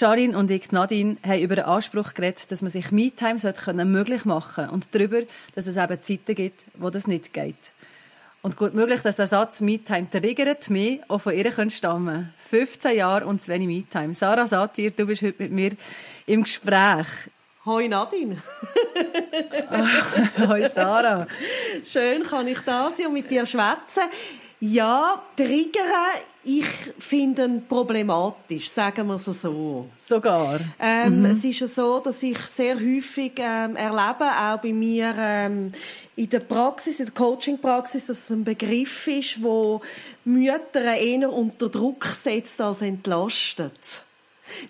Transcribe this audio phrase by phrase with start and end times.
[0.00, 3.36] Jarin und ich, Nadine, haben über den Anspruch geredet, dass man sich Me-Time
[3.84, 5.20] möglich machen sollte und darüber,
[5.54, 7.56] dass es eben Zeiten gibt, wo das nicht geht.
[8.42, 13.26] Und gut möglich, dass der Satz Me-Time triggert mich auch von ihr stammen 15 Jahre
[13.26, 14.14] und zu wenig Me-Time.
[14.14, 15.72] Sarah Satir, du bist heute mit mir
[16.24, 17.06] im Gespräch.
[17.66, 18.38] Hoi Nadine.
[20.48, 21.26] Hoi Sarah.
[21.84, 24.04] Schön kann ich da sein und mit dir schwätzen.
[24.62, 25.84] Ja, triggern,
[26.44, 26.66] ich
[26.98, 29.88] finde ihn problematisch, sagen wir es so.
[30.06, 30.60] Sogar?
[30.78, 31.24] Ähm, mhm.
[31.24, 35.72] Es ist ja so, dass ich sehr häufig ähm, erlebe, auch bei mir ähm,
[36.14, 39.80] in der Praxis, in der Coaching-Praxis, dass es ein Begriff ist, wo
[40.26, 44.04] Mütter eher unter Druck setzt als entlastet.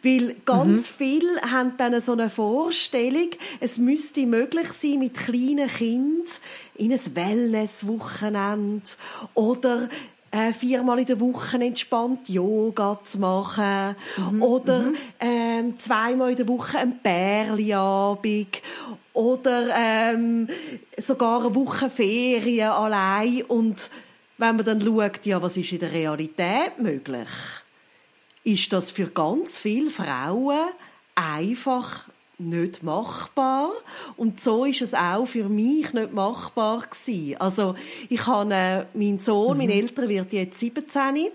[0.02, 0.94] Weil ganz mhm.
[0.96, 6.26] viele haben dann so eine Vorstellung, es müsste möglich sein, mit kleinen Kindern
[6.76, 8.82] in ein Wellness-Wochenende
[9.34, 9.88] oder
[10.30, 14.42] äh, viermal in der Woche entspannt Yoga zu machen mhm.
[14.42, 14.96] oder mhm.
[15.18, 18.62] Ähm, zweimal in der Woche ein Bärliabend
[19.12, 20.48] oder ähm,
[20.96, 23.90] sogar eine Woche Ferien allein und
[24.38, 27.28] wenn man dann schaut, ja, was ist in der Realität möglich?
[28.44, 30.68] Ist das für ganz viele Frauen
[31.14, 33.70] einfach nicht machbar
[34.16, 37.36] und so ist es auch für mich nicht machbar gewesen.
[37.38, 37.74] Also
[38.08, 39.64] ich habe äh, mein Sohn, mhm.
[39.64, 41.28] mein Älterer wird jetzt 17,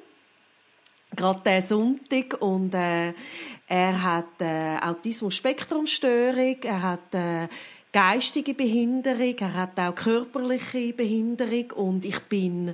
[1.15, 3.13] gerade der Sonntag und äh,
[3.67, 7.47] er hat äh, Autismus-Spektrumstörung, er hat äh,
[7.91, 12.73] geistige Behinderung, er hat auch körperliche Behinderung und ich bin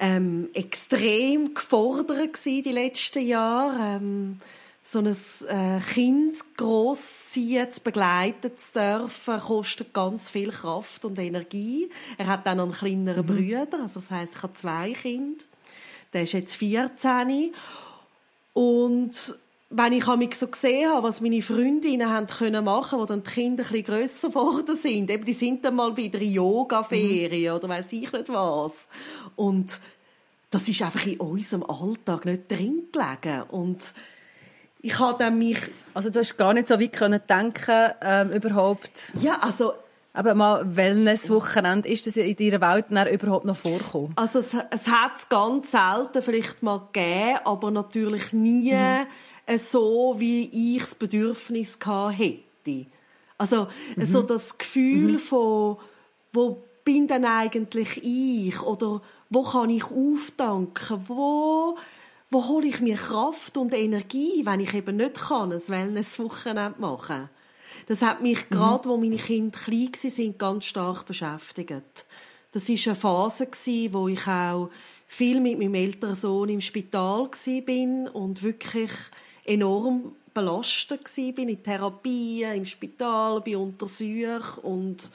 [0.00, 3.96] ähm, extrem gefordert gewesen, die letzten Jahre.
[3.96, 4.38] Ähm,
[4.82, 11.90] so ein äh, Kind großziehen, zu begleiten zu dürfen, kostet ganz viel Kraft und Energie.
[12.16, 13.48] Er hat dann einen kleineren mhm.
[13.48, 15.44] Bruder, also das heißt, ich habe zwei Kinder.
[16.12, 17.52] Der ist jetzt 14.
[18.52, 19.34] Und
[19.72, 23.30] wenn ich mich so gesehen habe, was meine Freundinnen haben können machen, wo dann die
[23.30, 27.56] Kinder ein bisschen grösser geworden sind, eben die sind dann mal wieder in Yoga-Ferien mhm.
[27.56, 28.88] oder weiß ich nicht was.
[29.36, 29.78] Und
[30.50, 33.42] das ist einfach in unserem Alltag nicht drin gelegen.
[33.48, 33.94] Und
[34.82, 35.58] ich habe dann mich...
[35.94, 38.90] Also du hast gar nicht so weit können denken ähm, überhaupt...
[39.20, 39.72] Ja, also...
[40.12, 44.12] Aber mal Wellness-Wochenende, ist das in deiner Welt überhaupt noch vorgekommen?
[44.16, 49.06] Also es, es hat es ganz selten vielleicht mal gegeben, aber natürlich nie mhm.
[49.58, 51.78] So, wie ich das Bedürfnis
[52.16, 52.86] hätte.
[53.38, 54.04] Also mhm.
[54.04, 55.18] so das Gefühl mhm.
[55.18, 55.76] von,
[56.32, 58.60] wo bin denn eigentlich ich?
[58.62, 59.00] Oder
[59.30, 61.04] wo kann ich auftanken?
[61.06, 61.76] Wo,
[62.30, 67.30] wo hole ich mir Kraft und Energie, wenn ich eben nicht kann, ein Wellness-Wochenende machen?
[67.86, 68.54] Das hat mich mhm.
[68.54, 72.06] gerade, wo meine Kinder klein waren, ganz stark beschäftigt.
[72.52, 73.48] Das war eine Phase,
[73.92, 74.70] wo ich auch
[75.06, 77.28] viel mit meinem älteren Sohn im Spital
[77.64, 78.90] bin und wirklich
[79.50, 85.10] enorm belastet war, in Therapien, im Spital, bei Untersuchungen und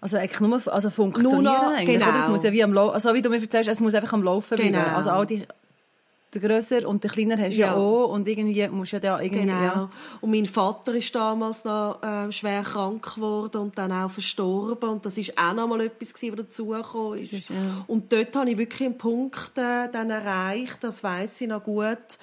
[0.00, 2.16] also eigentlich nur also funktionieren noch, eigentlich, genau.
[2.16, 4.22] Es muss ja wie am Laufen, also wie du mir erzählst, es muss einfach am
[4.22, 4.78] Laufen genau.
[4.78, 4.94] bleiben.
[4.94, 5.44] Also all die
[6.34, 7.68] der grösser und der kleiner hast ja.
[7.68, 9.62] ja auch und irgendwie musst du ja da irgendwie genau.
[9.62, 9.90] Ja.
[10.20, 15.06] und mein Vater ist damals noch äh, schwer krank geworden und dann auch verstorben und
[15.06, 17.32] das ist auch noch mal etwas gewesen, was dazugekommen ist.
[17.32, 17.56] ist ja.
[17.86, 22.18] und dort habe ich wirklich einen Punkt äh, dann erreicht das weiß ich noch gut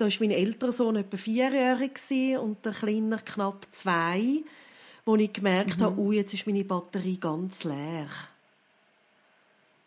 [0.00, 1.98] da war mein älterer Sohn etwa vierjährig
[2.40, 4.42] und der kleine knapp zwei
[5.04, 5.84] wo ich gemerkt mhm.
[5.84, 8.06] habe, oh, jetzt ist meine Batterie ganz leer.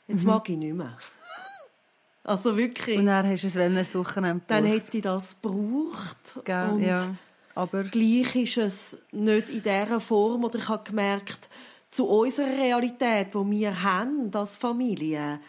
[0.07, 0.29] Jetzt mhm.
[0.29, 0.97] mag ich nicht mehr.
[2.25, 2.97] Also wirklich.
[2.97, 6.39] Und dann hast du es ein Wochenende Dann hätte ich das gebraucht.
[6.45, 7.13] Gell, und ja.
[7.53, 11.49] Aber gleich ist es nicht in dieser Form, oder ich habe gemerkt,
[11.89, 15.41] zu unserer Realität, wo wir haben als Familie,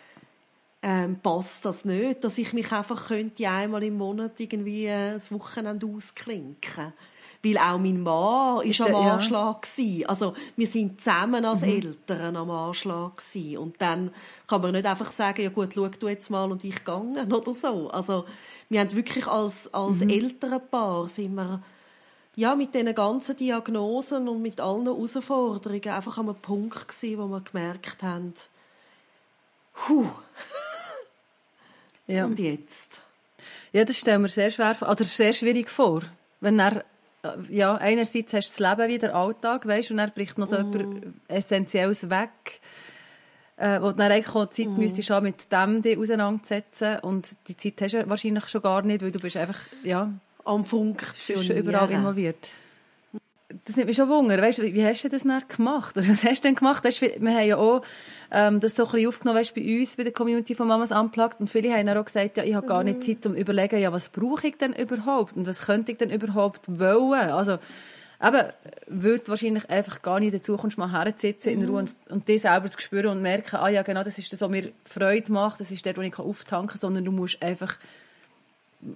[0.87, 5.87] ähm, passt das nicht, dass ich mich einfach könnte einmal im Monat irgendwie das Wochenende
[5.87, 6.93] ausklinken
[7.43, 10.09] weil auch mein Mann ist, ist am Anschlag ja.
[10.09, 11.69] Also wir sind zusammen als mhm.
[11.69, 13.59] Eltern am Anschlag gewesen.
[13.59, 14.11] und dann
[14.47, 17.55] kann man nicht einfach sagen, ja gut, schau du jetzt mal und ich gegangen oder
[17.55, 17.91] so.
[17.91, 18.25] Also
[18.71, 20.09] wir haben wirklich als als mhm.
[20.09, 21.63] Elternpaar sind wir
[22.35, 27.27] ja mit diesen ganzen Diagnosen und mit allen Herausforderungen einfach an einem Punkt gewesen, wo
[27.27, 28.33] wir gemerkt haben,
[29.89, 30.09] huh.
[32.07, 32.27] Ja.
[32.27, 33.01] Und jetzt?
[33.73, 36.03] Ja, das stellen wir sehr schwer oder sehr schwierig vor.
[36.41, 36.85] wenn er
[37.49, 40.63] ja, einerseits hast du das Leben wie der Alltag, weißt, und dann bricht noch so
[40.63, 40.75] mm.
[40.75, 42.61] etwas Essentielles weg,
[43.57, 44.77] äh, wo du dann eigentlich auch Zeit mm.
[44.77, 49.03] müsstest haben, mit dem dich auseinandersetzen und die Zeit hast du wahrscheinlich schon gar nicht,
[49.03, 50.13] weil du bist einfach, ja,
[50.45, 51.57] am Funktionieren.
[51.57, 52.47] überall involviert
[53.65, 54.41] das nimmt mich schon Wunder.
[54.41, 55.97] Weißt, wie, wie hast du das dann gemacht?
[55.97, 56.85] was hast du denn gemacht?
[56.85, 57.83] Weißt, wir haben ja auch
[58.31, 61.41] ähm, das so ein bisschen aufgenommen weißt, bei uns, bei der Community von Mamas Unplugged.
[61.41, 63.03] Und viele haben dann auch gesagt, ja, ich habe gar nicht mhm.
[63.03, 65.37] Zeit, um zu überlegen, ja, was brauche ich denn überhaupt?
[65.37, 67.31] Und was könnte ich denn überhaupt wollen?
[67.31, 67.59] Also,
[68.23, 68.49] eben,
[68.89, 72.43] weil du wahrscheinlich einfach gar nicht dazu kommst, mal herzusitzen in Ruhe und, und dich
[72.43, 75.61] selber zu spüren und merken, ah ja, genau, das ist das, was mir Freude macht,
[75.61, 77.77] das ist dort, wo ich auftanken kann, sondern du musst einfach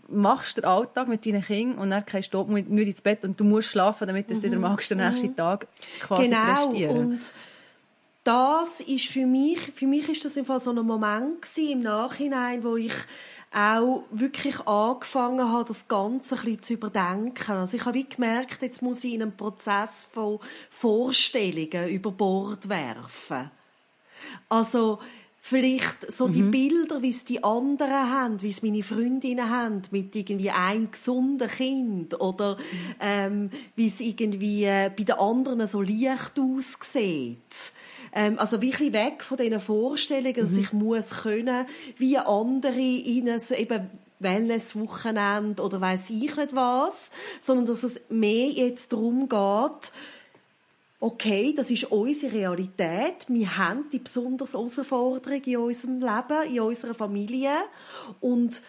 [0.09, 3.45] machst den Alltag mit deinen Kindern und dann gehst du müde ins Bett und du
[3.45, 5.37] musst schlafen, damit du dir magst, den nächsten mhm.
[5.37, 5.67] Tag
[6.01, 6.91] quasi genau.
[6.91, 7.33] Und
[8.25, 12.63] das ist für mich, für mich ist das im Fall so ein Moment im Nachhinein,
[12.63, 12.93] wo ich
[13.55, 17.53] auch wirklich angefangen habe, das Ganze ein bisschen zu überdenken.
[17.53, 22.69] Also ich habe wie gemerkt, jetzt muss ich in einen Prozess von Vorstellungen über Bord
[22.69, 23.51] werfen.
[24.51, 24.99] Also
[25.49, 26.33] vielleicht so mhm.
[26.33, 30.91] die Bilder, wie es die anderen haben, wie es meine Freundinnen haben, mit irgendwie einem
[30.91, 32.95] gesunden Kind oder mhm.
[33.01, 37.73] ähm, wie es irgendwie äh, bei den anderen so leicht aussieht.
[38.13, 40.61] Ähm, also wirklich weg von diesen Vorstellungen, dass mhm.
[40.61, 41.67] ich muss können,
[41.97, 43.89] wie andere ihnen so eben
[44.21, 47.11] Wellness-Wochenende oder weiß ich nicht was,
[47.41, 49.93] sondern dass es mehr jetzt darum geht,
[51.01, 53.27] okay, das ist unsere Realität.
[53.29, 57.53] Wir haben die besonders Herausforderung in unserem Leben, in unserer Familie.
[58.21, 58.63] Und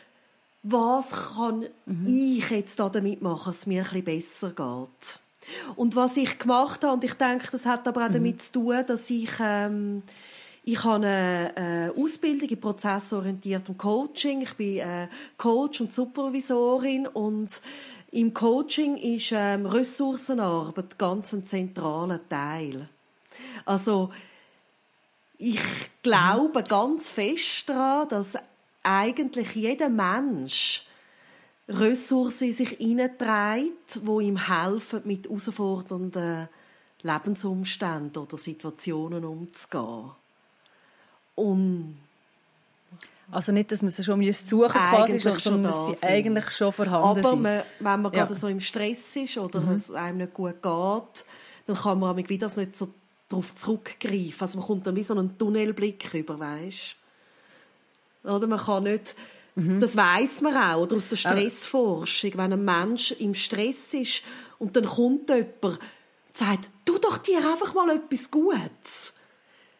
[0.61, 2.05] was kann mhm.
[2.05, 5.19] ich jetzt damit machen, dass es mir ein bisschen besser geht?
[5.75, 8.13] Und was ich gemacht habe, und ich denke, das hat aber auch mhm.
[8.13, 10.03] damit zu tun, dass ich, ähm,
[10.63, 11.53] ich habe eine
[11.95, 14.41] äh, Ausbildung in prozessorientiertem Coaching.
[14.41, 17.61] Ich bin äh, Coach und Supervisorin und
[18.11, 22.89] im Coaching ist ähm, Ressourcenarbeit ganz ein zentraler Teil.
[23.65, 24.11] Also
[25.37, 25.59] ich
[26.01, 28.33] glaube ganz fest daran, dass
[28.83, 30.85] eigentlich jeder Mensch
[31.67, 36.49] Ressourcen in sich hineinträgt, die ihm helfen, mit herausfordernden
[37.03, 40.11] Lebensumständen oder Situationen umzugehen.
[41.35, 41.99] Und
[43.31, 47.35] also nicht, dass man sie schon suchen quasi, sondern dass sie eigentlich schon vorhanden Aber
[47.35, 48.09] man, wenn man ja.
[48.09, 49.71] gerade so im Stress ist oder mhm.
[49.71, 51.25] es einem nicht gut geht,
[51.67, 52.89] dann kann man wieder nicht so
[53.27, 54.41] darauf zurückgreifen.
[54.41, 56.95] Also man kommt dann wie so einen Tunnelblick über, weißt?
[58.23, 59.15] Oder man kann nicht,
[59.55, 59.79] mhm.
[59.79, 64.23] das weiß man auch, oder aus der Stressforschung, wenn ein Mensch im Stress ist
[64.57, 65.79] und dann kommt jemand, und
[66.33, 69.13] sagt, tu doch dir einfach mal etwas Gutes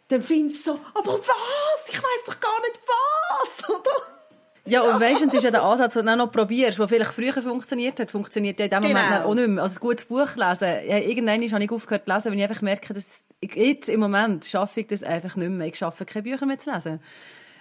[0.10, 1.88] dann findest du so, aber was?
[1.88, 4.20] Ich weiß doch gar nicht was, oder?
[4.66, 8.00] Ja, und meistens ist ja der Ansatz, den du noch probierst, der vielleicht früher funktioniert
[8.00, 9.00] hat, funktioniert ja in dem genau.
[9.00, 9.64] Moment auch nicht mehr.
[9.64, 10.68] Also ein gutes Buch lesen.
[10.88, 14.00] Ja, irgendwann habe ich aufgehört zu lesen, wenn ich einfach merke, dass ich, jetzt im
[14.00, 15.68] Moment schaffe ich das einfach nicht mehr.
[15.68, 17.00] Ich schaffe keine Bücher mehr zu lesen.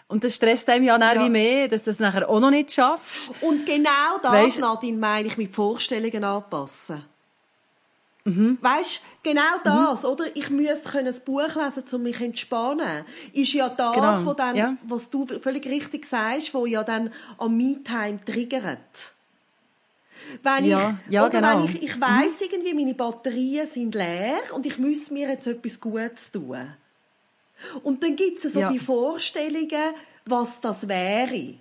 [0.06, 1.24] Und das stresst einem ja, ja.
[1.24, 3.30] wie mehr, dass du das nachher auch noch nicht schaffst.
[3.40, 7.04] Und genau das, weißt, Nadine, meine ich mit Vorstellungen anpassen.
[8.28, 8.58] Mhm.
[8.60, 9.64] Weißt, genau mhm.
[9.64, 10.08] das, mhm.
[10.08, 10.24] oder?
[10.36, 13.04] Ich müsste ein Buch lesen, um mich zu entspannen.
[13.32, 14.26] Ist ja das, genau.
[14.26, 14.76] was, dann, ja.
[14.86, 19.12] was du völlig richtig sagst, wo ja dann am Me-Time triggert.
[20.42, 21.58] Wenn ja, ich, ja, oder genau.
[21.58, 22.46] wenn ich, ich weiss mhm.
[22.50, 26.74] irgendwie, meine Batterien sind leer und ich muss mir jetzt etwas Gutes tun.
[27.82, 28.70] Und dann gibt es so ja.
[28.70, 29.94] die Vorstellungen,
[30.26, 31.54] was das wäre.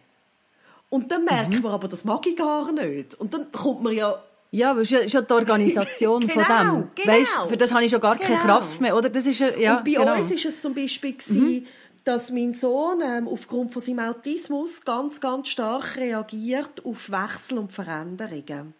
[0.89, 1.61] Und dann merkt mhm.
[1.61, 3.15] man aber, das mag ich gar nicht.
[3.15, 6.91] Und dann kommt man ja ja, weil es ist ja die Organisation genau, von dem.
[6.95, 7.13] Genau.
[7.13, 8.59] Weißt, für das habe ich schon gar keine genau.
[8.59, 9.09] Kraft mehr, oder?
[9.09, 10.15] Das ist ja, ja Und bei genau.
[10.15, 11.65] uns ist es zum Beispiel gewesen, mhm.
[12.03, 17.71] dass mein Sohn ähm, aufgrund von seinem Autismus ganz, ganz stark reagiert auf Wechsel und
[17.71, 18.73] Veränderungen.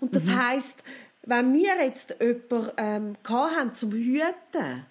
[0.00, 0.42] Und das mhm.
[0.42, 0.82] heißt,
[1.24, 4.86] wenn wir jetzt jemanden ähm, haben zum Hüten,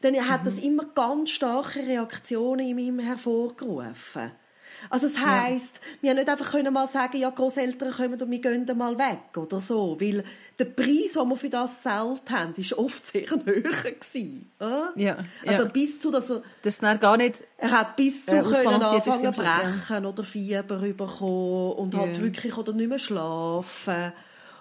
[0.00, 0.44] dann hat mhm.
[0.44, 4.32] das immer ganz starke Reaktionen in ihm hervorgerufen.
[4.90, 5.82] Also es heisst, ja.
[6.00, 9.36] wir haben nicht einfach können mal sagen, ja, Großeltern kommen und wir gehen mal weg
[9.36, 10.24] oder so, weil
[10.58, 14.50] der Preis, den wir für das gezahlt haben, ist oft sehr hoch gewesen.
[14.96, 15.68] Ja, also ja.
[15.68, 20.04] bis zu, dass er, das gar nicht, er hat bis zu äh, können anfangen brechen
[20.04, 20.08] ja.
[20.08, 22.00] oder Fieber bekommen und ja.
[22.00, 24.12] hat wirklich oder nicht mehr schlafen.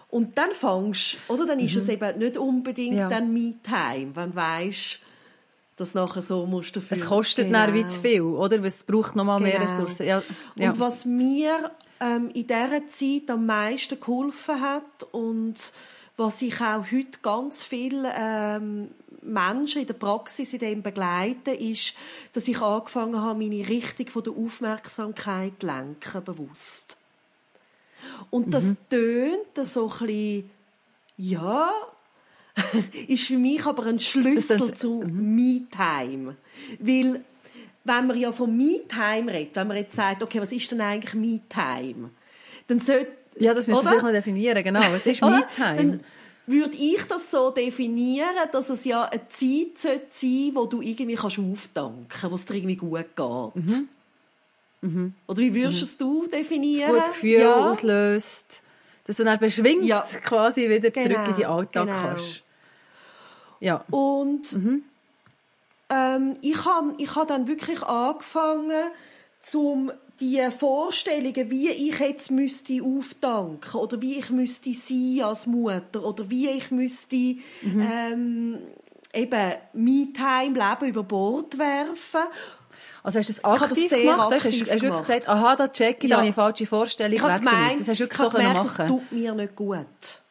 [0.09, 1.81] Und dann fängst, oder dann ist mhm.
[1.81, 3.09] es eben nicht unbedingt ja.
[3.09, 4.99] dann Me-Time, wenn du weißt,
[5.75, 6.97] das nachher so musst du dafür.
[6.97, 7.73] Es kostet genau.
[7.73, 8.63] wie zu viel, oder?
[8.63, 9.49] Es braucht noch mal genau.
[9.49, 10.05] mehr Ressourcen.
[10.05, 10.23] Ja.
[10.55, 10.71] ja.
[10.71, 15.73] Und was mir ähm, in dieser Zeit am meisten geholfen hat und
[16.17, 18.89] was ich auch heute ganz viele ähm,
[19.21, 21.95] Menschen in der Praxis in dem begleite, ist,
[22.33, 26.97] dass ich angefangen habe, meine Richtung von der Aufmerksamkeit zu lenken, bewusst.
[28.29, 28.77] Und das mhm.
[28.89, 30.51] tönt so ein bisschen,
[31.17, 31.71] ja,
[33.07, 35.35] ist für mich aber ein Schlüssel zu mhm.
[35.35, 36.35] Me-Time.
[36.79, 37.23] Weil,
[37.83, 41.13] wenn man ja von Me-Time redet, wenn man jetzt sagt, okay, was ist denn eigentlich
[41.13, 42.11] Me-Time?
[42.67, 44.79] Dann sollte, ja, das müssen wir vielleicht noch definieren, genau.
[44.79, 45.99] Was ist Me-Time?
[46.47, 51.15] würde ich das so definieren, dass es ja eine Zeit sein sollte, wo du irgendwie
[51.15, 53.55] kannst auftanken kannst, wo es dir irgendwie gut geht.
[53.55, 53.89] Mhm.
[54.81, 55.13] Mhm.
[55.27, 56.03] Oder wie würdest mhm.
[56.03, 56.89] du definieren?
[56.89, 57.69] Ein gutes Gefühl ja.
[57.69, 58.61] auslöst,
[59.05, 60.05] dass du dann beschwingt ja.
[60.23, 61.07] quasi wieder genau.
[61.07, 62.01] zurück in den Alltag genau.
[62.01, 62.43] kannst.
[63.65, 63.83] Ja.
[63.89, 64.83] Und mhm.
[65.89, 68.91] ähm, ich habe ich hab dann wirklich angefangen,
[69.41, 76.05] zum die Vorstellungen, wie ich jetzt müsste aufdanken oder wie ich müsste sein als Mutter
[76.05, 77.87] oder wie ich müsste mhm.
[77.91, 78.57] ähm,
[79.13, 82.21] eben Me-Time, Leben über Bord werfen.
[83.01, 84.31] Also hast du das aktiv das gemacht?
[84.31, 86.15] Aktiv hast, hast du wirklich gesagt, aha, da check ich, ja.
[86.15, 88.77] da habe ich falsche Vorstellung ich weg gemeint, Das hast du wirklich so gemerkt, machen
[88.77, 90.21] das tut mir nicht gut.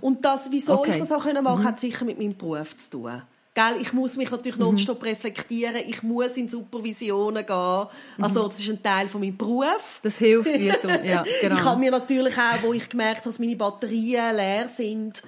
[0.00, 0.92] Und das, wieso okay.
[0.92, 1.64] ich das auch machen konnte, mhm.
[1.64, 3.22] hat sicher mit meinem Beruf zu tun.
[3.54, 4.64] Gell, ich muss mich natürlich mhm.
[4.64, 7.86] nonstop reflektieren, ich muss in Supervisionen gehen.
[8.20, 8.48] Also, mhm.
[8.48, 10.00] das ist ein Teil von meinem Beruf.
[10.02, 10.76] Das hilft dir.
[11.04, 11.54] Ja, genau.
[11.54, 15.22] Ich habe mir natürlich auch, wo ich gemerkt habe, dass meine Batterien leer sind,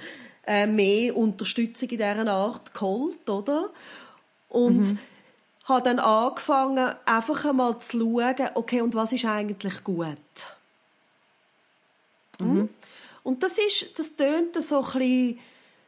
[0.45, 3.71] äh, mehr Unterstützung in dieser Art geholt, oder?
[4.49, 4.99] Und mhm.
[5.65, 10.17] habe dann angefangen, einfach einmal zu schauen, okay, und was ist eigentlich gut?
[12.41, 12.69] Mhm.
[13.27, 15.39] Und das ist, das tönt so ein bisschen,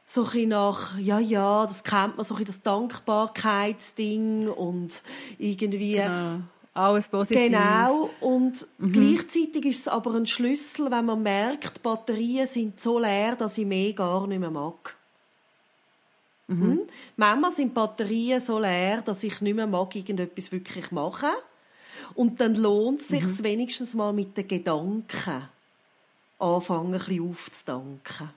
[0.07, 5.05] so ein nach, ja, ja, das kennt man, so ein das Dankbarkeitsding und
[5.39, 5.93] irgendwie...
[5.93, 6.41] Genau.
[6.75, 7.39] Alles positiv.
[7.39, 8.11] Genau.
[8.21, 8.91] Und mhm.
[8.93, 13.67] gleichzeitig ist es aber ein Schlüssel, wenn man merkt, Batterien sind so leer, dass ich
[13.67, 14.97] mehr gar nicht mehr mag.
[16.49, 16.67] Mhm.
[16.67, 16.81] mhm.
[17.17, 21.31] Manchmal sind Batterien so leer, dass ich nicht mehr mag, irgendetwas wirklich machen.
[22.15, 23.45] Und dann lohnt es sich mhm.
[23.45, 25.49] wenigstens mal mit den Gedanken
[26.39, 28.31] anfangen, ein bisschen aufzudanken.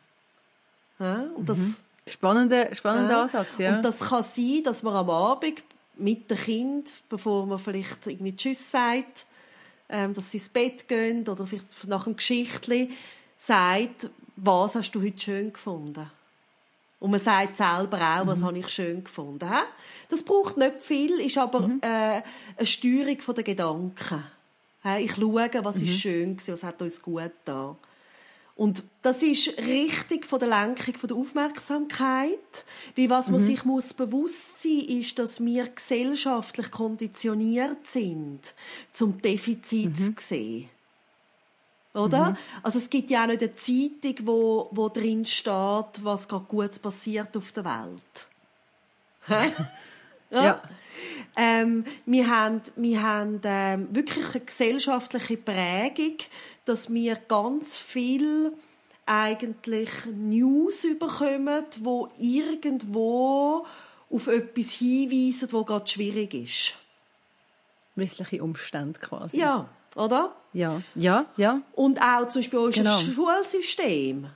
[0.99, 1.75] Ja, und das, mhm.
[2.07, 3.21] Spannender, spannender ja.
[3.23, 3.75] Ansatz, ja.
[3.75, 5.63] Und das kann sein, dass man am Abend
[5.97, 9.25] mit dem Kind, bevor man vielleicht irgendwie Tschüss sagt,
[9.89, 12.91] ähm, dass sie ins Bett gehen oder vielleicht nach einem Geschichtli
[13.37, 16.09] sagt, was hast du heute schön gefunden?
[16.99, 18.45] Und man sagt selber auch, was mhm.
[18.45, 19.49] habe ich schön gefunden.
[20.09, 21.81] Das braucht nicht viel, ist aber mhm.
[21.81, 22.21] äh,
[22.57, 24.23] eine Steuerung der Gedanken.
[24.99, 25.83] Ich schaue, was mhm.
[25.83, 27.75] ist schön war, was hat uns gut getan.
[28.61, 32.63] Und das ist richtig von der Lenkung von der Aufmerksamkeit.
[32.93, 33.45] Wie was man mhm.
[33.45, 38.53] sich muss bewusst sein ist, dass wir gesellschaftlich konditioniert sind,
[38.91, 40.15] zum Defizit mhm.
[40.15, 40.69] zu sehen.
[41.95, 42.29] Oder?
[42.29, 42.37] Mhm.
[42.61, 46.79] Also es gibt ja auch nicht eine Zeitung, wo, wo drin steht, was gerade gut
[46.83, 48.27] passiert auf der Welt.
[50.29, 50.43] ja.
[50.43, 50.61] ja.
[51.35, 56.17] Ähm, wir haben, wir haben ähm, wirklich eine gesellschaftliche Prägung,
[56.71, 58.53] dass wir ganz viel
[59.05, 63.65] eigentlich News bekommen, wo irgendwo
[64.09, 66.75] auf etwas hinweisen, wo gerade schwierig ist.
[67.95, 69.37] Missliche Umstände quasi.
[69.37, 70.33] Ja, oder?
[70.53, 71.61] Ja, ja, ja.
[71.73, 72.99] Und auch zum Beispiel unser genau.
[72.99, 74.29] Schulsystem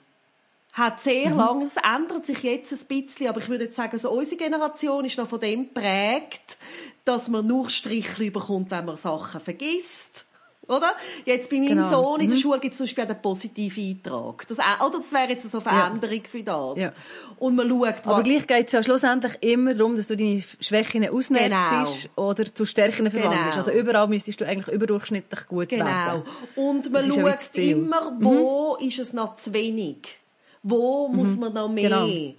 [0.73, 1.37] hat sehr mhm.
[1.37, 5.05] lange, es ändert sich jetzt ein bisschen, aber ich würde jetzt sagen, so unsere Generation
[5.05, 6.57] ist noch von dem prägt,
[7.05, 10.25] dass man nur Strichli bekommt, wenn man Sachen vergisst.
[10.67, 10.91] Oder?
[11.25, 11.89] Jetzt bei meinem genau.
[11.89, 12.41] Sohn in der mhm.
[12.41, 14.47] Schule gibt es zum Beispiel einen positiven Eintrag.
[14.47, 16.29] Das, oder das wäre jetzt eine Veränderung ja.
[16.29, 16.79] für das.
[16.79, 16.93] Ja.
[17.39, 21.07] Und man schaut, Aber gleich geht es ja schlussendlich immer darum, dass du deine Schwächen
[21.07, 22.29] ausnutzt genau.
[22.29, 23.51] oder zu Stärken verwandelst.
[23.51, 23.65] Genau.
[23.65, 25.85] Also überall müsstest du eigentlich überdurchschnittlich gut genau.
[25.85, 26.23] werden.
[26.55, 26.69] Genau.
[26.69, 28.87] Und man schaut immer, wo mhm.
[28.87, 30.17] ist es noch zu wenig.
[30.63, 31.15] Wo mhm.
[31.15, 31.89] muss man noch mehr?
[31.89, 32.33] Genau.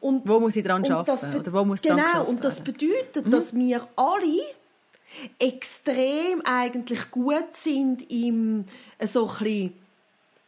[0.00, 1.36] Und, wo muss ich dran arbeiten?
[1.36, 3.30] Oder wo muss genau, und das bedeutet, mhm.
[3.30, 4.42] dass wir alle
[5.38, 8.64] extrem eigentlich gut sind, im
[8.98, 9.72] äh, so ein bisschen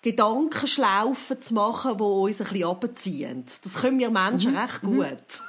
[0.02, 3.44] Gedankenschlaufen zu machen, die uns ein bisschen runterziehen.
[3.62, 4.58] Das können wir Menschen mhm.
[4.58, 4.96] recht mhm.
[4.96, 5.40] gut.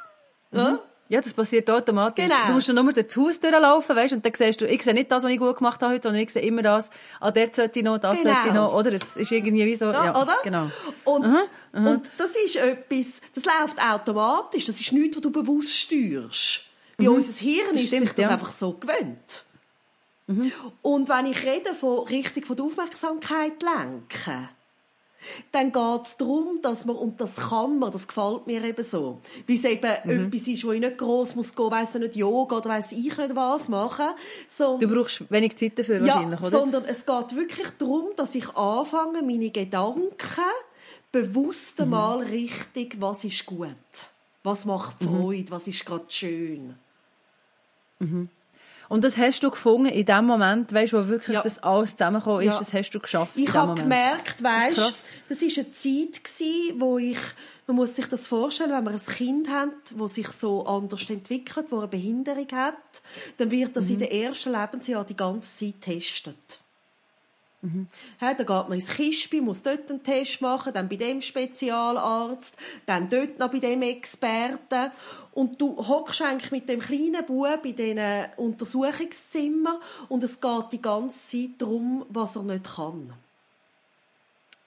[0.52, 0.60] Mhm.
[0.60, 0.80] Ja?
[1.10, 2.26] Ja, das passiert automatisch.
[2.26, 2.48] Genau.
[2.48, 5.12] Du musst nur durch das Haus durchlaufen, weißt, und dann siehst du, ich sehe nicht
[5.12, 6.90] das, was ich gut gemacht habe heute, sondern ich sehe immer das,
[7.20, 8.34] ah, der sollte ich noch, das genau.
[8.34, 8.94] sollte ich noch, oder?
[8.94, 10.38] Es ist irgendwie wie so, ja, ja oder?
[10.44, 10.72] genau.
[11.04, 11.44] Und, aha,
[11.74, 11.90] aha.
[11.92, 16.64] und das ist etwas, das läuft automatisch, das ist nichts, was du bewusst steuerst.
[16.98, 17.16] Bei mhm.
[17.16, 18.30] unser Hirn das ist stimmt, sich das ja.
[18.30, 19.46] einfach so gewöhnt.
[20.28, 20.52] Mhm.
[20.82, 24.50] Und wenn ich rede von richtig von der Aufmerksamkeit lenken,
[25.52, 29.22] dann geht es darum, dass man, und das kann man, das gefällt mir eben so,
[29.48, 30.28] weil es eben mhm.
[30.28, 33.36] etwas ist, wo ich nicht gross muss gehen, weiss nicht Yoga oder weiss ich nicht
[33.36, 34.08] was machen.
[34.48, 36.50] Sondern, du brauchst wenig Zeit dafür ja, wahrscheinlich, oder?
[36.50, 40.12] sondern es geht wirklich darum, dass ich anfange, meine Gedanken
[41.12, 41.90] bewusst mhm.
[41.90, 43.68] mal richtig, was ist gut,
[44.44, 45.08] was macht mhm.
[45.08, 45.52] Freude, mhm.
[45.52, 46.76] was ist gerade schön.
[48.00, 48.30] Mhm.
[48.90, 51.42] Und das hast du gefunden in dem Moment, weißt du, wo wirklich ja.
[51.42, 52.60] das alles zusammengekommen ist, ja.
[52.60, 53.32] das hast du geschafft.
[53.36, 57.18] Ich habe gemerkt, weißt, das, das ist eine Zeit gewesen, wo ich,
[57.66, 61.68] man muss sich das vorstellen, wenn man ein Kind hat, wo sich so anders entwickelt,
[61.70, 62.76] wo eine Behinderung hat,
[63.38, 63.94] dann wird das mhm.
[63.94, 66.60] in den ersten Lebensjahren die ganze Zeit getestet.
[67.64, 67.88] Mhm.
[68.20, 72.58] Ja, dann geht man ins Kispi, muss dort einen Test machen, dann bei dem Spezialarzt,
[72.86, 74.92] dann dort noch bei dem Experten.
[75.32, 79.80] Und du hockst eigentlich mit dem kleinen Bub in diesen Untersuchungszimmer
[80.10, 83.14] und es geht die ganze Zeit darum, was er nicht kann.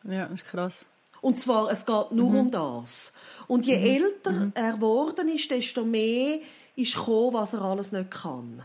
[0.05, 0.87] Ja, das ist krass.
[1.21, 2.39] Und zwar, es geht nur mhm.
[2.39, 3.13] um das.
[3.47, 3.85] Und je mhm.
[3.85, 4.53] älter mhm.
[4.55, 6.39] er geworden ist, desto mehr
[6.77, 8.63] ist gekommen, was er alles nicht kann.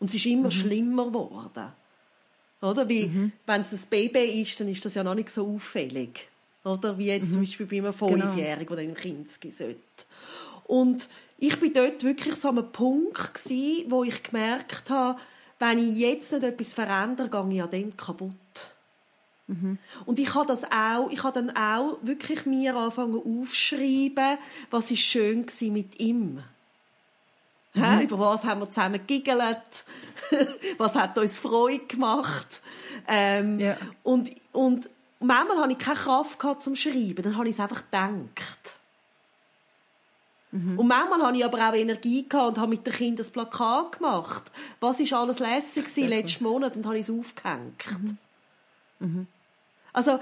[0.00, 0.52] Und es ist immer mhm.
[0.52, 1.72] schlimmer geworden.
[2.62, 2.88] Oder?
[2.88, 3.32] Wie, mhm.
[3.46, 6.28] wenn es ein Baby ist, dann ist das ja noch nicht so auffällig.
[6.64, 6.98] Oder?
[6.98, 7.32] Wie jetzt mhm.
[7.32, 7.92] zum Beispiel bei einem.
[7.92, 8.76] Fünfjährigen, genau.
[8.76, 9.80] der im Kinski sollte.
[10.64, 11.08] Und
[11.38, 15.20] ich bin dort wirklich so an einem Punkt gewesen, wo ich gemerkt habe,
[15.58, 18.32] wenn ich jetzt nicht etwas verändere, gehe ich an dem kaputt.
[19.46, 19.78] Mhm.
[20.04, 24.38] Und ich habe das auch, ich habe dann auch wirklich mir angefangen aufschreiben,
[24.70, 26.42] was ist schön mit ihm.
[27.76, 28.00] Mhm.
[28.00, 29.84] Über was haben wir zusammen giggelt?
[30.78, 32.60] was hat uns Freude gemacht?
[33.06, 33.76] Ähm, yeah.
[34.02, 34.88] und, und
[35.20, 38.76] manchmal hatte ich keine Kraft gehabt zum Schreiben, dann habe ich es einfach gedacht.
[40.50, 40.78] Mhm.
[40.78, 43.98] Und manchmal hatte ich aber auch Energie gehabt und habe mit den Kindern das Plakat
[43.98, 44.50] gemacht.
[44.80, 47.84] Was ist alles lässig letzten Monat und habe ich es aufgehängt.
[47.90, 48.18] Mhm.
[48.98, 49.26] Mhm.
[49.92, 50.18] Also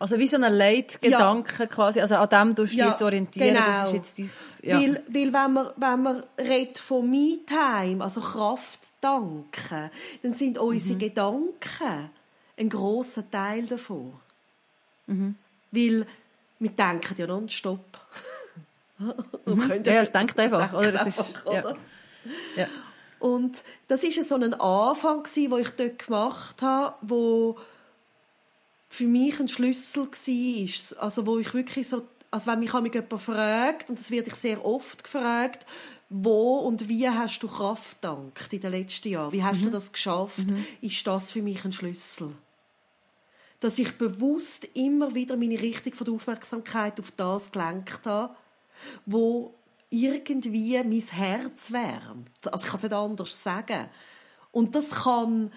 [0.00, 1.66] also wie so ein Leitgedanke ja.
[1.66, 3.66] quasi, also an dem du ja, jetzt orientieren, genau.
[3.66, 4.18] das ist jetzt
[4.62, 4.80] dein, ja.
[4.80, 9.90] Weil, weil wenn man, wenn man redet von Me-Time, also Kraft danken,
[10.22, 10.98] dann sind unsere mhm.
[10.98, 12.10] Gedanken
[12.56, 14.14] ein grosser Teil davon.
[15.06, 15.34] Mhm.
[15.72, 16.06] Weil
[16.60, 17.98] wir denken ja nonstop.
[19.46, 19.82] mhm.
[19.84, 20.92] Ja, es denkt einfach, oder?
[20.92, 21.76] Das ist, oder?
[22.56, 22.66] Ja.
[23.18, 27.58] Und das war so ein Anfang, den ich dort gemacht habe, wo
[28.88, 31.02] für mich ein Schlüssel war.
[31.02, 34.64] Also, wo ich wirklich so, also wenn mich jemand fragt, und das werde ich sehr
[34.64, 35.66] oft gefragt,
[36.10, 39.32] wo und wie hast du Kraft dankt in den letzten Jahren?
[39.32, 39.64] Wie hast mhm.
[39.64, 40.50] du das geschafft?
[40.50, 40.64] Mhm.
[40.80, 42.32] Ist das für mich ein Schlüssel?
[43.60, 48.34] Dass ich bewusst immer wieder meine Richtung von der Aufmerksamkeit auf das gelenkt habe,
[49.04, 49.54] wo
[49.90, 52.52] irgendwie mein Herz wärmt.
[52.52, 53.88] Also ich kann es nicht anders sagen.
[54.52, 55.52] Und das kann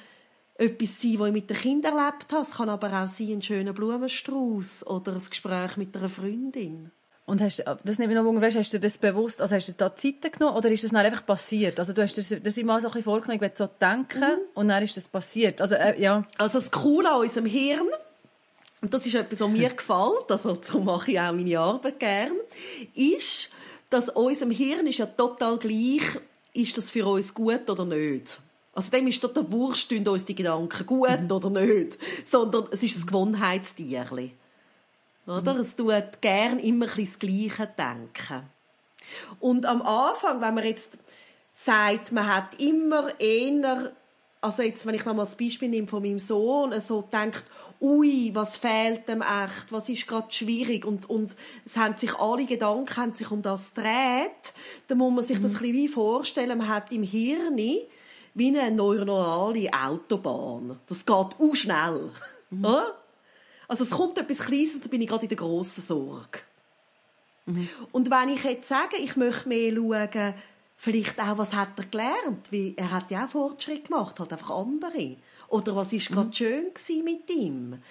[0.55, 2.43] etwas sein, was ich mit den Kindern erlebt habe.
[2.43, 6.91] Es kann aber auch sein, ein schöner Blumenstrauß oder ein Gespräch mit einer Freundin.
[7.25, 9.95] Und hast, das nicht mehr noch wundern, hast du das bewusst, also hast du da
[9.95, 11.79] Zeit genommen oder ist das dann einfach passiert?
[11.79, 14.47] Also du hast das, das immer so ein bisschen vorgenommen, ich will so denken mhm.
[14.53, 15.61] und dann ist das passiert.
[15.61, 16.25] Also, äh, ja.
[16.37, 17.87] also das Coole an unserem Hirn,
[18.81, 22.33] und das ist etwas, was mir gefällt, also so mache ich auch meine Arbeit gern,
[22.95, 23.51] ist,
[23.89, 26.01] dass unserem Hirn ist ja total gleich,
[26.53, 28.39] ist das für uns gut oder nicht.
[28.73, 31.31] Also dem ist total wurscht, tun uns die Gedanken gut mhm.
[31.31, 34.31] oder nicht, sondern es ist ein Gewohnheitstierli.
[35.27, 35.53] Oder?
[35.53, 35.59] Mhm.
[35.59, 38.49] Es tut gern immer ein das Gleiche denken.
[39.39, 40.99] Und am Anfang, wenn man jetzt
[41.53, 43.91] sagt, man hat immer eher,
[44.39, 47.43] also jetzt, wenn ich nochmal das Beispiel nehme von meinem Sohn, so denkt,
[47.81, 52.45] ui, was fehlt dem echt, was ist gerade schwierig und, und es haben sich alle
[52.45, 54.53] Gedanken haben sich um das gedreht,
[54.87, 55.43] dann muss man sich mhm.
[55.43, 57.57] das ein bisschen wie vorstellen, man hat im Hirn
[58.33, 60.79] wie eine neuronale Autobahn.
[60.87, 62.11] Das geht auch schnell.
[62.49, 62.65] Mhm.
[63.67, 66.39] Also es kommt etwas Kleines, da bin ich gerade in der grossen Sorge.
[67.45, 67.69] Mhm.
[67.91, 70.33] Und wenn ich jetzt sage, ich möchte mehr schauen,
[70.75, 72.51] vielleicht auch, was hat er gelernt?
[72.51, 75.15] Wie, er hat ja auch Fortschritt gemacht, halt einfach andere.
[75.47, 76.31] Oder was ist mhm.
[76.33, 76.71] schön
[77.03, 77.81] mit ihm?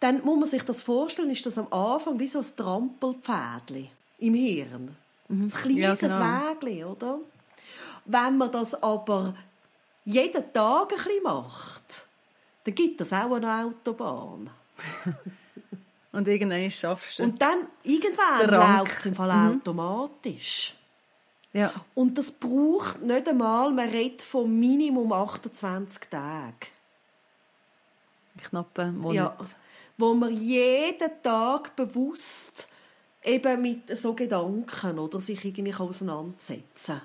[0.00, 4.34] Dann muss man sich das vorstellen, ist das am Anfang wie so ein Trampelpfädchen im
[4.34, 4.96] Hirn.
[5.28, 5.42] Mhm.
[5.42, 6.60] Ein kleines ja, genau.
[6.60, 7.18] Wägchen, oder?
[8.04, 9.34] Wenn man das aber
[10.04, 12.06] jeden Tag ein bisschen macht,
[12.64, 14.50] dann gibt es auch eine Autobahn.
[16.12, 19.56] Und irgendwann schaffst du Und dann, irgendwann läuft es im Fall mhm.
[19.56, 20.74] automatisch.
[21.54, 21.72] Ja.
[21.94, 26.54] Und das braucht nicht einmal, man redet von Minimum 28 Tagen.
[28.38, 29.14] Knappe Monat.
[29.14, 29.36] Ja,
[29.98, 32.68] wo man jeden Tag bewusst
[33.22, 37.00] eben mit so Gedanken oder sich irgendwie auseinandersetzen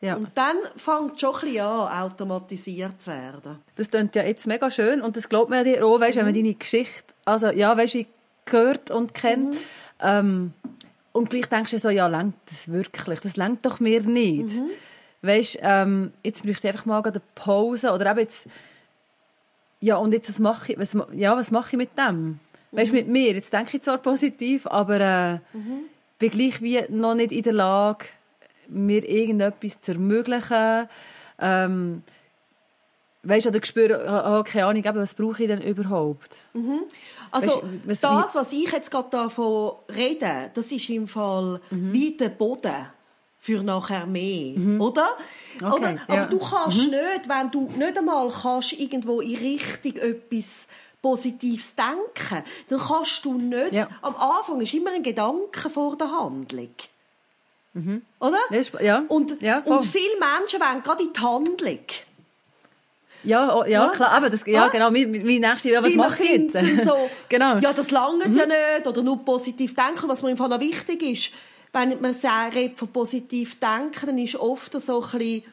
[0.00, 0.16] ja.
[0.16, 3.58] Und dann fängt es schon ein bisschen an, automatisiert zu werden.
[3.76, 6.20] Das klingt ja jetzt mega schön und das glaubt man ja dir auch, weißt, mhm.
[6.20, 6.44] wenn man mhm.
[6.44, 8.06] deine Geschichte, also ja, weißt, wie
[8.46, 9.54] gehört und kennt.
[9.54, 9.58] Mhm.
[10.00, 10.52] Ähm,
[11.12, 13.20] und gleich denkst du so, ja, lenkt das wirklich?
[13.20, 14.54] Das lenkt doch mir nicht.
[14.54, 14.70] Mhm.
[15.22, 18.46] Weißt, ähm, jetzt bräuchte ich einfach mal eine Pause oder eben jetzt,
[19.80, 22.38] ja, und jetzt, was mache ich, was, ja, was mache ich mit dem?
[22.72, 25.80] Weißt, mit mir, jetzt denke ich zwar positiv, aber äh, mhm.
[26.18, 28.06] bin gleich wie noch nicht in der Lage,
[28.70, 30.88] mir irgendetwas zu ermöglichen,
[31.38, 32.02] ähm,
[33.22, 36.38] weißt oder spüre, oh, keine Ahnung, was brauche ich denn überhaupt?
[36.52, 36.80] Mhm.
[37.30, 41.92] Also weißt, was das, was ich jetzt gerade davon rede, das ist im Fall mhm.
[41.92, 42.86] wie der Boden
[43.38, 44.80] für nachher mehr, mhm.
[44.80, 45.16] oder?
[45.62, 45.96] Okay, oder?
[46.06, 46.24] Aber ja.
[46.26, 46.90] du kannst mhm.
[46.90, 50.68] nicht, wenn du nicht einmal kannst irgendwo in Richtung etwas
[51.00, 53.72] Positives denken, dann kannst du nicht.
[53.72, 53.88] Ja.
[54.02, 56.74] Am Anfang ist immer ein Gedanke vor der Handlung.
[57.72, 58.02] Mhm.
[58.18, 58.38] Oder?
[58.80, 59.04] Ja.
[59.08, 61.78] Und, ja, und viele Menschen wollen gerade in die Handlung.
[63.22, 64.68] Ja, oh, ja, ja, klar, aber das, ja, ah?
[64.68, 66.84] genau, wie, wie nächste, ja, was mache ich jetzt?
[66.84, 67.58] so, genau.
[67.58, 68.36] Ja, das langt mhm.
[68.36, 71.32] ja nicht, oder nur positiv denken, was mir im Fall noch wichtig ist.
[71.72, 72.14] Wenn man
[72.52, 75.44] redet von positiv denken, dann ist oft so ein bisschen,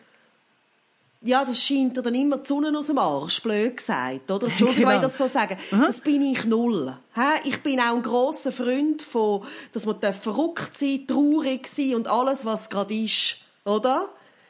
[1.28, 4.48] ja, das scheint dir dann immer die Sonne aus dem Arsch, blöd gesagt, oder?
[4.48, 4.90] Entschuldigung, genau.
[4.90, 5.58] wenn ich das so sage.
[5.72, 5.82] Mhm.
[5.82, 6.98] Das bin ich null.
[7.44, 12.46] Ich bin auch ein grosser Freund von, dass man verrückt sein, traurig sein und alles,
[12.46, 14.08] was gerade ist, oder?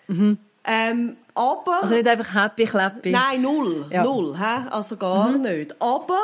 [0.07, 0.37] Mhm.
[0.63, 1.81] Ähm, aber...
[1.81, 3.11] Also nicht einfach happy, clappy.
[3.11, 3.87] Nein, null.
[3.89, 4.03] Ja.
[4.03, 4.69] Null, he?
[4.69, 5.41] also gar mhm.
[5.41, 5.81] nicht.
[5.81, 6.19] Aber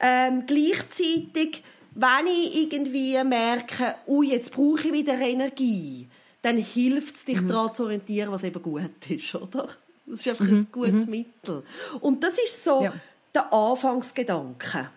[0.00, 1.62] ähm, gleichzeitig,
[1.94, 6.08] wenn ich irgendwie merke, ui, jetzt brauche ich wieder Energie,
[6.42, 7.48] dann hilft es, dich mhm.
[7.48, 9.68] daran zu orientieren, was eben gut ist, oder?
[10.06, 10.58] Das ist einfach mhm.
[10.58, 11.10] ein gutes mhm.
[11.10, 11.64] Mittel.
[12.00, 12.92] Und das ist so ja.
[13.34, 14.90] der Anfangsgedanke.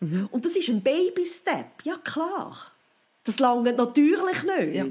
[0.00, 0.28] Mhm.
[0.30, 2.72] Und das ist ein Baby-Step, ja klar.
[3.24, 4.74] Das langt natürlich nicht.
[4.74, 4.86] Ja.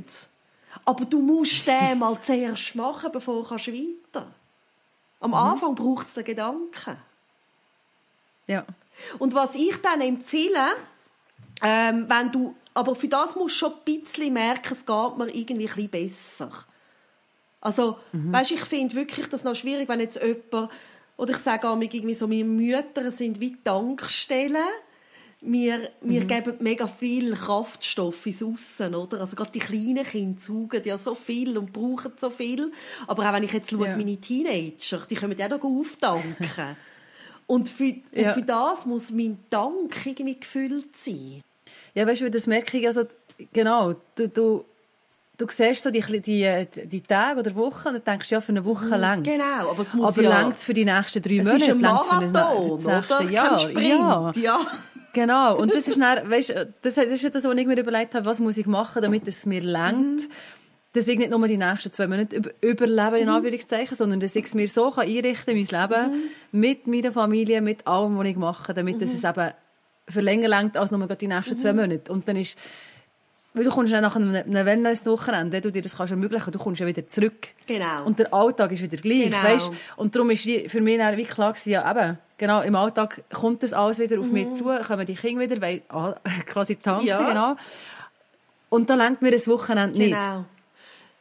[0.86, 4.32] Aber du musst den mal zuerst machen, bevor du weiter
[5.20, 5.36] Am mhm.
[5.36, 6.98] Anfang braucht es den Gedanken.
[8.48, 8.66] Ja.
[9.18, 10.68] Und was ich dann empfehle,
[11.62, 15.36] ähm, wenn du, aber für das musst du schon ein bisschen merken, es geht mir
[15.36, 16.50] irgendwie ein bisschen besser.
[17.62, 18.32] Also, mhm.
[18.32, 20.72] weißt, ich finde wirklich das noch schwierig, wenn jetzt jemand,
[21.18, 24.64] oder ich sage auch irgendwie so, meine Mütter sind wie Tankstellen
[25.42, 26.28] wir, wir mhm.
[26.28, 29.22] geben mega viel Kraftstoff ins Aussen, oder?
[29.22, 32.72] Also gerade die kleinen Kinder saugen ja so viel und brauchen so viel.
[33.08, 33.96] Aber auch wenn ich jetzt schaue, ja.
[33.96, 36.76] meine Teenager, die können ja noch auftanken.
[37.48, 38.28] und, für, ja.
[38.28, 41.42] und für das muss mein Tank irgendwie gefüllt sein.
[41.94, 43.06] Ja, weißt du, das merke ich also,
[43.54, 44.66] genau, du, du,
[45.38, 48.86] du siehst so die, die, die Tage oder Wochen und denkst, ja, für eine Woche
[48.86, 49.24] mhm, lang.
[49.24, 50.52] Genau, aber es muss aber ja...
[50.52, 51.56] für die nächsten drei Monate?
[51.56, 53.50] Es ist ein Marathon, für das nächste Jahr.
[53.50, 54.60] Kein Sprint, ja.
[54.60, 54.68] ja.
[55.14, 55.58] Genau.
[55.58, 56.50] Und das ist dann, weißt,
[56.82, 59.46] das, das ist das, was ich mir überlegt habe, was muss ich machen, damit es
[59.46, 60.22] mir langt.
[60.22, 60.32] Mhm.
[60.94, 63.36] Dass ich nicht nur die nächsten zwei Monate überleben, in mhm.
[63.36, 66.12] Anführungszeichen, sondern dass ich es mir so kann einrichten kann, mein Leben,
[66.52, 66.60] mhm.
[66.60, 69.04] mit meiner Familie, mit allem, was ich mache, damit mhm.
[69.04, 69.52] es eben
[70.10, 71.80] für länger langt als nur die nächsten zwei mhm.
[71.80, 72.12] Monate.
[72.12, 72.58] Und dann ist,
[73.54, 76.60] weil du kommst dann nach einem, einem Wellness-Wochenende, wenn du dir das kannst ermöglichen, du
[76.60, 77.50] kommst ja wieder zurück.
[77.68, 78.06] Genau.
[78.06, 79.44] Und der Alltag ist wieder gleich, genau.
[79.44, 79.72] weißt?
[79.96, 83.64] Und darum ist für mich dann wie klar gewesen, ja eben, genau, im Alltag kommt
[83.64, 84.34] das alles wieder auf mhm.
[84.34, 87.28] mich zu, kommen die Kinder wieder, weil, ah, quasi tanken, ja.
[87.28, 87.56] genau.
[88.70, 90.18] Und dann lenkt mir das Wochenende nicht.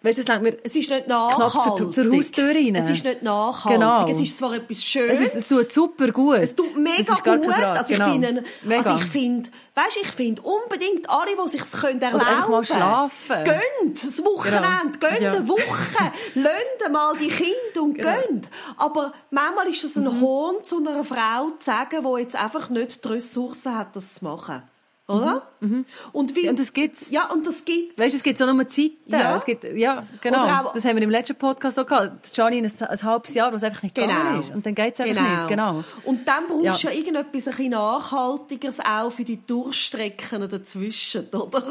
[0.08, 1.76] Weißt, das mir es ist nicht nachhaltig.
[1.76, 2.74] Zur, zur Haustür rein.
[2.74, 3.80] Es ist nicht nachhaltig.
[3.80, 4.06] Genau.
[4.08, 5.20] Es ist zwar etwas Schönes.
[5.20, 6.38] Es, ist, es tut super gut.
[6.38, 7.48] Es tut mega gut.
[7.52, 8.12] Also ich genau.
[8.12, 12.50] bin also ich finde, weißt, ich finde unbedingt alle, die sich es können erlauben.
[12.50, 13.44] Mal schlafen.
[13.44, 15.10] Gönnt das Wochenende, genau.
[15.10, 15.32] gönnt ja.
[15.32, 18.14] eine Woche, lönt mal die Kinder und genau.
[18.14, 18.48] gönnt.
[18.78, 20.20] Aber manchmal ist es ein mhm.
[20.20, 24.24] Hohn zu einer Frau zu sagen, die jetzt einfach nicht die Ressourcen hat, das zu
[24.24, 24.62] machen
[25.08, 25.48] oder?
[25.60, 25.68] Mhm.
[25.68, 25.84] Mhm.
[26.12, 27.10] Und, wie, und das gibt's.
[27.10, 27.98] Ja, und das gibt's.
[27.98, 28.94] Weißt, es gibt so nur Zeiten.
[29.06, 29.36] Ja.
[29.36, 30.44] Es gibt, ja, genau.
[30.44, 32.30] Auch, das haben wir im letzten Podcast auch gehabt.
[32.36, 34.38] Johnny ein, ein halbes Jahr, wo es einfach nicht genau.
[34.38, 34.54] ist.
[34.54, 35.36] Und dann geht's einfach genau.
[35.36, 35.48] nicht.
[35.48, 35.84] Genau.
[36.04, 36.92] Und dann brauchst du ja.
[36.92, 41.64] ja irgendetwas ein bisschen Nachhaltigeres auch für die Durchstrecken dazwischen, oder?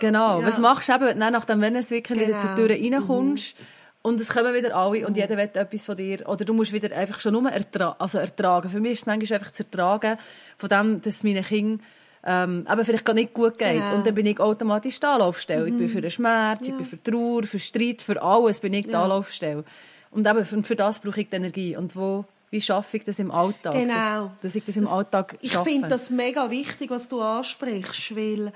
[0.00, 0.40] Genau.
[0.40, 0.46] Ja.
[0.46, 2.28] Was machst du eben, nachdem, wenn du wirklich genau.
[2.28, 3.66] wieder zur Tür reinkommst, mhm.
[4.02, 6.28] Und es kommen wieder alle und jeder will etwas von dir.
[6.28, 8.70] Oder du musst wieder einfach schon nur ertra also ertragen.
[8.70, 10.16] Für mich ist es manchmal einfach zu ertragen,
[10.56, 11.82] von dem, dass meine Kinder
[12.28, 13.76] ähm, aber vielleicht gar nicht gut geht.
[13.76, 13.92] Ja.
[13.92, 15.62] Und dann bin ich automatisch die Anlaufstelle.
[15.62, 15.66] Mhm.
[15.68, 15.90] Ich bin mhm.
[15.90, 16.68] für den Schmerz, ja.
[16.68, 19.04] ich bin für Trauer, für Streit, für alles bin ich die ja.
[19.04, 19.64] Anlaufstelle.
[20.10, 21.76] Und eben für, für das brauche ich die Energie.
[21.76, 23.74] Und wo, wie schaffe ich das im Alltag?
[23.74, 23.94] Genau.
[23.94, 25.68] Dass, dass ich das im das, Alltag schaffe.
[25.68, 28.52] Ich finde das mega wichtig, was du ansprichst, weil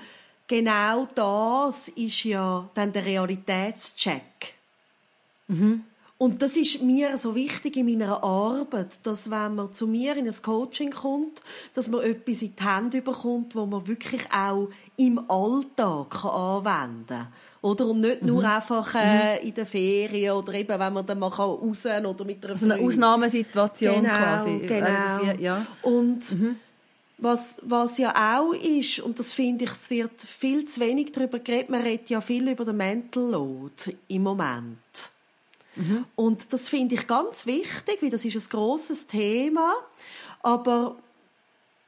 [0.47, 4.53] genau das ist ja dann der Realitätscheck.
[5.47, 5.85] Mhm.
[6.21, 10.27] Und das ist mir so wichtig in meiner Arbeit, dass wenn man zu mir in
[10.27, 11.41] ein Coaching kommt,
[11.73, 17.27] dass man etwas in die Hände bekommt, wo man wirklich auch im Alltag anwenden kann.
[17.63, 18.45] Oder und nicht nur mhm.
[18.45, 19.47] einfach äh, mhm.
[19.47, 22.77] in der Ferien oder eben, wenn man dann mal raus oder mit einer also eine
[22.79, 24.59] Ausnahmesituation genau, quasi.
[24.59, 25.65] Genau, ja.
[25.81, 26.55] Und mhm.
[27.17, 31.39] was, was ja auch ist, und das finde ich, es wird viel zu wenig darüber
[31.39, 34.77] geredet, man redet ja viel über den Mental Load im Moment.
[35.75, 36.05] Mhm.
[36.15, 39.73] Und das finde ich ganz wichtig, weil das ist ein großes Thema.
[40.43, 40.97] Aber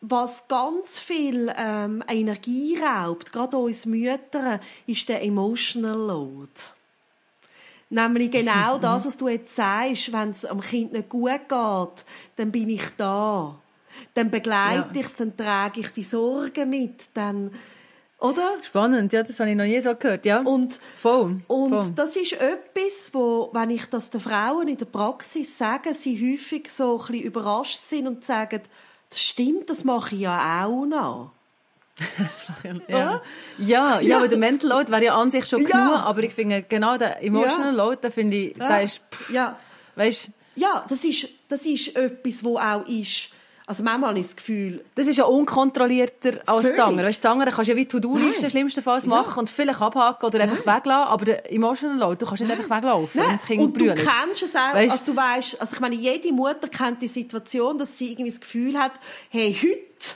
[0.01, 6.51] was ganz viel ähm, Energie raubt, gerade uns Mütter, ist der Emotional Load.
[7.89, 12.51] Nämlich genau das, was du jetzt sagst, wenn es am Kind nicht gut geht, dann
[12.51, 13.55] bin ich da.
[14.13, 14.99] Dann begleite ja.
[14.99, 17.51] ich es, dann trage ich die Sorgen mit, dann,
[18.23, 18.53] oder?
[18.63, 20.39] Spannend, ja, das habe ich noch nie so gehört, ja.
[20.41, 21.41] Und, Voll.
[21.47, 21.91] und Voll.
[21.95, 26.71] das ist etwas, wo, wenn ich das den Frauen in der Praxis sage, sie häufig
[26.71, 28.61] so ein bisschen überrascht sind und sagen,
[29.09, 31.31] das stimmt, das mache ich ja auch noch.
[32.87, 33.21] ja.
[33.59, 35.67] ja, ja, weil der Mental Load wäre ja an sich schon Ja.
[35.67, 39.57] genug, aber ich finde genau der Emotional Load, der finde ich, der ist, pff, ja.
[39.95, 43.29] weißt, Ja, das ist, das ist etwas, wo auch ist,
[43.65, 46.79] also manchmal habe ich das Gefühl, das ist ja unkontrollierter als Völlig.
[46.83, 47.07] andere.
[47.07, 48.49] Weißt, andere kannst du ja wie To-Do-Liste Nein.
[48.51, 52.51] schlimmstenfalls machen und vielleicht abhaken oder einfach weglassen, aber der Emotional Load, du kannst nicht
[52.51, 53.59] einfach weglaufen, Nein.
[53.59, 53.95] Und du brüllt.
[54.05, 57.77] kennst es auch, Weißt- also du weißt, also ich meine, jede Mutter kennt die Situation,
[57.77, 58.91] dass sie irgendwie das Gefühl hat,
[59.29, 60.15] hey, heute,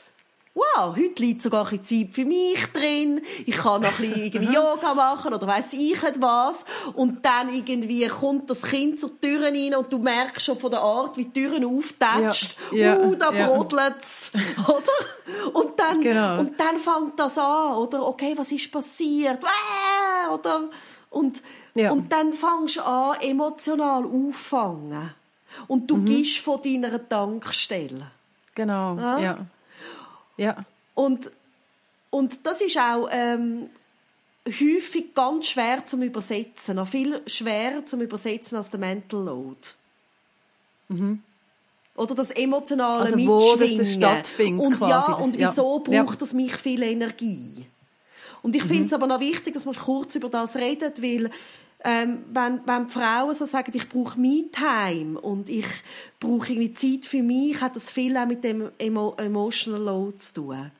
[0.58, 4.24] wow, heute liegt sogar ein bisschen Zeit für mich drin, ich kann noch ein bisschen
[4.26, 9.44] irgendwie Yoga machen oder weiss ich was und dann irgendwie kommt das Kind zur Tür
[9.44, 13.16] rein und du merkst schon von der Art, wie die Türen auftätscht, Ja, ja, uh,
[13.16, 13.48] da ja.
[13.48, 14.32] brodelt's,
[14.68, 15.54] oder?
[15.54, 16.40] Und dann, Genau.
[16.40, 18.06] und dann fängt das an, oder?
[18.08, 19.44] Okay, was ist passiert?
[19.44, 20.70] Äh, oder?
[21.10, 21.42] Und,
[21.76, 21.92] Ja.
[21.92, 25.12] und dann fängst du an, emotional auffangen.
[25.68, 25.88] Und Mhm.
[25.88, 28.08] du gibst von deiner Tankstelle.
[28.56, 29.20] Genau, Ja.
[29.20, 29.38] ja.
[30.38, 30.66] Ja.
[30.96, 31.32] Und,
[32.10, 33.70] und das ist auch ähm,
[34.48, 36.76] häufig ganz schwer zum Übersetzen.
[36.78, 39.58] Noch viel schwerer zum Übersetzen als der Mental Load.
[41.96, 43.14] Oder das emotionale Mhm.
[43.16, 43.78] Also wo das Mitschwingen.
[43.80, 46.04] das stattfindet Und quasi, ja, das- und wieso Ja.
[46.04, 47.66] braucht das mich viel Energie?
[48.44, 51.30] Und ich finde es aber noch wichtig, dass wir kurz über das reden, weil
[51.90, 55.66] ähm, wenn, wenn die Frauen so sagen, ich brauche Me-Time und ich
[56.20, 60.34] brauche irgendwie Zeit für mich, hat das viel auch mit dem Emo Emotional Load zu
[60.34, 60.72] tun.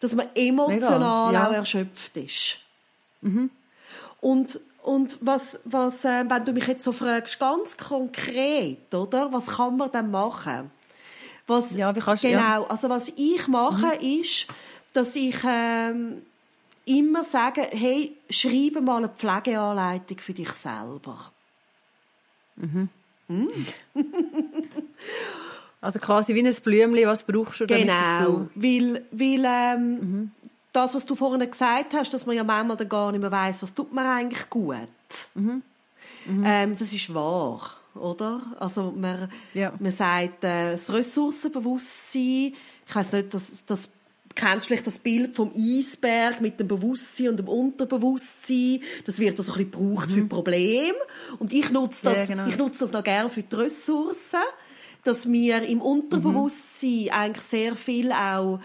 [0.00, 1.48] Dass man emotional Mega, ja.
[1.48, 2.58] auch erschöpft ist.
[4.20, 9.32] Und, und was, was, äh, wenn du mich jetzt so fragst, ganz konkret, oder?
[9.32, 10.70] Was kann man denn machen?
[11.46, 12.40] Was, Ja, wie kannst du- Genau.
[12.40, 12.64] ja.
[12.68, 14.46] Also, was ich mache, ist,
[14.92, 16.22] dass ich, ähm,
[16.86, 21.32] immer sage, hey, schreibe mal eine Pflegeanleitung für dich selber.
[25.80, 28.48] Also quasi wie ein Blümchen, was brauchst du, damit Genau.
[28.54, 30.30] Weil, weil ähm, Mhm.
[30.72, 33.62] das, was du vorhin gesagt hast, dass man ja manchmal dann gar nicht mehr weiss,
[33.62, 34.88] was tut mir eigentlich gut.
[35.34, 35.62] Mhm.
[36.42, 37.60] Ähm, das ist wahr,
[37.94, 38.40] oder?
[38.58, 39.74] Also man, Ja.
[39.78, 42.54] man sagt, äh, das Ressourcenbewusstsein,
[42.86, 43.90] ich weiß nicht, das, das
[44.34, 48.80] kennst du vielleicht das Bild vom Eisberg mit dem Bewusstsein und dem Unterbewusstsein.
[49.06, 50.98] Das wird also ein bisschen gebraucht für Probleme.
[51.38, 52.18] Und ich nutze das, Mhm.
[52.18, 52.46] Ja, genau.
[52.48, 54.40] ich nutze das noch gerne für die Ressourcen,
[55.04, 58.60] dass wir im Unterbewusstsein eigentlich sehr viel auch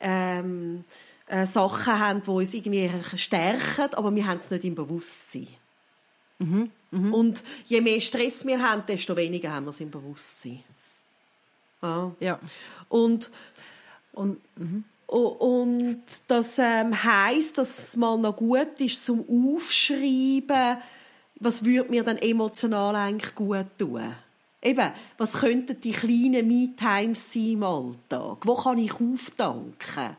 [0.00, 0.84] ähm,
[1.26, 5.48] äh, Sachen haben, die uns irgendwie stärken, aber wir haben es nicht im Bewusstsein.
[7.12, 10.64] Und je mehr Stress wir haben, desto weniger haben wir es im Bewusstsein.
[11.80, 12.12] Ja.
[12.20, 12.40] Ja.
[12.88, 13.30] Und
[14.12, 14.84] Und, mhm.
[15.12, 20.78] Und das ähm, heisst, dass es mal noch gut ist zum Aufschreiben,
[21.38, 24.14] was würde mir dann emotional eigentlich gut tun.
[24.62, 28.38] Eben, was könnten die kleinen Me-Times sein im Alltag?
[28.46, 30.16] Wo kann ich auftanken?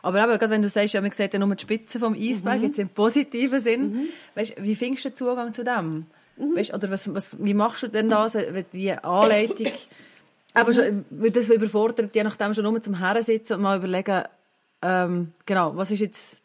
[0.00, 2.62] Aber eben, gerade wenn du sagst, ja, man sieht ja nur die Spitze vom Eisberg,
[2.62, 6.06] jetzt im positiven Sinn, weißt, wie findest du den Zugang zu dem?
[6.36, 9.66] Weißt, oder was, was, wie machst du denn das, wenn die Anleitung,
[10.54, 14.24] aber schon, weil das überfordert, je nachdem schon nur zum Herrensitzen und mal überlegen,
[14.82, 16.42] ähm, genau, was ist jetzt,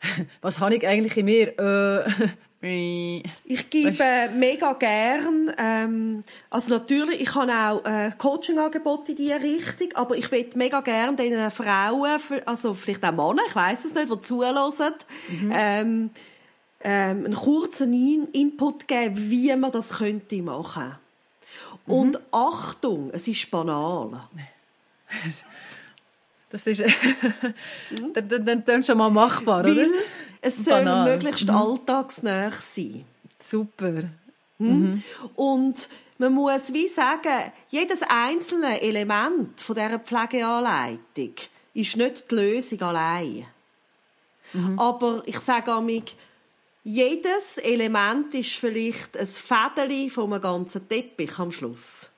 [0.40, 1.58] was habe ich eigentlich in mir?
[1.58, 2.10] Äh,
[2.64, 4.04] Ich gebe
[4.36, 10.30] mega gern, ähm, also natürlich, ich habe auch äh, Coaching-Angebote in diese Richtung, aber ich
[10.30, 14.94] will mega gern den Frauen, also vielleicht auch Männer, ich weiß es nicht, die zuhören,
[15.50, 16.10] ähm,
[16.84, 20.94] ähm, einen kurzen In Input geben, wie man das könnte machen.
[21.86, 24.28] Und Achtung, es ist banal.
[26.50, 26.82] das ist,
[28.14, 29.76] dann, dann, dann, dann schon mal machbar, oder?
[29.76, 29.90] Weil
[30.40, 31.10] es soll Banal.
[31.12, 33.04] möglichst alltagsnah sein.
[33.38, 34.04] Super.
[35.34, 41.34] Und man muss wie sagen, jedes einzelne Element von dieser Pflegeanleitung
[41.74, 43.46] ist nicht die Lösung allein.
[44.76, 46.14] Aber ich sage amig,
[46.84, 52.08] jedes Element ist vielleicht ein Fädeli von einem ganzen Teppich am Schluss.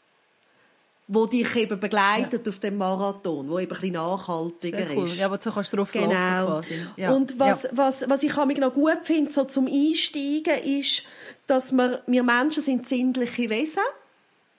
[1.06, 5.04] Wo dich eben begleitet auf dem Marathon, wo eben ein bisschen nachhaltiger Sehr cool.
[5.04, 5.18] ist.
[5.18, 6.08] Ja, aber so kannst du drauf Genau.
[6.46, 6.74] quasi.
[6.96, 7.12] Ja.
[7.12, 7.70] Und was, ja.
[7.74, 11.02] was, was ich mich noch gut finde, so zum Einsteigen, ist,
[11.46, 13.82] dass wir, wir Menschen sind sinnliche Wesen.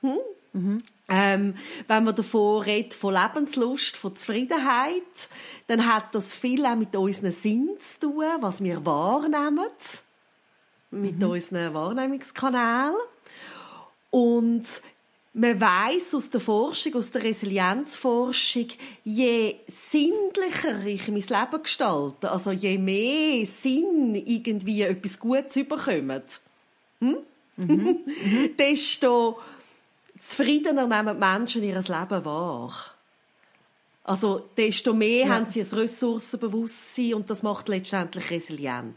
[0.01, 0.17] Hm?
[1.07, 1.55] Ähm,
[1.87, 5.29] wenn man davon redet, von Lebenslust, von Zufriedenheit,
[5.67, 9.59] dann hat das viel auch mit unseren Sinn zu tun, was wir wahrnehmen.
[10.91, 11.29] mit mhm.
[11.29, 12.95] unseren Wahrnehmungskanälen.
[14.09, 14.81] Und
[15.33, 18.67] man weiß aus der Forschung, aus der Resilienzforschung,
[19.03, 26.39] je sinnlicher ich mein Leben gestalte, also je mehr Sinn irgendwie etwas Gutes überkommt,
[27.01, 27.17] hm?
[27.57, 27.99] mhm.
[28.57, 29.37] desto
[30.29, 32.73] zufriedener nehmen die Menschen ihr Leben wahr.
[34.03, 35.33] Also, desto mehr ja.
[35.33, 38.95] haben sie ein Ressourcenbewusstsein und das macht letztendlich resilient.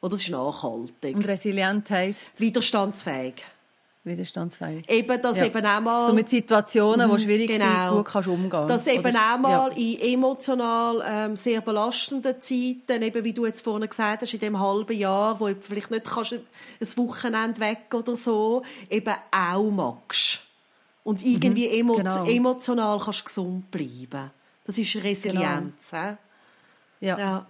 [0.00, 1.16] Oder es ist nachhaltig.
[1.16, 2.38] Und resilient heisst?
[2.38, 3.42] Widerstandsfähig.
[4.04, 4.88] Widerstandsfähig.
[4.88, 5.46] Eben, dass ja.
[5.46, 6.08] eben auch mal...
[6.08, 7.64] So mit Situationen, die mhm, schwierig genau.
[7.64, 8.68] sind, gut kannst umgehen.
[8.68, 9.76] Dass eben Oder, auch mal ja.
[9.76, 14.60] in emotional ähm, sehr belastenden Zeiten, eben wie du jetzt vorhin gesagt hast, in dem
[14.60, 20.43] halben Jahr, wo du vielleicht nicht kannst, ein Wochenende weg oder so, eben auch magst.
[21.04, 22.24] Und irgendwie mhm, emo genau.
[22.24, 24.30] emotional kannst gesund bleiben.
[24.66, 25.90] Das ist Resilienz.
[25.90, 26.16] Genau.
[27.00, 27.18] Ja.
[27.18, 27.46] ja.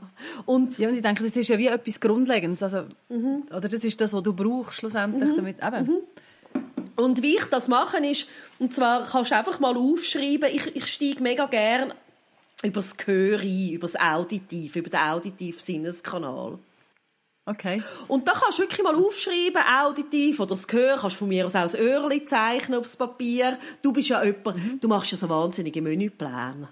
[0.46, 2.62] Und, ja, und ich denke, das ist ja wie etwas Grundlegendes.
[2.62, 3.44] Also, mhm.
[3.50, 5.30] Oder das ist das, was du brauchst, schlussendlich.
[5.30, 5.36] Mhm.
[5.36, 5.86] Damit, eben.
[5.86, 6.62] Mhm.
[6.96, 10.86] Und wie ich das mache, ist, und zwar kannst du einfach mal aufschreiben, ich, ich
[10.86, 11.92] steige mega gern
[12.62, 16.58] über das Gehör ein, über das Auditiv, über den auditiven Sinneskanal.
[17.46, 17.82] Okay.
[18.08, 21.46] Und da kannst du wirklich mal aufschreiben, auditiv, oder das Gehör, kannst du von mir
[21.46, 23.58] aus auch ein Öhrchen zeichnen aufs Papier.
[23.82, 24.80] Du bist ja jemand, mhm.
[24.80, 26.68] du machst ja so wahnsinnige Menüpläne.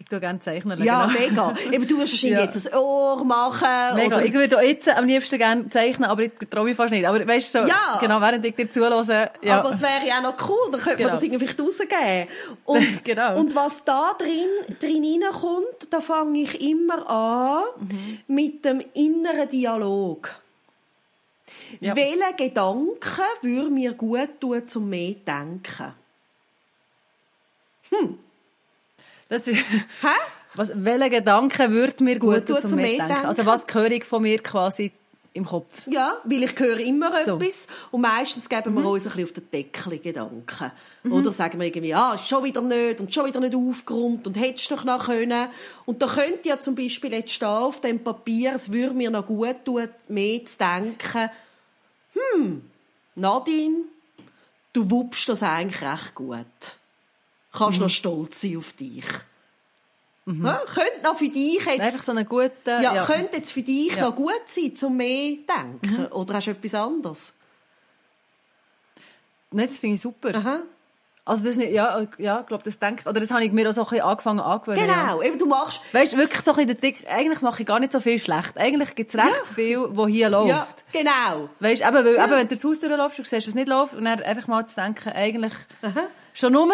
[0.00, 0.82] Ich tue gerne zeichnen.
[0.82, 1.52] Ja, genau.
[1.52, 1.54] mega.
[1.70, 2.44] Eben, du wirst wahrscheinlich ja.
[2.44, 3.96] jetzt ein Ohr machen.
[3.96, 4.16] Mega.
[4.16, 4.24] Oder...
[4.24, 7.06] Ich würde auch jetzt am liebsten gerne zeichnen, aber ich traue mich fast nicht.
[7.06, 7.98] Aber weißt du, so, ja.
[8.00, 9.30] genau, während ich dir zuhöre.
[9.42, 9.58] Ja.
[9.58, 11.10] Aber es wäre ja auch noch cool, dann könnte genau.
[11.10, 12.28] man das irgendwie rausgeben.
[12.64, 13.38] Und, genau.
[13.38, 18.18] und was da drin, drin reinkommt, da fange ich immer an mhm.
[18.26, 20.40] mit dem inneren Dialog.
[21.80, 21.94] Ja.
[21.94, 22.96] Welche Gedanken
[23.42, 25.94] würde mir gut tun, zum mehr denken?
[27.90, 28.18] Hm.
[29.30, 29.56] Das ist,
[30.02, 30.08] Hä?
[30.54, 33.24] Was, welcher Gedanke würde mir gut, gut zum Mitdenken?
[33.24, 34.90] Also was höre ich von mir quasi
[35.32, 35.86] im Kopf?
[35.86, 37.36] Ja, weil ich höre immer so.
[37.36, 38.86] etwas und meistens geben wir mhm.
[38.86, 40.72] uns ein bisschen auf den Deckel Gedanken.
[41.04, 41.12] Mhm.
[41.12, 44.72] Oder sagen wir irgendwie, ah, schon wieder nicht und schon wieder nicht aufgeräumt und hättest
[44.72, 45.48] doch noch können.
[45.86, 49.26] Und da könnte ja zum Beispiel jetzt stehen auf dem Papier, es würde mir noch
[49.26, 51.30] gut tun, mehr zu denken,
[52.34, 52.62] hm,
[53.14, 53.84] Nadine,
[54.72, 56.79] du wuppst das eigentlich recht gut
[57.52, 57.84] kannst mhm.
[57.84, 59.04] noch stolz sein auf dich.
[60.26, 60.46] Mhm.
[60.46, 61.80] Ja, könnte noch für dich jetzt...
[61.80, 62.52] Einfach so eine gute...
[62.66, 63.04] Ja, ja.
[63.04, 64.02] könnte jetzt für dich ja.
[64.02, 66.02] noch gut sein, zum mehr denken.
[66.02, 66.12] Mhm.
[66.12, 67.32] Oder hast du etwas anderes?
[69.50, 70.34] Nein, das finde ich super.
[70.34, 70.60] Aha.
[71.24, 73.72] Also das nicht, ja, ja, ich glaube, das denke oder das habe ich mir auch
[73.72, 74.86] so ein bisschen angefangen angewöhnen.
[74.86, 75.36] Genau, ja.
[75.36, 75.82] du machst...
[75.92, 78.56] Weißt, wirklich so ein bisschen Dick, eigentlich mache ich gar nicht so viel schlecht.
[78.56, 79.54] Eigentlich gibt es recht ja.
[79.54, 80.48] viel, was hier läuft.
[80.48, 81.50] Ja, genau.
[81.60, 82.24] Weißt, eben, weil, ja.
[82.24, 84.66] eben, wenn du zu Hause durchläufst, du siehst, was nicht läuft, und dann einfach mal
[84.66, 86.06] zu denken, eigentlich, Aha.
[86.32, 86.72] schon nur,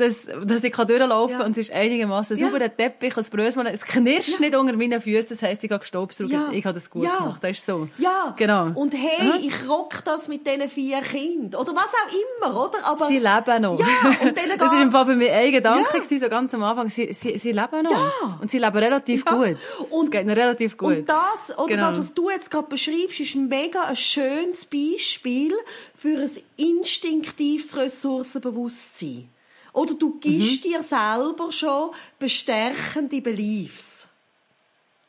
[0.00, 1.46] dass, dass ich durchlaufen kann ja.
[1.46, 2.46] und es ist einigermaßen ja.
[2.46, 4.40] sauber, der Teppich, das Brösel, es knirscht ja.
[4.40, 6.48] nicht unter meinen Füßen, das heisst, ich habe gestoppt, ja.
[6.52, 7.16] ich habe das gut ja.
[7.16, 7.88] gemacht, das ist so.
[7.98, 8.70] Ja, genau.
[8.74, 9.38] Und hey, Aha.
[9.40, 12.78] ich rock das mit diesen vier Kindern, oder was auch immer, oder?
[12.84, 13.78] Aber sie leben noch.
[13.78, 13.86] Ja,
[14.22, 16.18] und das ist im Fall für mich ein Gedanke ja.
[16.18, 17.90] so ganz am Anfang, sie, sie, sie leben noch.
[17.90, 18.38] Ja.
[18.40, 19.56] Und sie leben relativ gut.
[19.90, 20.98] Und, es geht relativ gut.
[20.98, 21.86] Und das, oder genau.
[21.86, 25.52] das, was du jetzt gerade beschreibst, ist ein mega ein schönes Beispiel
[25.94, 29.28] für ein instinktives Ressourcenbewusstsein.
[29.72, 30.68] Oder du gibst mhm.
[30.68, 34.08] dir selber schon bestärkende Beliefs.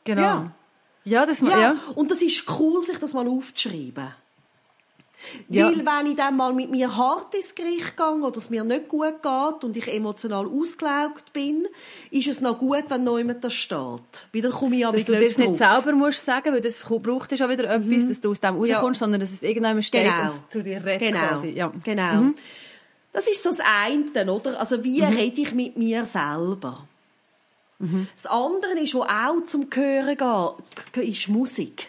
[0.04, 0.22] Genau.
[0.22, 0.52] Ja.
[1.04, 1.58] Ja, das ja.
[1.58, 1.76] ja.
[1.94, 4.14] Und das ist cool, sich das mal aufzuschreiben.
[5.48, 5.66] Ja.
[5.66, 8.88] Weil wenn ich dann mal mit mir hart ins Gericht gehe oder es mir nicht
[8.88, 11.66] gut geht und ich emotional ausgelaugt bin,
[12.10, 13.78] ist es noch gut, wenn noch jemand das steht.
[14.32, 16.80] Weil dann komme ich aber Dass du dir das nicht selber musst sagen, weil das
[16.80, 18.08] braucht ja wieder etwas, mhm.
[18.08, 19.04] dass du aus dem rauskommst, ja.
[19.04, 20.32] sondern dass es irgendjemand steht genau.
[20.32, 21.28] und zu dir redet genau.
[21.28, 21.50] quasi.
[21.50, 21.72] Ja.
[21.84, 22.14] Genau.
[22.14, 22.34] Mhm.
[23.12, 24.58] Das ist so das eine, oder?
[24.58, 25.14] Also wie mhm.
[25.14, 26.86] rede ich mit mir selber?
[27.78, 28.08] Mhm.
[28.14, 30.16] Das andere ist, was auch zum Hören
[30.92, 31.88] geht, ist Musik.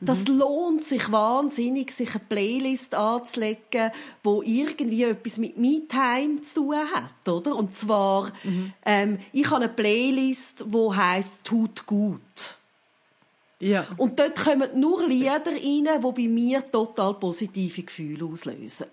[0.00, 0.38] Das mhm.
[0.38, 3.90] lohnt sich wahnsinnig, sich eine Playlist anzulegen,
[4.22, 7.54] wo irgendwie etwas mit Me-Time zu tun hat, oder?
[7.56, 8.72] Und zwar, mhm.
[8.84, 12.20] ähm, ich habe eine Playlist, wo heißt "Tut gut".
[13.60, 13.86] Ja.
[13.96, 18.88] Und dort kommen nur Lieder rein, die bei mir total positive Gefühle auslösen.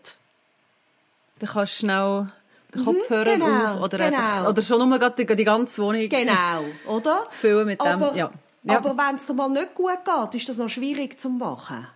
[1.42, 2.28] Dann kannst du schnell
[2.74, 4.18] den mhm, Kopfhörer genau, auf oder, genau.
[4.18, 7.26] einfach, oder schon nur die, die ganze Wohnung genau, oder?
[7.32, 7.88] füllen mit dem.
[7.88, 8.32] Aber, ja.
[8.64, 8.78] Ja.
[8.78, 11.88] aber wenn es dir mal nicht gut geht, ist das noch schwierig zu machen.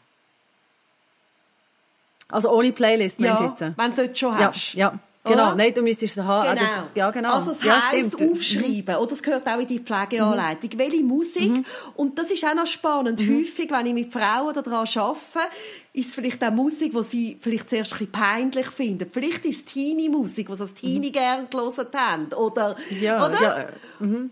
[2.27, 3.77] Also ohne Playlist, ja, meinst du jetzt?
[3.77, 4.73] wenn du es schon hast.
[4.73, 4.99] Ja, ja.
[5.25, 5.55] Genau, Oder?
[5.55, 6.55] nein, du müsstest es haben.
[6.55, 6.61] Genau.
[6.71, 7.33] Ah, das, ja, genau.
[7.33, 8.19] Also es ja, heisst stimmt.
[8.21, 8.31] Mhm.
[8.31, 10.69] aufschreiben, oder es gehört auch in die Pflegeanleitung.
[10.77, 11.49] Welche Musik?
[11.51, 11.65] Mhm.
[11.95, 13.19] Und das ist auch noch spannend.
[13.21, 15.49] Häufig, wenn ich mit Frauen daran arbeite,
[15.93, 19.09] ist es vielleicht auch Musik, die sie vielleicht zuerst ein bisschen peinlich finden.
[19.11, 22.33] Vielleicht ist es Teenie-Musik, die sie als Teenie gern gelesen haben.
[22.33, 23.01] Oder, Mhm.
[23.01, 23.41] Ja, oder?
[23.41, 23.67] ja, äh,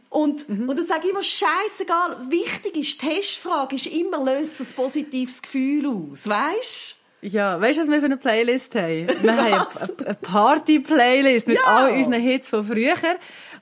[0.09, 4.67] Und, und dann sage ich immer, scheißegal, wichtig ist, die Testfrage ist immer, löst ein
[4.75, 6.97] positives Gefühl aus, weißt?
[7.23, 9.07] Ja, weißt du, was wir für eine Playlist haben?
[9.21, 9.97] Wir haben Was?
[9.97, 11.63] eine- eine Party-Playlist mit Ja.
[11.65, 12.95] all unseren Hits von früher.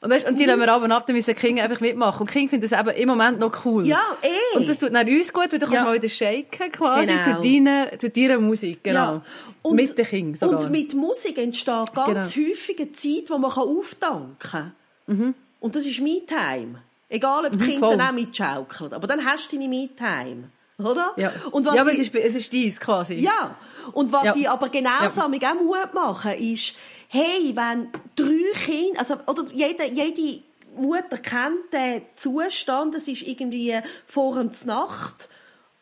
[0.03, 2.21] Und, weißt, und die lassen wir ab und ab, dann müssen King einfach mitmachen.
[2.21, 3.85] Und King findet das eben im Moment noch cool.
[3.85, 4.57] Ja, eh.
[4.57, 5.71] Und das tut dann uns gut, weil du Ja.
[5.71, 7.23] kannst mal wieder shaken quasi Genau.
[7.23, 8.83] zu, deiner, zu deiner Musik.
[8.83, 8.97] Genau.
[8.97, 9.21] Ja.
[9.61, 10.59] Und, mit den King sogar.
[10.63, 12.47] Und mit Musik entsteht ganz Genau.
[12.49, 14.71] häufig eine Zeit, wo man auftanken kann.
[15.05, 15.35] Mhm.
[15.59, 16.79] Und das ist Me-Time.
[17.07, 18.01] Egal, ob die Kinder voll.
[18.01, 18.93] auch mitschaukeln.
[18.93, 20.45] Aber dann hast du deine Me-Time.
[20.85, 21.13] Oder?
[21.17, 21.31] ja.
[21.51, 23.15] Und was ja, aber ich- es ist, es ist dies quasi.
[23.15, 23.55] ja,
[23.93, 24.35] und was Ja.
[24.35, 25.25] ich aber genauso Ja.
[25.25, 26.75] auch Mut mache, ist,
[27.07, 30.41] hey, wenn drei Kinder, also, oder jede, jede
[30.75, 33.75] Mutter kennt den Zustand, es ist irgendwie
[34.07, 35.27] vor der Nacht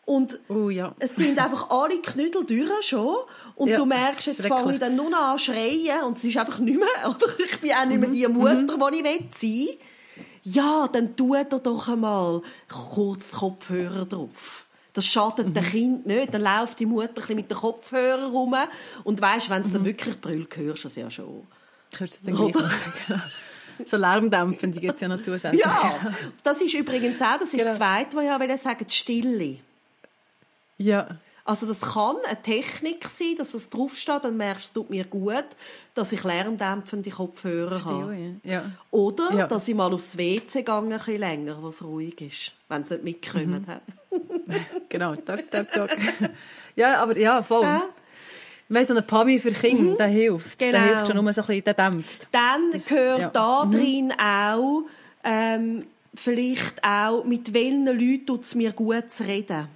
[0.06, 0.96] und Oh, ja.
[0.98, 3.16] es sind einfach alle Knüttel durch schon
[3.56, 6.38] und Ja, du merkst, jetzt fange ich dann nur noch an schreien und es ist
[6.38, 9.68] einfach nicht mehr, oder ich bin auch nicht mehr die Mutter, die ich will sein
[10.42, 14.66] Ja, dann tut er doch einmal kurz die Kopfhörer drauf.
[14.94, 16.34] Das schadet dem Kind nicht.
[16.34, 18.56] Dann läuft die Mutter ein mit den Kopfhörern rum
[19.04, 21.46] und weisst, wenn es dann wirklich brüllt, hörst du es ja schon.
[21.98, 22.72] Hörst du es dann?
[23.08, 23.22] Genau.
[23.86, 25.62] So Lärmdämpfen, die gibt es ja noch zusätzlich.
[25.64, 26.14] Ja,
[26.44, 27.66] das ist übrigens auch, das ist Genau.
[27.66, 29.58] das Zweite, was ich auch sagen die Stille.
[30.78, 31.08] Ja.
[31.50, 35.46] Also das kann eine Technik sein, dass es draufsteht und merkst, es tut mir gut,
[35.96, 38.14] dass ich lärmdämpfende Kopfhörer habe.
[38.14, 38.66] Still, ja.
[38.92, 39.48] Oder Ja.
[39.48, 42.92] dass ich mal aufs WC gehe, ein bisschen länger, wo es ruhig ist, wenn es
[42.92, 43.68] nicht mitkommt.
[43.68, 43.80] Mhm.
[44.90, 45.98] Genau, tak, tak, tak.
[46.76, 47.64] Ja, aber ja, voll.
[47.64, 47.82] Ja.
[48.72, 50.62] Weißt so eine Pami für Kinder, der hilft.
[50.62, 50.84] Der Genau.
[50.84, 52.28] hilft schon nur so ein bisschen, der dämpft.
[52.32, 53.30] Dann Das- gehört ja.
[53.30, 54.84] da drin auch,
[55.24, 59.68] ähm, vielleicht auch, mit welchen Leuten tut es mir gut zu reden.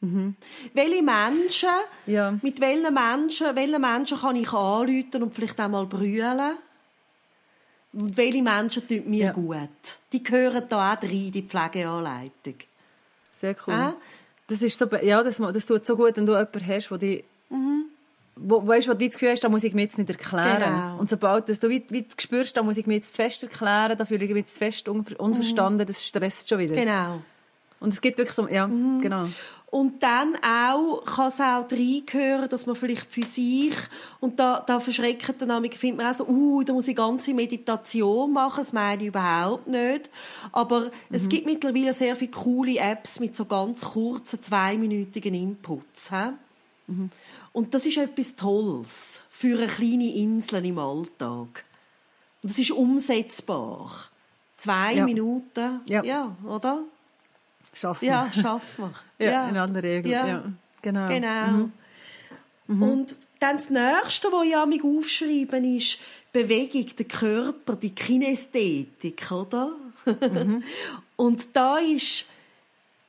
[0.00, 1.68] Welche Menschen,
[2.06, 2.32] Ja.
[2.42, 6.52] mit welchen Menschen, welchen Menschen kann ich anrufen und vielleicht auch mal brüllen?
[7.92, 9.32] Und welche Menschen tun mir Ja.
[9.32, 9.58] gut?
[10.12, 12.54] Die gehören da auch rein, die Pflegeanleitung.
[13.32, 13.74] Sehr cool.
[13.74, 13.94] Ah.
[14.46, 17.24] Das ist so, ja, das, das tut so gut, wenn du jemanden hast, der dich
[18.42, 20.62] wo, weißt, wo du das Gefühl hast, da muss ich mir jetzt nicht erklären.
[20.62, 20.98] Genau.
[20.98, 23.42] Und sobald dass du wie, wie du spürst, da muss ich mir jetzt zu fest
[23.42, 26.74] erklären, da fühle ich mich zu fest unver unverstanden, das stresst schon wieder.
[26.74, 27.20] Genau.
[27.80, 29.26] Und es gibt wirklich so, ja, genau.
[29.70, 33.74] Und dann auch, kann es auch reingehören, dass man vielleicht für sich,
[34.18, 38.32] und da, da verschrecken dann findet man auch so, uh, da muss ich ganze Meditation
[38.32, 40.10] machen, das meine ich überhaupt nicht.
[40.50, 46.10] Aber es gibt mittlerweile sehr viele coole Apps mit so ganz kurzen, zweiminütigen Inputs.
[46.10, 46.30] He?
[47.52, 51.64] Und das ist etwas Tolles für eine kleine Insel im Alltag.
[52.42, 53.88] Und das ist umsetzbar.
[54.56, 55.04] Zwei Ja.
[55.04, 56.02] Minuten, Ja.
[56.04, 56.82] ja, oder?
[57.72, 58.04] Schaffen.
[58.04, 59.26] Ja, schaffen wir.
[59.26, 60.10] ja, in aller Regel.
[60.10, 60.44] Ja.
[60.82, 61.08] Genau.
[61.08, 61.70] Genau.
[62.66, 65.98] Und dann das Nächste, was ich mich aufschreiben ist
[66.32, 69.72] Bewegung, der Körper, die Kinästhetik, oder?
[71.16, 72.26] Und da ist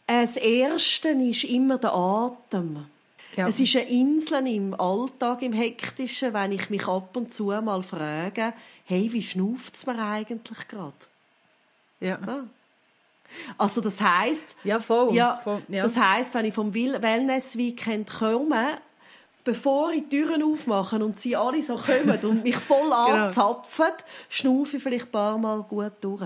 [0.07, 2.85] äh, das Erste ist immer der Atem.
[3.37, 3.47] Ja.
[3.47, 7.81] Es ist eine Insel im Alltag, im Hektischen, wenn ich mich ab und zu mal
[7.81, 8.53] frage,
[8.83, 10.93] hey, wie schnauft es mir eigentlich gerade?
[12.01, 12.19] Ja.
[12.25, 12.43] Ah.
[13.57, 15.13] Also das heißt, Ja, voll.
[15.13, 15.61] ja, voll.
[15.67, 15.83] ja.
[15.83, 18.77] das heisst, wenn ich vom Will- Wellness-Weekend komme,
[19.43, 23.07] bevor ich die Türen aufmache und sie alle so kommen und mich voll Genau.
[23.25, 23.85] anzapfen,
[24.29, 26.25] schnaufe ich vielleicht ein paar Mal gut durch.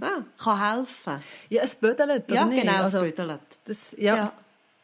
[0.00, 1.22] Ah, kann helfen.
[1.50, 2.62] ja, es bödelt, Ja, nicht?
[2.62, 3.40] genau, Also, es bödelt.
[3.66, 4.16] das, ja.
[4.16, 4.32] Ja.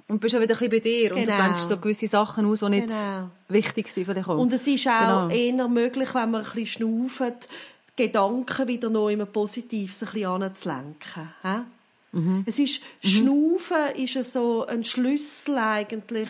[0.09, 1.37] Und bist auch wieder ein bisschen bei dir und du Genau.
[1.39, 3.31] blendest so gewisse Sachen aus, die nicht Genau.
[3.49, 4.27] wichtig sind für dich.
[4.29, 4.37] auch.
[4.37, 5.29] Und es ist auch Genau.
[5.31, 7.49] eher möglich, wenn man ein bisschen schnauft,
[7.97, 11.67] Gedanken wieder noch immer Positives ein bisschen anzulenken.
[12.13, 12.45] Mhm.
[12.47, 16.29] Es ist, Schnaufen ist so ein Schlüssel eigentlich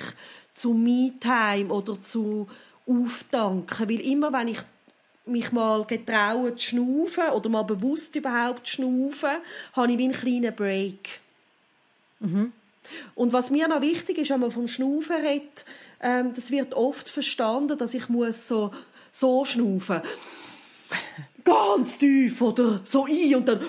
[0.53, 2.49] zu Me-Time oder zu
[2.87, 3.89] Auftanken.
[3.89, 4.61] Weil immer, wenn ich
[5.25, 9.31] mich mal getraue zu schnaufen oder mal bewusst überhaupt zu schnaufen,
[9.75, 11.21] habe ich wie einen kleinen Break.
[13.15, 15.65] Und was mir noch wichtig ist, wenn man vom Schnaufen redet,
[16.01, 18.73] ähm, das wird oft verstanden, dass ich muss so,
[19.13, 20.03] so schnaufen.
[21.45, 23.61] Ganz tief oder so ein und dann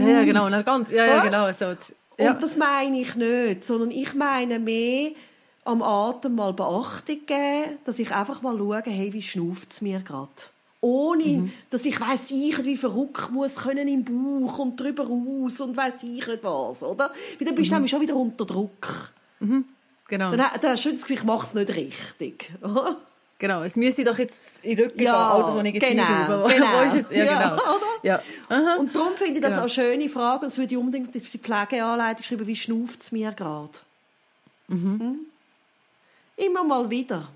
[0.00, 0.48] ja, ja, genau.
[0.64, 1.50] Ganz, ja, ja, genau.
[1.52, 1.76] So,
[2.18, 2.32] ja.
[2.32, 5.12] und das meine ich nicht, sondern ich meine mehr
[5.64, 10.00] am Atem mal Beachtung geben, dass ich einfach mal schaue, hey, wie schnauft es mir
[10.00, 10.30] gerade.
[10.80, 11.52] Ohne, Mhm.
[11.68, 16.02] dass ich weiss ich wie verrückt muss können im Bauch und drüber raus und weiss
[16.02, 17.10] ich nicht was, oder?
[17.38, 17.54] Weil dann Mhm.
[17.56, 19.12] bist du nämlich schon wieder unter Druck.
[20.08, 20.30] genau.
[20.30, 22.50] Dann, dann hast du das Gefühl, ich mache es nicht richtig.
[23.40, 25.88] Genau, es müsste doch jetzt in den Rücken Ja, gehen, all das, was ich jetzt
[25.88, 26.44] genau.
[26.44, 26.66] Wo- genau.
[26.78, 27.16] Wo ist es?
[27.16, 27.62] Ja, Ja, genau.
[28.02, 28.22] Ja.
[28.50, 28.76] Aha.
[28.78, 29.60] Und darum finde ich das Ja.
[29.60, 30.40] eine schöne Frage.
[30.44, 33.70] Und das würde ich unbedingt auf die Pflegeanleitung schreiben, wie schnauft es mir gerade?
[34.68, 35.20] Mhm.
[36.36, 37.28] Immer mal wieder.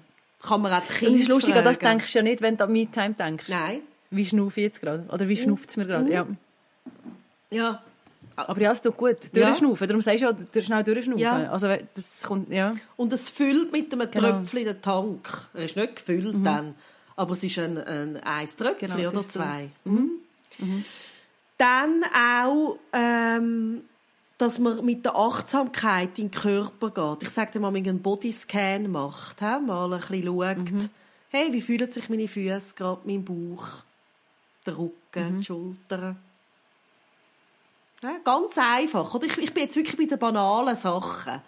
[0.42, 2.56] Kann man auch die Kinder es ist lustig, an das denkst du ja nicht, wenn
[2.56, 3.48] du an Me-Time denkst.
[3.48, 3.80] Nein.
[4.10, 5.04] Wie schnaufe ich jetzt gerade?
[5.10, 6.10] Oder wie schnauft es mir gerade?
[6.12, 6.26] Ja.
[7.50, 7.82] Ja.
[8.36, 9.16] Aber ja, es tut gut.
[9.32, 9.46] Ja.
[9.46, 9.86] Durchschnaufen.
[9.86, 11.18] Darum sagst du ja, schnell durchschnaufen.
[11.20, 11.50] Ja.
[11.50, 12.74] Also, das kommt, ja.
[12.96, 14.30] Und es füllt mit einem Genau.
[14.32, 15.48] Tröpfchen den Tank.
[15.54, 16.74] Er ist nicht gefüllt dann,
[17.16, 19.40] aber es ist ein, ein, ein Tröpfchen Genau, es oder ist so.
[19.40, 19.68] zwei.
[19.84, 20.10] Mhm.
[21.58, 23.82] Dann auch, ähm,
[24.38, 27.22] dass man mit der Achtsamkeit in den Körper geht.
[27.28, 29.60] Ich sage dir mal, wenn man einen Bodyscan macht, he?
[29.64, 30.88] mal ein bisschen schaut, Mhm.
[31.30, 33.64] hey, wie fühlen sich meine Füße gerade, mein Bauch,
[34.66, 35.38] der Rücken, Mhm.
[35.40, 36.16] die Schultern.
[38.04, 39.14] Ja, ganz einfach.
[39.14, 39.26] Oder?
[39.26, 41.40] Ich, ich bin jetzt wirklich bei den banalen Sachen.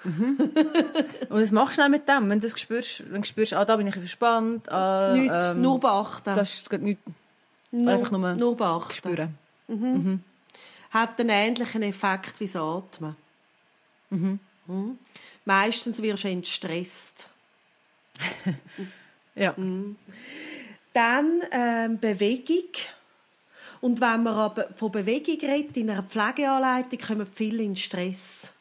[0.04, 3.02] Und was machst du dann mit dem, wenn du das spürst?
[3.12, 4.66] Wenn du spürst, ah, da bin ich verspannt.
[4.70, 6.34] Ah, Nichts, ähm, nur beachten.
[6.34, 7.02] Das ist nichts
[7.70, 8.92] nur, einfach nur nur beachten.
[8.94, 10.22] spüren.
[10.90, 13.16] Hat einen ähnlichen Effekt wie das Atmen.
[14.08, 14.38] Mhm.
[15.44, 17.28] Meistens wirst du entstresst.
[19.34, 19.54] Ja.
[20.92, 22.72] Dann ähm, Bewegung.
[23.80, 28.52] Und wenn man aber von Bewegung redet, in einer Pflegeanleitung, kommen viele in Stress.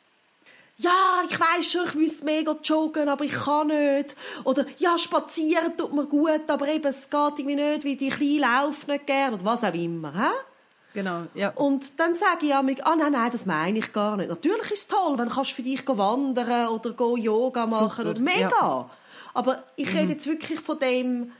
[0.79, 4.15] Ja, ich weiß schon, ich müsste mega joggen, aber ich kann nicht.
[4.43, 8.39] Oder, ja, spazieren tut mir gut, aber eben, es geht irgendwie nicht, weil die Kleine
[8.39, 9.33] laufen nicht gern.
[9.33, 10.35] Oder was auch immer, hä?
[10.93, 11.49] Genau, ja.
[11.49, 14.29] Und dann sage ich amig, ah nein, nein, das meine ich gar nicht.
[14.29, 18.19] Natürlich ist es toll, wenn du für dich wandern oder go Yoga machen Super, oder
[18.19, 18.49] mega.
[18.49, 18.89] ja.
[19.33, 21.31] Aber ich rede jetzt wirklich von dem,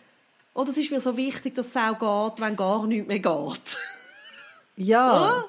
[0.58, 1.98] oh, das ist mir so wichtig, dass es auch
[2.34, 3.78] geht, wenn gar nichts mehr geht.
[4.76, 5.46] Ja.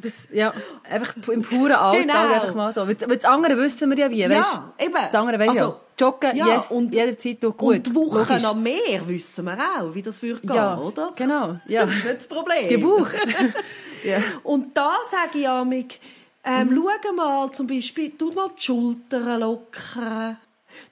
[0.00, 0.54] Das, ja,
[0.88, 2.32] einfach im puren Alltag Genau.
[2.32, 2.82] einfach mal so.
[2.86, 4.94] Weil weil das andere wissen wir ja wie, weißt Ja, eben.
[4.94, 5.80] Das andere weißt Also, ja.
[5.98, 7.74] Joggen, ja, yes, und- jederzeit tut gut.
[7.76, 8.44] Und die Wochen Logisch.
[8.44, 11.12] am Meer wissen wir auch, wie das würde gehen, Ja, oder?
[11.16, 11.84] genau, ja.
[11.84, 12.68] Das ist nicht das Problem.
[12.68, 13.16] Gebucht.
[14.04, 14.18] ja.
[14.44, 16.00] Und da sage ich amig,
[16.44, 16.70] ähm,
[17.02, 20.36] schau mal zum Beispiel, tu mal die Schultern lockern,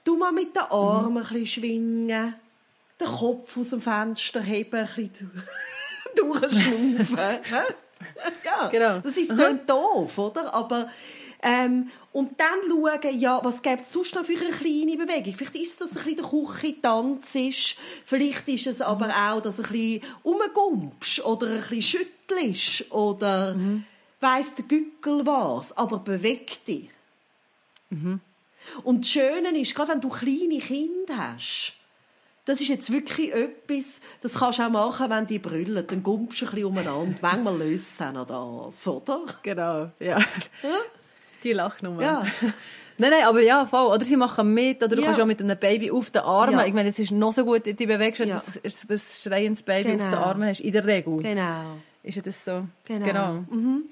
[0.03, 2.35] tu mal mit den Armen ein bisschen schwingen,
[2.99, 5.31] den Kopf aus dem Fenster heben, ein bisschen
[6.15, 7.17] durchschnaufen.
[7.17, 7.61] hä?
[8.45, 8.99] ja, Genau.
[8.99, 10.53] das ist dann doof, oder?
[10.53, 10.89] Aber
[11.41, 15.33] ähm, und dann schauen, ja, was gibt es sonst noch für eine kleine Bewegung?
[15.35, 17.75] Vielleicht ist das ein bisschen der Küchentanz ist,
[18.05, 21.81] vielleicht ist es aber auch, dass du ein bisschen rumgumpst oder ein bisschen
[22.27, 23.55] schüttelst oder
[24.19, 26.89] weiss der Gückel was, aber beweg dich.
[28.83, 31.73] Und das Schöne ist, gerade wenn du kleine Kinder hast,
[32.49, 35.85] das ist jetzt wirklich etwas, das kannst du auch machen, wenn die brüllen.
[35.85, 37.15] Dann gumpst du ein bisschen umeinander.
[37.21, 39.21] Manchmal löst es auch noch das, oder?
[39.43, 40.17] Genau, ja.
[41.43, 42.01] Die Lachnummer.
[42.01, 42.25] Ja.
[42.97, 43.85] Nein, nein, aber ja, voll.
[43.93, 45.05] Oder sie machen mit, oder du Ja.
[45.07, 46.59] kannst auch mit einem Baby auf den Armen.
[46.59, 46.65] Ja.
[46.65, 48.43] Ich meine, es ist noch so gut, die bewegst, wenn Ja.
[48.43, 50.03] du ein- schreiendes Baby Genau.
[50.03, 50.59] auf den Armen hast.
[50.59, 51.17] In der Regel.
[51.21, 51.77] Genau.
[52.03, 52.65] Ist ja das so.
[52.85, 53.45] Genau.
[53.49, 53.83] Mhm.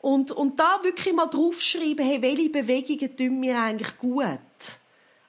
[0.00, 4.24] Und, und da wirklich mal draufschreiben, hey, welche Bewegungen tun mir eigentlich gut?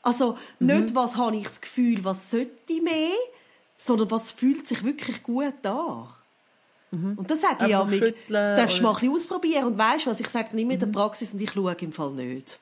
[0.01, 3.11] Also, nicht, was habe ich das Gefühl, was sollte ich mehr,
[3.77, 6.07] sondern was fühlt sich wirklich gut an?
[6.91, 10.19] Und das sage ich ja, schütteln darfst du mal ein bisschen ausprobieren und weißt was,
[10.19, 12.59] ich sage dann immer in der Praxis und ich schaue im Fall nicht.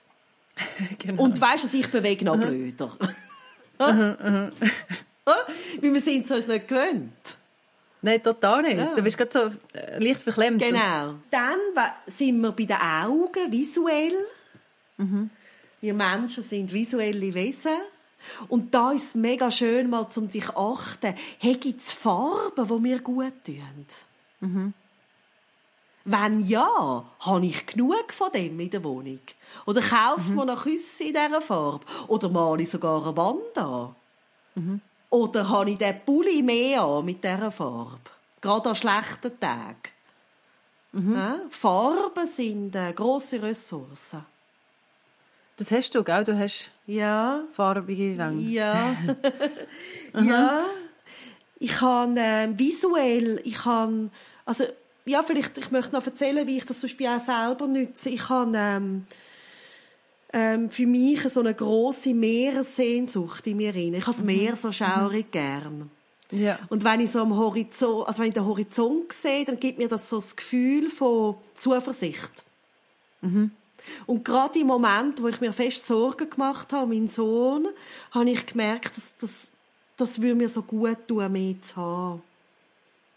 [1.00, 1.24] genau.
[1.24, 2.96] Und weißt du, ich bewege noch blöder.
[3.80, 4.52] Weil
[5.82, 7.38] wir sind es uns nicht gewöhnt.
[8.02, 8.78] Nein, total nicht.
[8.78, 8.96] Ja.
[8.96, 10.62] Du bist gerade so äh, leicht verklemmt.
[10.62, 11.16] Genau.
[11.32, 11.58] Dann
[12.06, 14.14] sind wir bei den Augen visuell.
[15.82, 17.78] Wir Menschen sind visuelle Wesen.
[18.50, 21.16] Und da ist es mega schön, mal zum dich achten.
[21.38, 23.86] Hey, gibt es Farben, die mir gut tun?
[26.06, 29.20] Wenn ja, habe ich genug von dem in der Wohnung?
[29.66, 31.86] Oder kauft man noch Küsse in dieser Farbe?
[32.08, 33.96] Oder male ich sogar eine Wand an?
[35.10, 38.00] Oder habe ich den Pulli mehr an mit dieser Farbe?
[38.42, 39.76] Gerade an schlechten Tagen.
[40.94, 41.40] Ja?
[41.50, 44.26] Farben sind äh, grosse Ressourcen.
[45.60, 46.24] Das hast du, gell?
[46.24, 48.42] Du hast Ja, farbige Wände.
[48.42, 48.96] ja,
[50.22, 50.64] ja.
[51.60, 54.10] Ich kann ähm, visuell, ich kann,
[54.46, 54.64] also
[55.04, 58.10] ja, vielleicht, ich möchte noch erzählen, wie ich das zum Beispiel auch selber nutze.
[58.10, 59.04] Ich habe ähm,
[60.32, 63.94] ähm, für mich so eine große Meeressehnsucht in mir rein.
[63.96, 65.92] Ich habe das Meer so schaurig gern.
[66.32, 66.58] Ja.
[66.70, 69.90] Und wenn ich so am Horizont, also wenn ich den Horizont sehe, dann gibt mir
[69.90, 72.46] das so das Gefühl von Zuversicht.
[74.06, 77.68] Und gerade im Moment, wo ich mir fest Sorgen gemacht habe, mein Sohn,
[78.12, 79.48] habe ich gemerkt, dass das,
[79.98, 82.22] das würde mir so gut tun, mehr zu haben.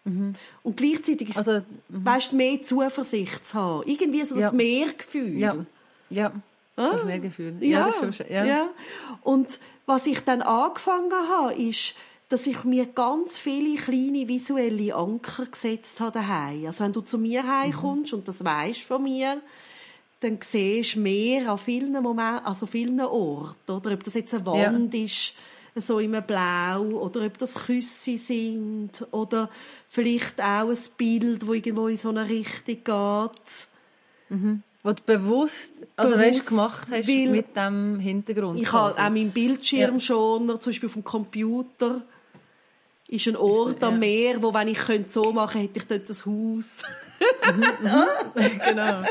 [0.04, 3.88] Und gleichzeitig ist Also, es, weißt, mehr Zuversicht zu haben.
[3.88, 4.52] Irgendwie so das Ja.
[4.52, 5.38] Mehrgefühl.
[5.38, 5.56] Ja.
[6.10, 6.32] Ja.
[6.74, 7.54] Ah, das Mehrgefühl.
[7.60, 8.44] Ja, ja, das schon, ja.
[8.44, 8.68] ja.
[9.22, 11.94] Und was ich dann angefangen habe, ist,
[12.30, 16.66] dass ich mir ganz viele kleine visuelle Anker gesetzt habe daheim.
[16.66, 18.20] Also wenn du zu mir heimkommst mhm.
[18.20, 19.40] und das weißt von mir,
[20.22, 24.46] dann siehst du mehr an vielen Momenten, also vielen Orten, oder ob das jetzt eine
[24.46, 25.04] Wand ja.
[25.04, 25.34] ist,
[25.74, 29.50] so im Blau, oder ob das Küsse sind, oder
[29.88, 33.66] vielleicht auch ein Bild, wo irgendwo in so eine Richtung geht.
[34.28, 34.62] Mhm.
[34.82, 38.60] Was du bewusst, also bewusst, weißt, gemacht hast mit dem Hintergrund.
[38.60, 40.60] Ich habe auch meinen Bildschirmschoner, ja.
[40.60, 42.02] zum Beispiel auf dem Computer,
[43.08, 46.26] ist ein Ort am Meer, wo wenn ich könnte so machen, hätte ich dort das
[46.26, 46.82] Haus.
[48.64, 49.02] Genau.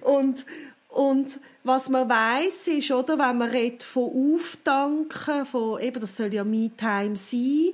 [0.00, 0.44] Und
[0.88, 6.34] und was man weiß ist, oder, wenn man redet von Aufdanken, von eben, das soll
[6.34, 7.70] ja Me-Time sein,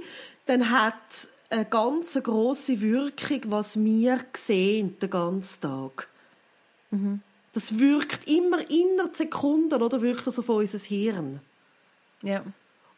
[0.46, 6.08] dann hat eine ganz große Wirkung, was wir sehen den ganzen Tag.
[6.90, 7.22] Mhm.
[7.54, 11.40] Das wirkt immer innerhalb Sekunden, oder wirkt das auf unser Hirn.
[12.22, 12.44] Ja.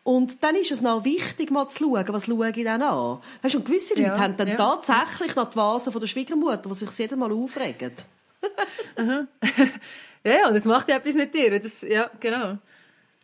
[0.02, 3.18] Und dann ist es noch wichtig, mal zu schauen, was schaue ich dann an.
[3.42, 4.56] Weißt du, gewisse Leute ja, haben dann ja.
[4.56, 7.92] tatsächlich noch die Vase von der Schwiegermutter, die sich jedes Mal aufregen.
[10.24, 11.60] ja, und das macht ja etwas mit dir.
[11.60, 12.56] Das, ja, genau.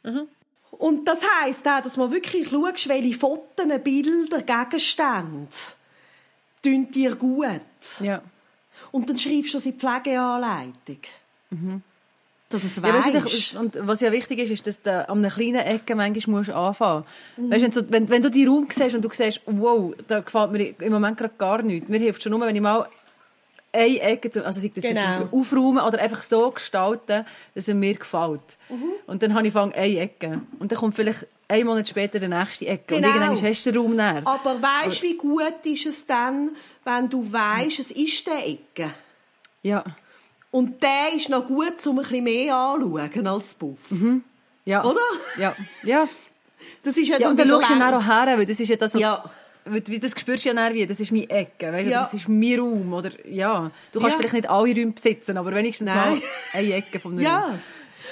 [0.02, 0.28] Mhm.
[0.72, 5.48] Und das heisst auch, dass man wirklich schaut, welche Fotos, Bilder, Gegenstände
[6.62, 8.00] tun dir gut.
[8.00, 8.22] Ja.
[8.92, 11.00] Und dann schreibst du das in die Pflegeanleitung.
[11.50, 11.82] Mhm.
[12.49, 15.57] Dass es ja, weißt, und was ja wichtig ist, ist, dass du an einer kleinen
[15.57, 17.05] Ecke manchmal musst anfangen
[17.36, 17.62] musst.
[17.64, 17.74] Mhm.
[17.74, 20.92] Weißt, wenn, wenn du die Raum siehst und du siehst, wow, da gefällt mir im
[20.92, 21.88] Moment gerade gar nichts.
[21.88, 22.86] Mir hilft schon nur, wenn ich mal
[23.72, 25.28] eine Ecke, also sei das, genau.
[25.32, 28.57] aufräumen oder einfach so gestalten, dass er mir gefällt.
[28.68, 28.92] Mhm.
[29.07, 30.40] Und dann habe ich fang eine Ecke.
[30.61, 32.97] Und dann kommt vielleicht einen Monat später die nächste Ecke.
[32.97, 33.09] Genau.
[33.09, 34.22] Und irgendwann hast du den Raum näher.
[34.24, 36.51] Aber weißt du, wie gut ist es dann,
[36.84, 38.94] wenn du weißt, es ist die Ecke?
[39.62, 39.84] Ja.
[40.51, 43.90] Und der ist noch gut, um ein bisschen mehr anzuschauen als Buff.
[43.90, 44.24] Mhm.
[44.64, 44.84] Ja.
[44.84, 45.01] Oder?
[45.38, 45.55] Ja.
[45.82, 46.09] Ja.
[46.82, 48.76] Das ist ja, ja und dann schaust du ja auch her, weil das ist ja
[48.76, 49.24] das, ja
[49.66, 52.01] wie, das spürst du ja dann wie, das ist meine Ecke, weißt, ja.
[52.01, 53.70] das ist mein Raum, oder, ja.
[53.92, 54.18] Du kannst ja.
[54.18, 56.11] vielleicht nicht alle Räume besitzen, aber wenigstens Nein.
[56.11, 56.22] mal
[56.53, 57.40] eine Ecke vom ja.
[57.40, 57.61] Raum.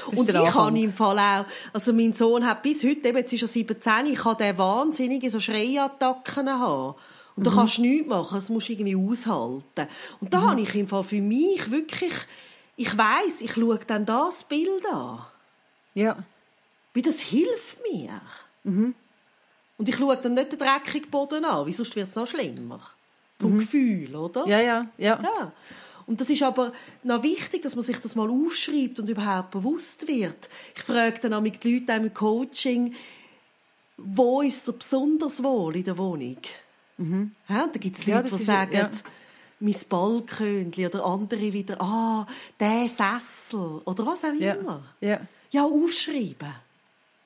[0.07, 3.43] Und ich habe im Fall auch, also mein Sohn hat bis heute, eben, jetzt ist
[3.43, 6.95] er 17, ich kann den wahnsinnige so Schreiattacken haben.
[7.37, 7.55] Und da mhm.
[7.55, 9.89] kannst du nichts machen, das musst du irgendwie aushalten.
[10.20, 10.51] Und da mhm.
[10.51, 12.12] habe ich im Fall für mich wirklich,
[12.76, 15.24] ich weiss, ich schaue dann das Bild an.
[15.95, 16.16] Ja.
[16.93, 18.20] Wie das hilft mir.
[18.62, 18.95] Mhm.
[19.76, 22.80] Und ich schaue dann nicht den dreckigen Boden an, weil sonst wird es noch schlimmer.
[23.41, 23.59] Vom mhm.
[23.59, 24.47] Gefühl, oder?
[24.47, 25.53] Ja, ja, ja, ja.
[26.07, 26.72] Und das ist aber
[27.03, 30.49] noch wichtig, dass man sich das mal aufschreibt und überhaupt bewusst wird.
[30.76, 32.95] Ich frage dann auch mit den Leuten im Coaching,
[33.97, 36.39] wo ist es besonders wohl in der Wohnung?
[36.97, 37.32] Mhm.
[37.49, 38.90] Ja, und da gibt es Leute, ja, die sagen, ja.
[39.61, 42.26] mein Balkönchen oder andere wieder, ah,
[42.61, 44.82] der Sessel oder was auch immer.
[45.01, 45.20] Ja.
[45.51, 45.64] ja.
[45.64, 46.55] aufschreiben.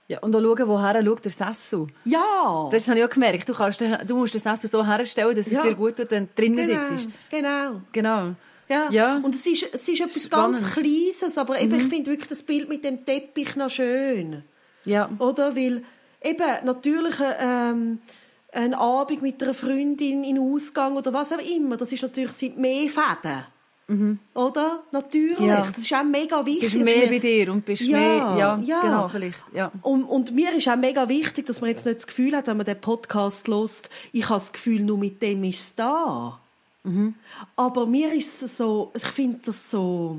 [0.08, 1.86] Ja, und auch schauen, woher schaut der Sessel.
[2.04, 2.68] Ja!
[2.72, 3.46] Das habe ich auch gemerkt.
[3.46, 6.32] Du, kannst, du musst den Sessel so herstellen, dass es dir gut tut, wenn du
[6.34, 6.88] drinnen genau.
[6.88, 7.10] sitzt.
[7.30, 7.82] Genau.
[7.92, 8.34] Genau.
[8.70, 8.90] Ja.
[8.90, 9.16] ja.
[9.16, 10.58] Und es ist, es ist etwas Spannend.
[10.58, 11.80] ganz Kleines, aber eben, mhm.
[11.80, 14.44] ich finde wirklich das Bild mit dem Teppich noch schön.
[14.86, 15.10] Ja.
[15.18, 15.54] Oder?
[15.54, 15.82] Weil,
[16.22, 17.98] eben, natürlich, ähm,
[18.52, 22.58] ein Abend mit einer Freundin in Ausgang oder was auch immer, das ist natürlich, sind
[22.58, 23.44] mehr Fäden.
[23.88, 24.18] Mhm.
[24.34, 24.82] Oder?
[24.92, 25.40] Natürlich.
[25.40, 25.66] Ja.
[25.66, 26.72] Das ist auch mega wichtig.
[26.72, 29.72] Du bist mehr bei dir und bist ja, mehr, ja, ja, genau, vielleicht, ja.
[29.80, 32.58] Und, und mir ist auch mega wichtig, dass man jetzt nicht das Gefühl hat, wenn
[32.58, 36.38] man den Podcast lost, ich habe das Gefühl, nur mit dem ist es da.
[36.84, 37.14] Mhm.
[37.56, 40.18] Aber mir ist es so, ich finde das so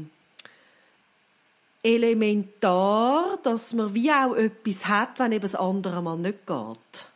[1.83, 7.09] elementar, dass man wie auch etwas hat, wenn eben das andere mal nicht geht.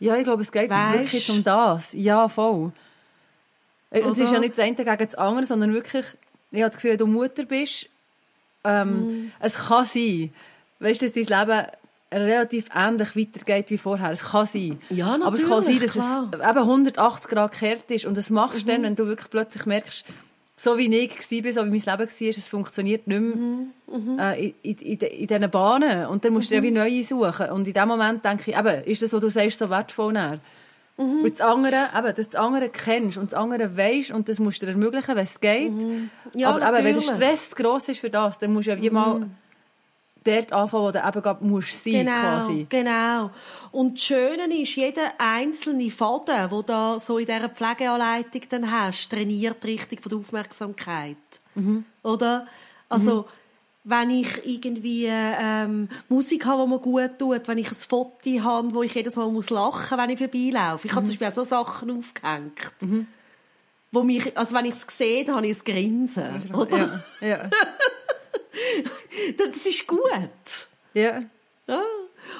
[0.00, 0.98] Ja, ich glaube, es geht weißt?
[0.98, 1.92] wirklich um das.
[1.92, 2.72] Ja, voll.
[3.90, 4.00] Oder?
[4.00, 6.06] Äh, es ist ja nicht das eine gegen das andere, sondern wirklich,
[6.50, 7.88] ich habe das Gefühl, wenn du Mutter bist,
[8.64, 9.32] ähm, mm.
[9.40, 10.32] es kann sein,
[10.80, 11.66] weißt du, dass dein Leben
[12.12, 14.10] relativ ähnlich weitergeht wie vorher.
[14.10, 14.80] Es kann sein.
[14.88, 16.30] Ja, natürlich, Aber es kann sein, dass klar.
[16.32, 18.06] es eben 180 Grad gekehrt ist.
[18.06, 18.68] Und das machst du mhm.
[18.68, 20.04] dann, wenn du wirklich plötzlich merkst,
[20.58, 23.70] so wie ich war, so wie mein Leben war, es funktioniert nicht mehr mhm.
[23.86, 24.18] Mhm.
[24.18, 26.06] Äh, in, in, in, diesen Bahnen.
[26.06, 26.64] Und dann musst du mhm.
[26.64, 27.50] ja wie neue suchen.
[27.50, 30.40] Und in dem Moment denke ich, eben, ist das, was du sagst, so wertvoll näher?
[30.98, 31.22] Mhm.
[31.22, 34.40] Und das andere, eben, dass du das andere kennst und das andere weisst und das
[34.40, 35.70] musst du dir ermöglichen, wenn es geht.
[35.70, 36.10] Mhm.
[36.34, 38.82] Ja, Aber eben, wenn der Stress zu gross ist für das, dann musst du ja
[38.82, 39.30] wie mal mhm.
[40.28, 42.66] Dort anfangen, wo du eben gerade musst sein genau, quasi.
[42.68, 43.30] Genau.
[43.72, 49.10] Und das Schöne ist, jeder einzelne Faden, den da so in dieser Pflegeanleitung dann hast,
[49.10, 51.16] trainiert richtig von der Aufmerksamkeit.
[51.54, 51.84] Mhm.
[52.02, 52.46] Oder?
[52.88, 53.24] Also, mhm
[53.88, 58.74] wenn ich irgendwie ähm, Musik habe, die mir gut tut, wenn ich ein Foto habe,
[58.74, 60.86] wo ich jedes Mal muss lachen muss, wenn ich vorbeilaufe.
[60.86, 60.96] Ich mhm.
[60.96, 62.74] habe zum Beispiel auch so Sachen aufgehängt.
[62.80, 63.06] Mhm.
[63.90, 66.54] Wo mich, also wenn ich es sehe, dann habe ich ein Grinsen.
[66.54, 67.02] Oder?
[67.22, 67.50] Ja, ja.
[69.36, 70.68] Das ist gut.
[70.94, 71.22] Ja.
[71.66, 71.82] Ja.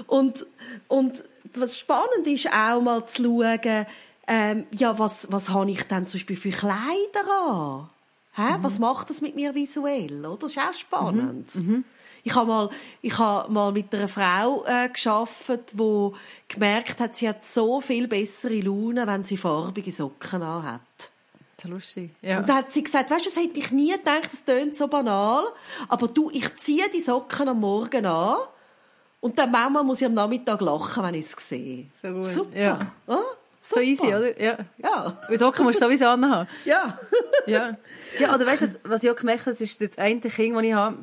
[0.06, 0.46] Und,
[0.88, 1.22] und
[1.54, 3.86] was spannend ist, auch mal zu schauen,
[4.26, 7.88] ähm, ja, was, was habe ich denn zum Beispiel für Kleider an?
[8.34, 8.58] Hä?
[8.58, 8.62] Mhm.
[8.62, 10.24] Was macht das mit mir visuell?
[10.24, 10.36] Oder?
[10.36, 11.54] Das ist auch spannend.
[11.54, 11.84] Mhm.
[12.24, 16.14] Ich habe mal, ich habe mal mit einer Frau äh, geschafft, wo
[16.46, 20.80] gemerkt hat, sie hat so viel bessere Laune, wenn sie farbige Socken anhat.
[21.60, 22.10] Das lustig.
[22.22, 22.38] Ja.
[22.38, 24.86] Und da hat sie gesagt, weißt du, das hätte ich nie gedacht, das tönt so
[24.86, 25.42] banal,
[25.88, 28.36] aber du, ich ziehe die Socken am Morgen an
[29.20, 31.86] und dann manchmal muss ich am Nachmittag lachen, wenn ich es sehe.
[32.00, 32.26] So gut.
[32.26, 32.56] Super.
[32.58, 32.78] Ja.
[33.08, 33.16] Ah,
[33.60, 34.40] So easy, oder?
[34.40, 34.58] Ja.
[34.78, 35.18] Ja.
[35.28, 36.48] Weil Socken musst du sowieso anhaben.
[36.64, 36.96] Ja.
[37.46, 37.76] Ja.
[38.20, 40.62] Ja, oder weißt du, was ich auch gemerkt habe, das ist das eine Kind, das
[40.62, 40.96] ich habe,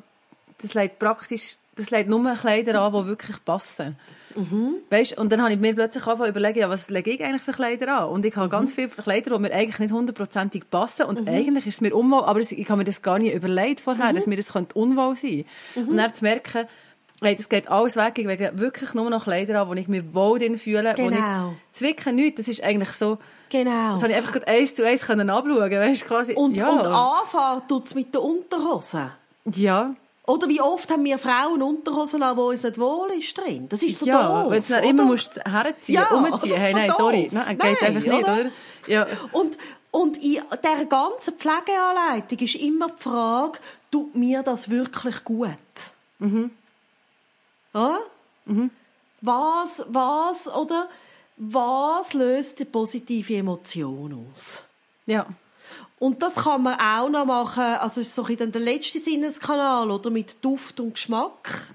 [0.61, 3.97] das legt praktisch, das legt nur Kleider an, die wirklich passen.
[4.35, 4.75] Mhm.
[4.89, 7.41] Weißt, und dann habe ich mir plötzlich angefangen zu überlegen, ja, was lege ich eigentlich
[7.41, 8.09] für Kleider an?
[8.09, 11.03] Und ich habe ganz viele Kleider, die mir eigentlich nicht hundertprozentig passen.
[11.05, 11.27] Und Mhm.
[11.27, 14.15] eigentlich ist es mir unwohl, aber ich habe mir das gar nicht überlegt vorher, Mhm.
[14.15, 15.89] dass mir das könnte unwohl sein könnte.
[15.91, 16.65] Und dann zu merken,
[17.21, 20.03] hey, das geht alles weg, ich lege wirklich nur noch Kleider an, wo ich mich
[20.13, 20.93] wohl drin fühle.
[20.95, 21.09] Genau.
[21.51, 23.17] nicht, zwicken nichts, das ist eigentlich so,
[23.49, 23.93] Genau.
[23.93, 26.33] das habe ich einfach eins zu eins können abschauen, weißt quasi.
[26.33, 26.69] Und, ja.
[26.69, 29.11] und anfangen tut's mit der Unterhose.
[29.53, 29.95] Ja.
[30.27, 33.69] Oder wie oft haben wir Frauen Unterhosen an, wo uns nicht wohl ist drin?
[33.69, 34.51] Das ist so ja, doof.
[34.51, 37.33] wenn du immer musst herziehen, Ja, umziehen, hey, so nein, sorry, doof.
[37.33, 38.33] nein, geht Nein, einfach nicht, oder?
[38.33, 38.51] oder?
[38.87, 39.05] Ja.
[39.31, 39.57] Und,
[39.91, 43.59] und in dieser ganzen Pflegeanleitung ist immer die Frage,
[43.91, 45.49] tut mir das wirklich gut?
[46.19, 46.49] Mhm.
[47.73, 47.99] Ja?
[48.45, 48.71] Mhm.
[49.21, 50.89] Was, was, oder,
[51.37, 54.65] was löst die positive Emotion aus?
[55.05, 55.27] Ja.
[56.05, 59.89] Und das kann man auch noch machen, also ist so ein bisschen der letzte Sinneskanal,
[59.89, 61.65] oder mit Duft und Geschmack.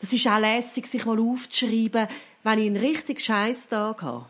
[0.00, 2.08] Das ist auch lässig, sich mal aufzuschreiben,
[2.44, 4.24] wenn ich einen richtig scheiß Tag habe.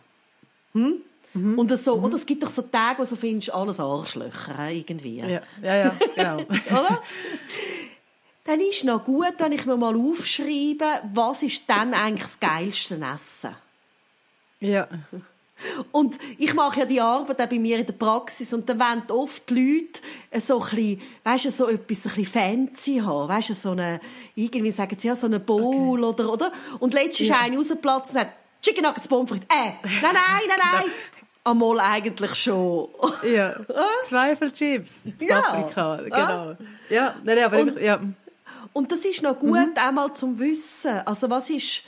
[0.73, 1.01] Hm?
[1.33, 5.19] Und das so, oder es gibt doch so Tage, wo du findest, alles Arschlöcher, irgendwie.
[5.19, 6.39] Ja, ja, ja, genau.
[6.71, 7.01] Oder?
[8.43, 12.97] Dann ist noch gut, wenn ich mir mal aufschreibe, was ist dann eigentlich das geilste
[12.97, 13.55] Essen?
[14.59, 14.89] ja.
[15.93, 19.03] Und ich mache ja die Arbeit auch bei mir in der Praxis und dann wollen
[19.11, 23.55] oft die Leute so ein bisschen, weißt so etwas ein bisschen fancy haben, weißt du,
[23.55, 24.01] so eine,
[24.35, 26.53] irgendwie sagen sie ja, so eine Bowl oder, oder?
[26.79, 27.41] Und letztens ist Ja.
[27.41, 28.33] eine rausgeplatzt und sagt,
[28.63, 29.47] Chicken Nuggets Pommes frites.
[29.51, 30.15] Äh, nein, nein,
[30.49, 30.85] nein, nein.
[31.45, 32.89] Einmal eigentlich schon.
[33.33, 33.57] Ja.
[34.05, 34.91] Zweifelchips.
[35.21, 35.41] Ja.
[35.41, 35.97] Paprika, Ah.
[36.03, 36.57] genau.
[36.91, 38.01] Ja, nein, aber Und- ja.
[38.75, 39.73] Und das ist noch gut, Mhm.
[39.77, 41.01] einmal zum Wissen.
[41.07, 41.83] Also was ist,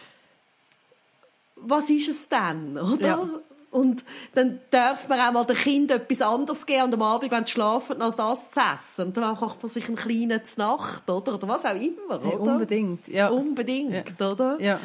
[1.56, 3.06] was ist es denn, oder?
[3.06, 3.28] Ja.
[3.70, 4.04] Und
[4.34, 7.52] dann darf man auch mal dem Kind etwas anderes geben und am Abend, wenn sie
[7.52, 9.06] schlafen, als das zu essen.
[9.06, 11.34] Und dann macht man sich einen kleinen Nacht, oder?
[11.34, 12.40] Oder was auch immer, oder?
[12.40, 13.28] unbedingt, ja.
[13.28, 14.56] Unbedingt, oder?
[14.60, 14.80] Ja.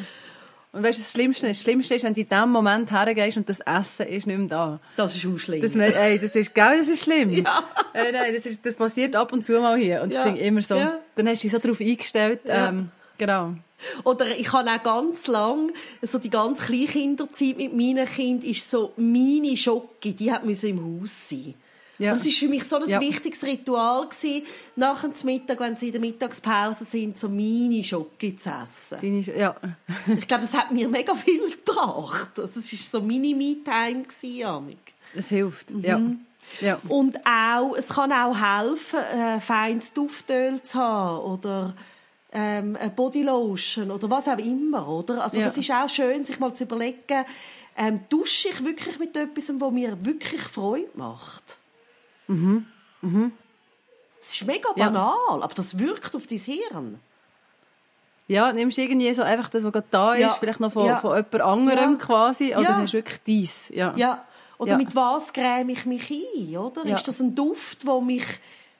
[0.72, 3.48] Und weißt du, das Schlimmste, das Schlimmste ist, wenn du in dem Moment hergehst und
[3.48, 4.80] das Essen ist nicht mehr da.
[4.96, 5.62] Das ist auch schlimm.
[5.62, 7.30] Das, mer- ey, das ist, gell, das ist schlimm.
[7.30, 7.64] Ja.
[7.94, 10.02] Äh, nein, das, ist, das passiert ab und zu mal hier.
[10.02, 10.22] Und Ja.
[10.22, 10.98] deswegen immer so, Ja.
[11.14, 12.40] dann hast du dich so darauf eingestellt.
[12.44, 12.68] Ja.
[12.68, 13.54] Ähm, genau.
[14.04, 15.70] Oder ich habe auch ganz lang,
[16.02, 21.00] so die ganze Kleinkinderzeit mit meinen Kindern, ist so meine Schocke, die hat müssen im
[21.02, 21.54] Haus sein.
[21.98, 22.12] Ja.
[22.12, 23.00] Und es war für mich so ein Ja.
[23.00, 24.46] wichtiges Ritual gewesen,
[24.76, 28.98] nach dem Mittag, wenn sie in der Mittagspause sind, so meine Schocke zu essen.
[29.00, 29.56] Deine, ja.
[30.18, 32.38] Ich glaube, das hat mir mega viel gebracht.
[32.38, 34.04] Also es war so meine Me-Time.
[35.14, 35.70] Es hilft.
[35.82, 35.98] Ja.
[35.98, 36.20] Mhm.
[36.60, 36.78] Ja.
[36.88, 41.74] Und auch, es kann auch helfen, äh, feines Duftöl zu haben oder
[42.38, 45.24] ähm, eine Bodylotion oder was auch immer, oder?
[45.24, 45.46] Also Ja.
[45.46, 47.24] das ist auch schön, sich mal zu überlegen,
[47.78, 51.56] ähm, dusche ich wirklich mit etwas, was mir wirklich Freude macht?
[52.26, 52.66] Mhm.
[54.20, 54.86] Es ist mega Ja.
[54.86, 57.00] banal, aber das wirkt auf dein Hirn.
[58.28, 60.30] Ja, nimmst irgendwie so einfach das, was gerade da ist, Ja.
[60.38, 60.96] vielleicht noch von, Ja.
[60.98, 62.04] von jemand anderem Ja.
[62.04, 62.76] quasi, oder Ja.
[62.76, 63.68] hast du wirklich dies.
[63.70, 63.94] Ja.
[63.96, 64.24] Ja.
[64.58, 64.76] Oder Ja.
[64.78, 66.84] mit was gräme ich mich ein, oder?
[66.84, 66.96] Ja.
[66.96, 68.24] Ist das ein Duft, der mich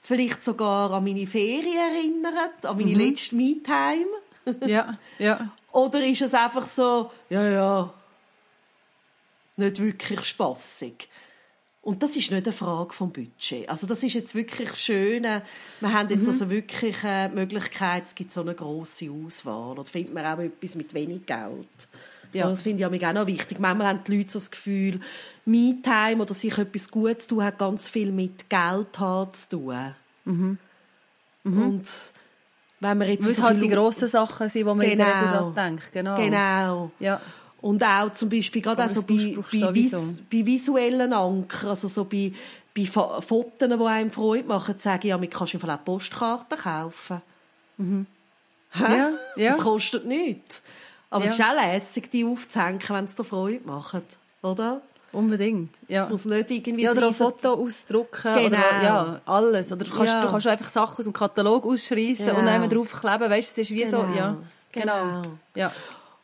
[0.06, 4.06] vielleicht sogar an meine Ferien erinnert, an meine letzte Me-Time?
[4.64, 5.52] Ja, ja.
[5.72, 7.92] Oder ist es einfach so, ja, ja,
[9.56, 11.08] nicht wirklich spassig?
[11.82, 13.68] Und das ist nicht eine Frage vom Budget.
[13.68, 15.24] Also das ist jetzt wirklich schön.
[15.24, 15.40] äh,
[15.80, 19.74] Wir haben jetzt also wirklich äh, die Möglichkeit, es gibt so eine grosse Auswahl.
[19.74, 21.88] Da findet man auch etwas mit wenig Geld.
[22.36, 22.48] Ja.
[22.48, 23.58] Das finde ich auch noch wichtig.
[23.58, 25.00] Manchmal haben die Leute so das Gefühl,
[25.44, 29.94] Me-Time oder sich etwas Gutes tun, hat ganz viel mit Geld haben zu tun.
[31.44, 31.82] Und
[32.80, 35.06] wenn man jetzt Weil es so halt die grossen Sachen sind, die man in der
[35.06, 35.92] Regel denkt.
[35.92, 36.16] Genau.
[36.16, 36.90] Genau.
[36.98, 37.20] Ja.
[37.62, 42.04] Und auch zum Beispiel gerade auch so bei, bei, vis, bei visuellen Anker, also so
[42.04, 42.32] bei,
[42.74, 46.58] bei Fo- Fotos, die einem Freude machen, sage ich, ja, man kannst du vielleicht Postkarten
[46.58, 47.22] kaufen.
[47.78, 48.82] Hä?
[48.82, 49.50] Ja, ja.
[49.52, 50.62] Das kostet nichts.
[51.10, 51.50] Aber es ist Ja.
[51.52, 54.02] auch lässig, die aufzuhängen, wenn es dir Freude macht.
[54.42, 54.80] Oder?
[55.12, 55.70] unbedingt.
[55.88, 56.02] Ja.
[56.02, 58.34] Es muss nicht irgendwie ja, oder ein so- Foto ausdrucken.
[58.34, 58.46] Genau.
[58.48, 59.72] Oder, ja, alles.
[59.72, 60.20] Oder du kannst, Ja.
[60.22, 62.38] du kannst einfach Sachen aus dem Katalog ausschreissen Genau.
[62.40, 63.30] und dann draufkleben.
[63.30, 64.14] Weißt du, es ist wie so, Genau.
[64.14, 64.36] ja.
[64.72, 65.22] Genau.
[65.54, 65.72] Ja.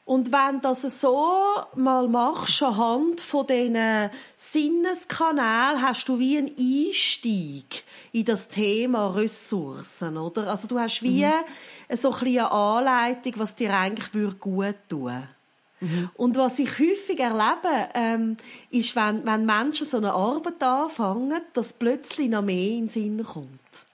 [0.05, 1.31] Und wenn du das so
[1.77, 10.17] mal machst, anhand von diesen Sinneskanälen, hast du wie einen Einstieg in das Thema Ressourcen,
[10.17, 10.49] oder?
[10.49, 11.27] Also du hast wie
[11.91, 15.23] so ein eine Anleitung, was dir eigentlich würde gut tun.
[16.15, 18.37] Und was ich häufig erlebe, ähm,
[18.71, 23.25] ist, wenn, wenn Menschen so eine Arbeit anfangen, dass plötzlich noch mehr in den Sinn
[23.25, 23.87] kommt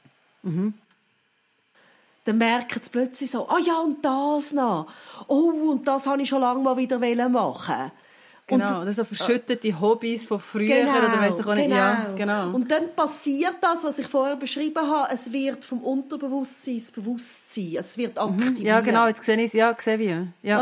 [2.28, 4.86] dann merken sie plötzlich so, ah ja, und das noch.
[5.26, 7.90] Oh, und das habe ich schon lange mal wieder machen
[8.46, 8.80] Genau.
[8.80, 11.64] oder so verschüttete Hobbys von früher Genau, oder weiss ich auch nicht.
[11.66, 11.76] genau.
[11.76, 12.50] Ja, genau.
[12.54, 17.76] Und dann passiert das, was ich vorher beschrieben habe, es wird vom Unterbewusstsein ins Bewusstsein,
[17.78, 18.58] es wird aktiviert.
[18.60, 18.66] Mhm.
[18.66, 19.52] ja, genau, jetzt sehe ich es.
[19.52, 20.26] Ja, sehe wie.
[20.42, 20.58] Ja.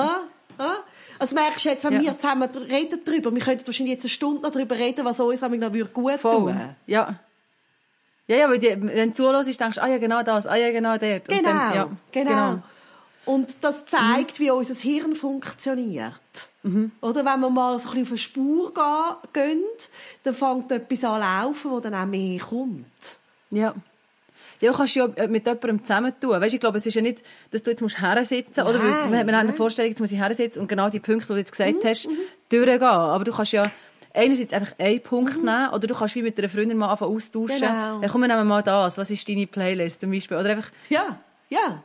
[0.59, 0.77] Ah, ah.
[1.21, 2.01] Also merkst du jetzt, wenn Ja.
[2.03, 5.43] wir zusammen reden darüber, wir könnten wahrscheinlich jetzt eine Stunde noch darüber reden, was uns
[5.61, 6.33] noch gut Voll.
[6.33, 7.21] tun Ja.
[8.29, 10.73] Ja, ja, weil die, wenn du zuhörst, denkst du, ah ja, genau das, ah ja,
[10.73, 11.29] genau dort.
[11.29, 12.63] Und Genau, dann, ja, genau.
[13.25, 16.13] Und das zeigt, wie unser Hirn funktioniert.
[17.01, 18.75] Oder wenn wir mal so ein bisschen auf eine Spur
[19.33, 19.63] gehen,
[20.25, 22.85] dann fängt etwas an laufen, wo dann auch mehr kommt.
[23.51, 23.73] Ja.
[24.61, 26.31] Ja, du kannst ja mit jemandem zusammen tun.
[26.31, 27.23] Weißt, ich glaube, es ist ja nicht,
[27.53, 29.53] dass du jetzt musst hersitzen oder weil Nein, man hat eine.
[29.53, 32.09] Vorstellung, jetzt muss ich hersitzen und genau die Punkte, die du jetzt gesagt Mhm, hast,
[32.49, 32.83] durchgehen.
[32.83, 33.71] Aber du kannst ja
[34.17, 37.57] einerseits einfach einen Punkt nehmen oder du kannst wie mit einer Freundin mal anfangen austauschen.
[37.59, 37.61] Mhm.
[37.73, 38.01] Genau.
[38.03, 38.99] Ja, komm, wir nehmen mal das.
[38.99, 40.37] Was ist deine Playlist zum Beispiel?
[40.37, 41.83] Oder einfach, Ja, ja.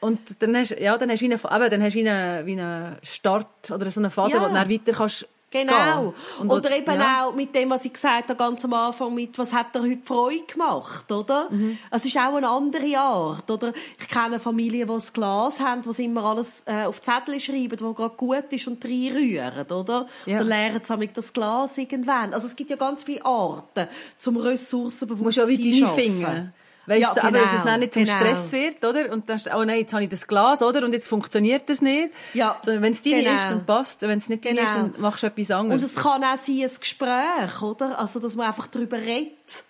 [0.00, 2.46] und dann hast, ja, dann hast du wie einen, eben, dann hast du wie einen,
[2.46, 4.42] wie einen Start oder so einen Faden, Ja.
[4.42, 6.14] wo du dann weiter kannst Genau.
[6.40, 7.26] Und Oder eben ja.
[7.26, 10.02] auch mit dem, was ich gesagt habe, ganz am Anfang, mit, was hat er heute
[10.02, 11.48] Freude gemacht, oder?
[11.50, 11.78] Mhm.
[11.90, 13.74] Es ist auch eine andere Art, oder?
[14.00, 17.92] Ich kenne Familien, die ein Glas haben, wo immer alles äh, auf Zettel schreiben, wo
[17.92, 20.06] gerade gut ist und reinrühren, oder?
[20.24, 20.38] Ja.
[20.38, 22.32] Dann lernen sie das Glas irgendwann.
[22.32, 26.52] Also es gibt ja ganz viele Arten, zum Ressourcenbewusstsein deine schaffen.
[26.86, 28.16] Weißt Ja, du, aber dass es genau, dann nicht zum genau.
[28.16, 29.12] Stress wird, oder?
[29.12, 30.84] Und dann, ist- oh nein, jetzt habe ich das Glas, oder?
[30.84, 32.12] Und jetzt funktioniert das nicht.
[32.34, 33.34] Ja, wenn es deine genau.
[33.36, 34.88] ist, dann passt Wenn es nicht deine ist, Genau.
[34.88, 35.82] dann machst du etwas Und anderes.
[35.84, 37.98] es kann auch sein, ein Gespräch, oder?
[38.00, 39.64] Also, dass man einfach darüber redet.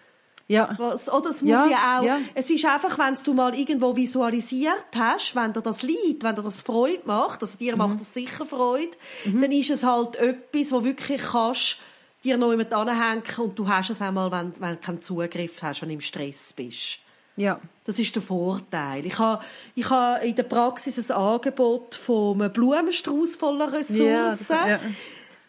[0.49, 0.75] ja.
[0.79, 2.19] Was, oder es muss Ja, ja, auch, ja.
[2.35, 6.43] es ist einfach, wenn du mal irgendwo visualisiert hast, wenn dir das liegt, wenn dir
[6.43, 7.59] das Freude macht, also Mhm.
[7.59, 8.91] dir macht das sicher Freude,
[9.27, 11.77] dann ist es halt etwas, wo wirklich kannst
[12.25, 15.83] dir noch jemand anhängen und du hast es einmal, wenn, wenn du keinen Zugriff hast,
[15.83, 16.99] du im Stress bist.
[17.37, 17.61] Ja.
[17.85, 19.05] Das ist der Vorteil.
[19.07, 19.43] Ich habe,
[19.75, 24.07] ich habe in der Praxis ein Angebot von einem Blumenstrauß voller Ressourcen.
[24.07, 24.81] Ja, das- ja.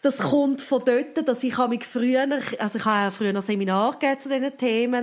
[0.02, 2.26] Das kommt von dort, dass ich mich früher,
[2.58, 5.02] also ich habe früher ein Seminar zu diesen Themen,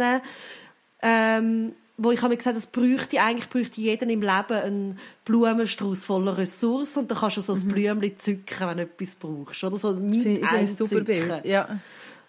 [1.01, 6.05] ähm, wo ich habe mir gesagt, es bräuchte, eigentlich bräuchte jeder im Leben einen Blumenstrauß
[6.05, 9.77] voller Ressourcen und dann kannst du so ein Blümchen zücken, wenn du etwas brauchst, oder
[9.77, 10.13] so ein Mhm.
[10.13, 11.05] Ich finde es ein super einzücken.
[11.05, 11.45] Bild.
[11.45, 11.79] Ja.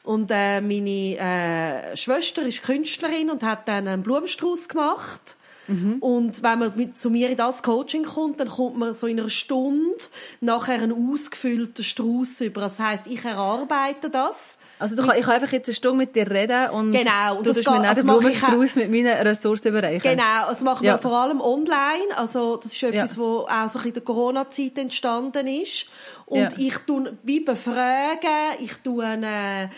[0.04, 5.36] Und äh, meine äh, Schwester ist Künstlerin und hat dann einen Blumenstrauß gemacht.
[6.00, 9.20] Und wenn man mit, zu mir in das Coaching kommt, dann kommt man so in
[9.20, 9.94] einer Stunde
[10.40, 12.62] nachher einen ausgefüllten Strauß über.
[12.62, 14.58] Das heißt, ich erarbeite das.
[14.80, 17.46] Also du kann, ich kann einfach jetzt eine Stunde mit dir reden und Genau, und
[17.46, 20.02] du das tust mir dann das den Blumenstrauß mit meinen Ressourcen überreichen.
[20.02, 20.94] Genau, das machen Ja.
[20.94, 22.16] wir vor allem online.
[22.16, 23.22] Also das ist etwas, Ja.
[23.22, 25.86] wo auch so ein bisschen in der Corona-Zeit entstanden ist.
[26.26, 26.48] Und Ja.
[26.58, 29.68] ich tue wie befragen, ich tue äh,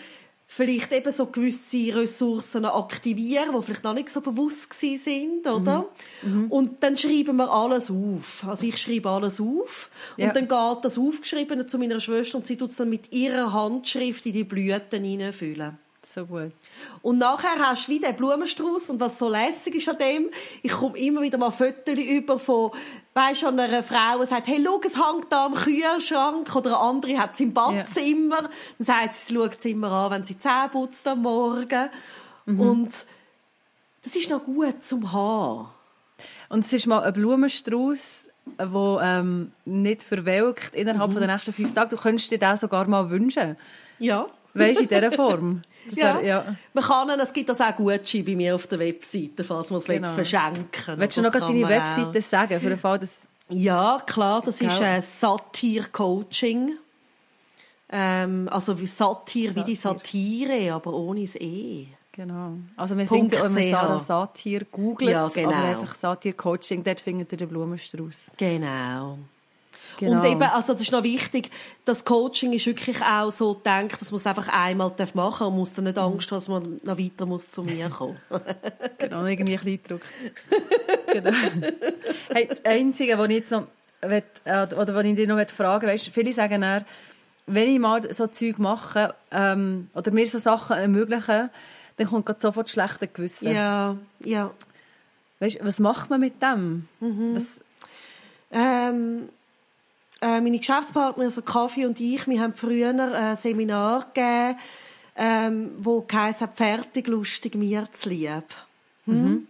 [0.55, 5.03] vielleicht eben so gewisse Ressourcen aktivieren, die vielleicht noch nicht so bewusst gewesen
[5.43, 5.85] sind, oder?
[6.21, 6.45] Mhm.
[6.49, 8.45] Und dann schreiben wir alles auf.
[8.47, 10.27] Also ich schreibe alles auf Ja.
[10.27, 13.51] und dann geht das Aufgeschriebene zu meiner Schwester und sie tut es dann mit ihrer
[13.51, 15.77] Handschrift in die Blüten hineinfüllen.
[16.15, 16.53] So gut.
[17.01, 20.29] Und nachher hast du wieder den Blumenstrauß und was so lässig ist an dem,
[20.63, 22.71] ich komme immer wieder mal Fotos über von,
[23.13, 26.89] weisst du, einer Frau, die sagt, hey, schau, es hängt da am Kühlschrank, oder eine
[26.89, 28.43] andere hat es im Badzimmer.
[28.43, 31.89] Dann sagt sie, sie schaut es immer an, wenn sie Zähne putzt am Morgen.
[32.45, 33.05] Und
[34.03, 35.67] das ist noch gut zum Haben.
[36.47, 41.13] Und es ist mal ein Blumenstrauß, der ähm, nicht verwelkt innerhalb Mhm.
[41.13, 41.89] von den nächsten fünf Tagen.
[41.89, 43.57] Du könntest dir den sogar mal wünschen.
[43.99, 44.27] Ja.
[44.53, 45.61] Weißt du, in dieser Form.
[45.91, 46.15] Ja.
[46.15, 46.55] wär- ja.
[46.73, 49.85] Man kann, es gibt das auch Gutschein bei mir auf der Webseite, falls man es
[49.85, 50.11] Genau.
[50.11, 50.97] verschenken will.
[50.99, 51.69] Willst du noch deine man auch.
[51.69, 53.27] Webseite sagen, für den Fall, dass...
[53.49, 54.87] Ja, klar, das ist Gell?
[54.97, 56.77] äh, Satir-Coaching.
[57.91, 61.87] Ähm, also wie Satir, wie die Satire, aber ohne das E.
[62.11, 62.53] Genau.
[62.77, 63.71] Also Punkt findet, wenn man.
[63.81, 65.51] Sarah Satir googelt, Ja, genau.
[65.51, 68.27] aber einfach Satir Coaching, dort findet ihr den Blumenstrauß.
[68.37, 69.19] Genau.
[69.97, 70.19] Genau.
[70.19, 71.49] Und eben, also das ist noch wichtig,
[71.85, 75.55] das Coaching ist wirklich auch so gedacht, dass man es einfach einmal machen darf und
[75.55, 78.17] muss dann nicht Angst haben, dass man noch weiter muss zu mir kommen.
[78.97, 80.01] Genau, irgendwie ein Kleindruck.
[81.11, 81.31] genau.
[82.33, 83.67] Hey, das Einzige, was ich jetzt noch
[84.01, 86.85] will, äh, oder was ich dich noch fragen weißt, viele sagen dann,
[87.47, 91.49] wenn ich mal so Zeug mache ähm, oder mir so Sachen ermöglichen,
[91.97, 93.53] dann kommt gerade sofort schlechte Gewissen.
[93.53, 94.51] Ja, ja.
[95.39, 96.87] Weißt, was macht man mit dem?
[96.99, 97.35] Mhm.
[97.35, 97.59] Was,
[98.51, 99.29] Ähm,
[100.25, 104.59] äh, meine Geschäftspartner, also Kaffee und ich, wir haben früher ein Seminar gegeben,
[105.15, 108.43] ähm, wo geheißen hat, fertig, lustig, mir zu lieb.
[109.05, 109.47] Hm?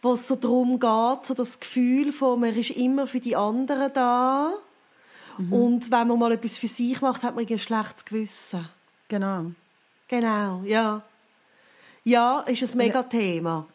[0.00, 3.92] Wo es so darum geht, so das Gefühl von, man ist immer für die anderen
[3.92, 4.52] da.
[5.50, 8.68] Und wenn man mal etwas für sich macht, hat man ein schlechtes Gewissen.
[9.08, 9.46] genau.
[10.06, 11.02] Genau, ja.
[12.04, 13.66] Ja, ist ein Megathema.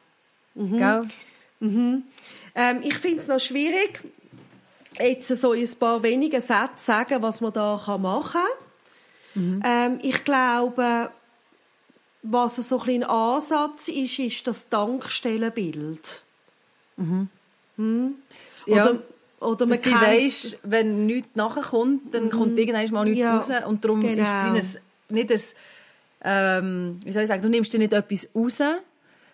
[0.54, 1.08] Gell?
[2.56, 4.04] Ähm, ich finde es noch schwierig,
[5.00, 8.42] jetzt so in ein paar wenigen Sätzen sagen, was man da machen
[9.36, 9.62] kann.
[9.66, 11.12] Ähm, ich glaube,
[12.24, 16.22] was so ein ein Ansatz ist, ist das Dankstellenbild.
[16.98, 18.16] Hm?
[18.66, 18.82] Ja.
[18.90, 19.02] Oder,
[19.40, 23.50] oder man Dass sie kennt- wenn nichts nachkommt, dann kommt irgendwann mal nichts Ja, raus.
[23.68, 24.24] Und darum genau.
[24.56, 24.76] ist es
[25.10, 25.42] wie ein, nicht ein,
[26.24, 28.58] ähm, wie soll ich sagen, du nimmst dir nicht etwas raus,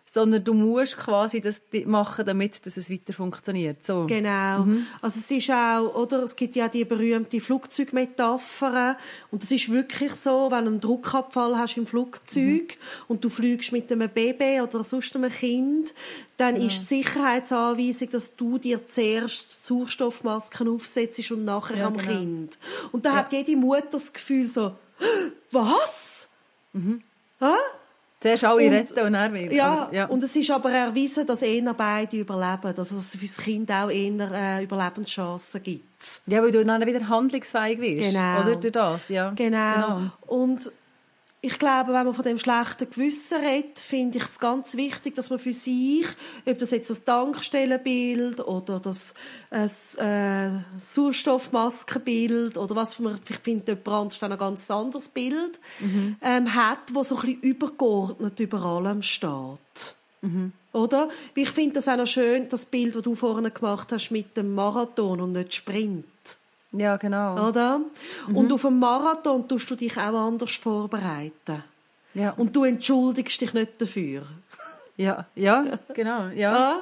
[0.06, 3.84] sondern du musst quasi das machen, damit dass es weiter funktioniert.
[3.86, 4.06] So.
[4.06, 4.68] Genau.
[5.02, 8.98] Also es ist auch, oder, es gibt ja die berühmte Flugzeugmetapher
[9.32, 12.78] und es ist wirklich so, wenn du einen Druckabfall hast im Flugzeug
[13.08, 15.94] und du fliegst mit einem Baby oder sonst einem Kind,
[16.38, 22.12] dann ist die Sicherheitsanweisung, dass du dir zuerst Sauerstoffmasken aufsetzt und nachher Ja, am genau.
[22.12, 22.60] Kind.
[22.92, 24.74] Und da hat jede Mutter das Gefühl so,
[25.52, 26.28] was?
[27.40, 27.56] Hä?
[28.24, 29.52] Zuerst alle Und- retten und dann wieder.
[29.54, 30.06] Ja, ja.
[30.06, 33.90] und es ist aber erwiesen, dass eher beide überleben, dass es für das Kind auch
[33.90, 36.22] eher äh, Überlebenschancen gibt.
[36.28, 38.12] ja, weil du dann wieder handlungsfähig wirst.
[38.14, 38.40] Genau.
[38.42, 39.32] Oder durch das, ja.
[39.36, 40.04] Genau.
[40.26, 40.72] Und
[41.46, 45.30] ich glaube, wenn man von dem schlechten Gewissen redet, finde ich es ganz wichtig, dass
[45.30, 46.06] man für sich,
[46.46, 49.14] ob das jetzt das Tankstellenbild oder das
[49.52, 49.68] äh,
[50.78, 55.60] Sauerstoffmaskenbild oder was man, ich finde, jemand anderes dann ein ganz anderes Bild,
[56.22, 59.96] ähm, hat, wo so ein bisschen übergeordnet über allem steht.
[60.72, 61.10] Oder?
[61.36, 64.38] Weil Ich finde das auch noch schön, das Bild, das du vorhin gemacht hast mit
[64.38, 66.06] dem Marathon und nicht Sprint.
[66.74, 67.50] Ja, genau.
[67.50, 67.82] Oder?
[68.34, 71.64] Und auf einem Marathon tust du dich auch anders vorbereiten.
[72.16, 72.32] Ja.
[72.32, 74.24] Und du entschuldigst dich nicht dafür.
[74.98, 76.28] ja, ja, genau.
[76.36, 76.80] Ja, Ah?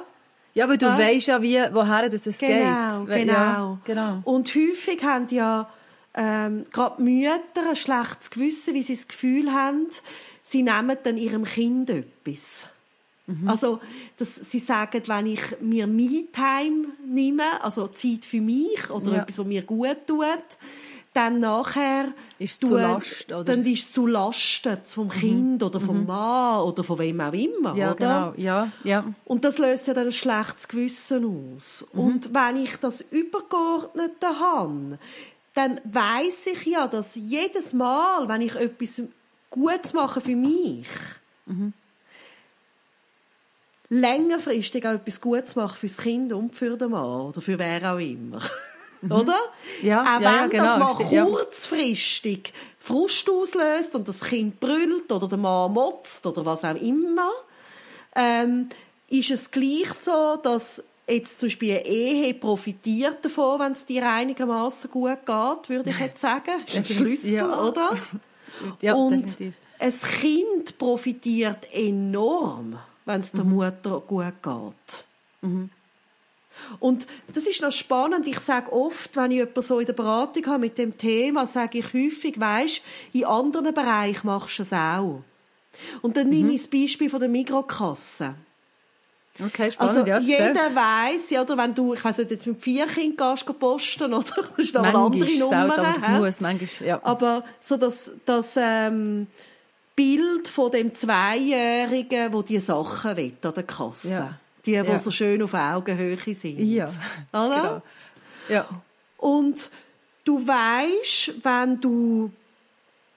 [0.54, 0.98] ja aber du Ah?
[0.98, 3.26] weisst ja, wie, woher das es Genau, geht.
[3.26, 3.32] Genau.
[3.32, 4.20] Ja, genau.
[4.24, 5.68] Und häufig haben ja
[6.14, 9.86] ähm, gerade Mütter ein schlechtes Gewissen, wie sie das Gefühl haben,
[10.42, 12.66] sie nehmen dann ihrem Kind etwas.
[13.26, 13.48] Mhm.
[13.48, 13.78] Also,
[14.18, 19.22] dass sie sagen, wenn ich mir Me-Time nehme, also Zeit für mich oder Ja.
[19.22, 20.24] etwas, was mir gut tut,
[21.14, 22.06] dann nachher
[22.38, 23.40] Ist es zu Last, oder?
[23.40, 23.44] Mhm.
[23.44, 27.76] dann ist es zu Lasten vom Kind oder vom Mann oder von wem auch immer,
[27.76, 27.94] Ja, oder?
[27.96, 28.34] genau.
[28.36, 29.04] Ja, ja.
[29.26, 31.86] Und das löst ja dann ein schlechtes Gewissen aus.
[31.92, 32.00] Mhm.
[32.00, 34.98] Und wenn ich das Übergeordnete habe,
[35.54, 39.02] dann weiß ich ja, dass jedes Mal, wenn ich etwas
[39.50, 40.88] Gutes mache für mich,
[41.44, 41.72] Mhm.
[43.92, 47.98] Längerfristig auch etwas Gutes mache fürs Kind und für den Mann oder für wer auch
[47.98, 48.40] immer.
[49.02, 49.36] Oder?
[49.82, 49.86] Mhm.
[49.86, 55.10] Ja, auch wenn ja, ja, genau, das mal kurzfristig Frust auslöst und das Kind brüllt
[55.12, 57.30] oder der Mann motzt oder was auch immer,
[58.16, 58.68] ähm,
[59.08, 64.08] ist es gleich so, dass jetzt zum Beispiel eine Ehe profitiert davon, wenn es dir
[64.08, 66.52] einigermaßen gut geht, würde ich jetzt sagen.
[66.66, 67.62] Das ist ein Schlüssel, Ja.
[67.62, 67.98] oder?
[68.80, 69.54] ja und definitiv.
[69.80, 73.38] ein Kind profitiert enorm, wenn es Mhm.
[73.38, 75.04] der Mutter gut geht.
[76.80, 78.26] Und das ist noch spannend.
[78.26, 81.78] Ich sage oft, wenn ich jemanden so in der Beratung habe mit dem Thema, sage
[81.78, 82.82] ich häufig, weisst,
[83.12, 85.22] in anderen Bereichen machst du es auch.
[86.02, 86.30] Und dann Mhm.
[86.34, 88.34] nehme ich das Beispiel von der Mikrokasse.
[89.42, 90.18] Okay, spannend, Also ja.
[90.18, 94.12] jeder weiss, ja, oder wenn du, ich weiss nicht, jetzt mit vier Kindern gehst, posten,
[94.14, 94.24] oder?
[94.26, 95.48] Das ist noch eine andere Nummer.
[95.48, 97.00] selten, aber das muss, manchmal, ja.
[97.02, 99.26] Aber so das, das ähm,
[99.96, 104.08] Bild von dem Zweijährigen, wo die Sachen will an der Kasse.
[104.08, 104.38] Ja.
[104.64, 104.98] Die, die Ja.
[104.98, 106.58] so schön auf Augenhöhe sind.
[106.60, 106.86] Ja,
[107.32, 107.48] Oder?
[107.62, 107.82] genau.
[108.48, 108.68] Ja.
[109.18, 109.70] Und
[110.24, 112.30] du weißt, wenn du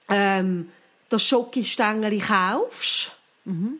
[0.08, 0.70] ähm,
[1.08, 3.12] das Schokostängeli kaufst,
[3.44, 3.78] Mhm.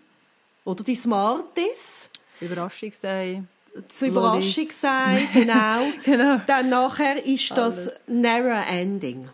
[0.65, 2.09] oder die Smarties,
[2.41, 3.43] Überraschungsday.
[3.75, 6.41] das Überraschung sei, genau, Genau.
[6.47, 9.29] dann nachher ist das Narrow Ending.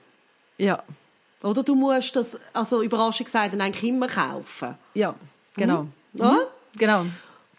[0.56, 0.82] Ja,
[1.42, 4.76] Oder du musst das, also Überraschung sei, dann eigentlich immer kaufen.
[4.94, 5.14] ja,
[5.56, 5.86] genau.
[6.14, 6.38] Ja?
[6.76, 7.04] Genau.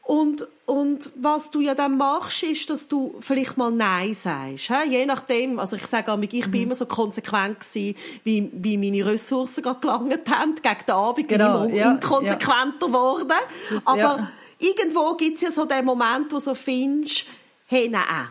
[0.06, 4.68] Und, und was du ja dann machst, ist, dass du vielleicht mal Nein sagst.
[4.70, 4.90] He?
[4.90, 9.06] Je nachdem, also ich sage einmal, ich bin immer so konsequent gewesen, wie, wie meine
[9.06, 10.56] Ressourcen gerade gelangt haben.
[10.56, 13.28] Gegen den Abend Genau, bin ich immer ja, inkonsequenter geworden.
[13.70, 14.32] Das- Aber ja.
[14.60, 17.26] irgendwo gibt's ja so den Moment, wo du so findest,
[17.68, 18.28] hey, nein,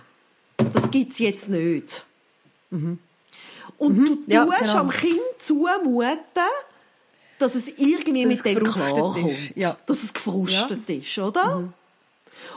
[0.73, 2.05] das gibt's jetzt nicht.
[3.79, 4.79] Und du tust Ja, genau.
[4.79, 6.19] am Kind zumuten,
[7.39, 9.57] dass es irgendwie Dass mit es dem klarkommt.
[9.57, 9.77] Ja.
[9.87, 11.73] Dass es gefrustet ist, oder?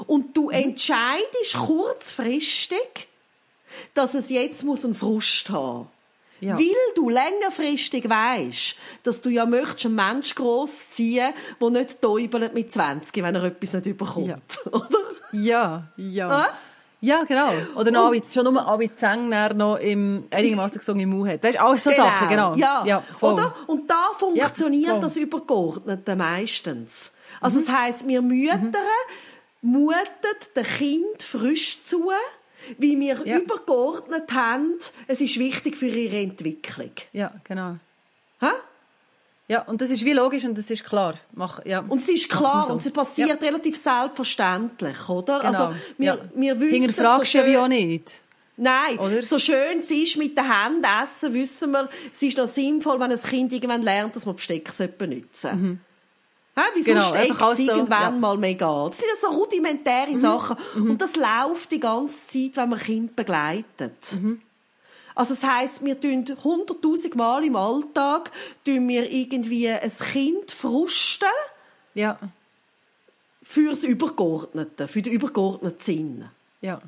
[0.08, 3.08] Und du entscheidest kurzfristig,
[3.94, 5.88] dass es jetzt muss einen Frust haben
[6.42, 6.58] Ja.
[6.58, 12.72] Weil du längerfristig weisst, dass du ja möchtest einen Mensch großziehen, der nicht täubelt mit
[12.72, 14.28] 20, wenn er etwas nicht überkommt.
[14.28, 14.72] Ja.
[14.72, 15.00] Oder?
[15.32, 16.28] Ja, ja.
[16.28, 16.54] Ah?
[17.02, 17.50] Ja, genau.
[17.76, 21.44] Oder noch alle, schon nur alle Zähne noch im, einigermaßen gesungen im Mund hat.
[21.44, 22.56] Weißt du, alles so Sachen, genau.
[22.56, 23.34] Ja, voll.
[23.34, 23.54] oder?
[23.68, 27.12] Und da funktioniert Ja, das Übergeordnete meistens.
[27.42, 28.80] Also das heisst, wir Mütter
[29.62, 29.96] muten
[30.56, 32.10] dem Kind frisch zu,
[32.78, 33.38] wie wir Ja.
[33.38, 34.78] übergeordnet haben,
[35.08, 36.92] es ist wichtig für ihre Entwicklung.
[37.14, 37.76] Ja, genau.
[38.40, 38.48] Hä?
[39.48, 41.16] Ja, und das ist wie logisch und das ist klar.
[41.34, 41.80] Mach, ja.
[41.88, 42.74] Und es ist klar, so.
[42.74, 45.40] und es passiert relativ selbstverständlich, oder?
[45.40, 45.66] Genau.
[45.66, 46.18] Also, wir, ja.
[46.34, 48.22] wir wissen Hinterfragst so du ja wie auch nicht.
[48.58, 49.22] Nein, Oder?
[49.22, 53.12] so schön es ist mit den Händen essen, wissen wir, es ist noch sinnvoll, wenn
[53.12, 55.78] ein Kind irgendwann lernt, dass man Besteck benutzen sollte.
[56.56, 56.62] Hä?
[56.74, 58.12] Wieso Genau, steckt es so, irgendwann ja.
[58.12, 58.20] Mhm.
[58.22, 58.88] mal mega?
[58.88, 60.56] Das sind ja so rudimentäre Sachen.
[60.76, 64.14] Und das läuft die ganze Zeit, wenn man Kind begleitet.
[64.14, 64.42] Mhm.
[65.16, 68.32] Also das heisst, wir tun hunderttausend Mal im Alltag
[68.66, 71.28] tun wir irgendwie ein Kind frusten
[71.94, 72.20] Ja,
[73.42, 76.30] fürs Übergeordnete, für den übergeordneten Sinn.
[76.62, 76.82] ja.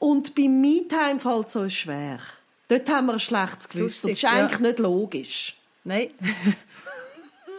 [0.00, 2.20] Und beim Me-Time fällt es uns schwer.
[2.68, 4.08] Dort haben wir ein schlechtes Gewissen.
[4.08, 4.30] Das ist Lustig, ja.
[4.30, 5.56] eigentlich nicht logisch.
[5.82, 6.10] Nein.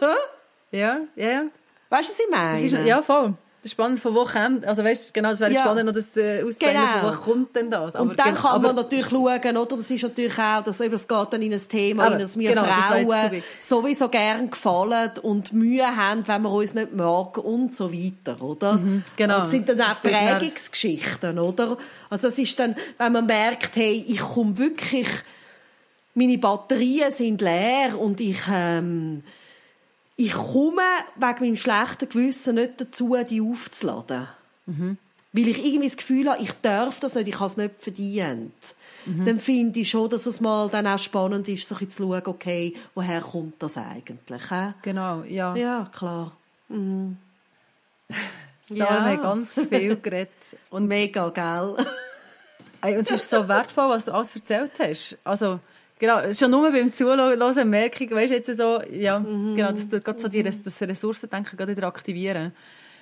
[0.00, 1.44] ja, ja, ja.
[1.90, 2.60] Weißt du, was ich meine?
[2.62, 3.34] ist, ja, voll.
[3.62, 5.60] Spannend, von wo kommt, also weißt, genau, das wäre Ja.
[5.60, 7.12] spannend, noch das äh, auszuzeichnen, Genau.
[7.12, 7.94] von wo kommt denn das.
[7.94, 9.76] Und dann gen- kann aber- man natürlich schauen, oder?
[9.76, 12.38] Das ist natürlich auch, dass eben, es geht dann in ein Thema, Aber, in das
[12.38, 16.72] wir genau, das jetzt zu Frauen sowieso gern gefallen und Mühe haben, wenn man uns
[16.72, 18.78] nicht mag und so weiter, oder?
[19.16, 19.34] genau.
[19.36, 21.76] Und das sind dann auch Prägungsgeschichten, oder?
[22.08, 25.06] Also es ist dann, wenn man merkt, hey, ich komme wirklich,
[26.14, 29.22] meine Batterien sind leer und ich, ähm,
[30.22, 30.82] ich komme
[31.16, 34.28] wegen meinem schlechten Gewissen nicht dazu, die aufzuladen.
[34.66, 38.74] Weil ich irgendwie das Gefühl habe, ich darf das nicht, ich habe es nicht verdient.
[39.06, 42.22] Dann finde ich schon, dass es mal dann auch spannend ist, so ein zu schauen,
[42.26, 44.50] okay, woher kommt das eigentlich?
[44.50, 44.74] hä?
[44.82, 45.56] Genau, ja.
[45.56, 46.32] Ja, klar.
[46.68, 47.16] Sarah,
[48.68, 48.76] Ja.
[48.76, 50.30] wir haben ganz viel geredet.
[50.68, 51.76] Und, Mega, gell?
[52.82, 55.16] ey, und es ist so wertvoll, was du alles erzählt hast.
[55.24, 55.60] Also,
[56.00, 59.54] genau, schon nur beim Zuhören merke ich, weißt du, jetzt so, ja, Mhm.
[59.54, 62.52] genau, das tut gerade so die, das Ressourcendenken gerade wieder aktivieren.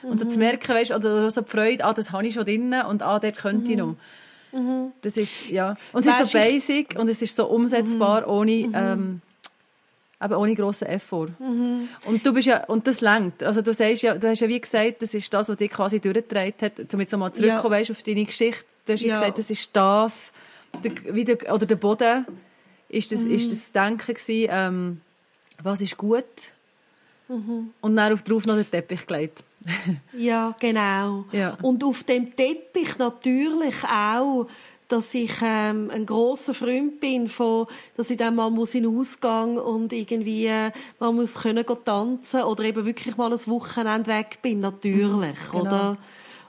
[0.02, 0.30] Und so Mhm.
[0.30, 3.02] zu merken, weißt du, oder so die Freude, ah, das habe ich schon drin und
[3.02, 3.96] ah, dort könnte ich Mhm.
[4.52, 4.92] noch.
[5.02, 5.76] Das ist, ja.
[5.92, 6.48] Und es ist Weisst, so ich- Mhm.
[6.52, 9.20] basic und es ist so umsetzbar, ohne, ähm,
[10.22, 11.28] eben ohne grossen Effort.
[11.38, 11.88] Mhm.
[12.06, 13.42] Und du bist ja, und das lenkt.
[13.42, 16.00] Also du sagst ja, du hast ja wie gesagt, das ist das, was dich quasi
[16.00, 17.80] durchgetragen hat, um jetzt nochmal zurückzukommen, Ja.
[17.80, 18.64] weisst, auf deine Geschichte.
[18.86, 19.02] Du hast.
[19.02, 19.20] Ja.
[19.20, 20.32] gesagt, das ist das,
[20.82, 22.24] der, wie der, oder der Boden,
[22.88, 23.30] ist das, Mhm.
[23.32, 25.00] ist das Denken gewesen, ähm,
[25.62, 26.24] was ist gut?
[27.28, 27.70] Mhm.
[27.80, 29.42] Und dann auf drauf noch den Teppich gelegt.
[30.16, 31.24] Ja, genau.
[31.32, 31.58] Ja.
[31.62, 34.46] Und auf dem Teppich natürlich auch,
[34.86, 37.66] dass ich ähm, ein großer Freund bin von,
[37.96, 41.74] dass ich dann mal muss in den Ausgang und irgendwie äh, mal muss können go
[41.74, 45.60] tanzen oder eben wirklich mal ein Wochenende weg bin, natürlich, genau.
[45.60, 45.96] oder?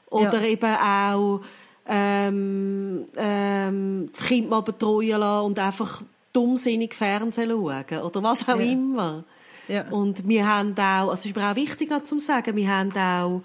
[0.10, 0.48] Oder Ja.
[0.48, 1.42] eben auch
[1.86, 6.04] ähm, ähm, das Kind mal betreuen lassen und einfach
[6.34, 8.72] dummsinnig Fernsehen schauen oder was auch Ja.
[8.72, 9.24] immer.
[9.68, 9.88] Ja.
[9.90, 12.92] Und wir haben auch, also es ist mir auch wichtig noch zu sagen, wir haben
[12.96, 13.42] auch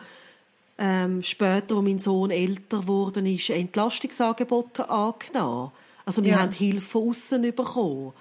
[0.78, 5.70] ähm, später, als mein Sohn älter geworden ist, Entlastungsangebote angenommen.
[6.04, 6.38] Also wir Ja.
[6.40, 8.12] haben Hilfe von außen bekommen.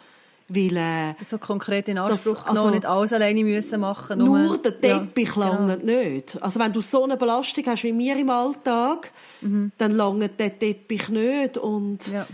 [0.49, 4.19] Weil, äh, Das so konkret in Das- Anspruch also- genommen, nicht alles alleine müssen machen.
[4.19, 5.47] nur der Ja, Teppich genau.
[5.53, 6.41] langt nicht.
[6.43, 9.11] Also wenn du so eine Belastung hast wie wir im Alltag,
[9.41, 11.57] dann langt der Teppich nicht.
[11.57, 12.27] Und Ja.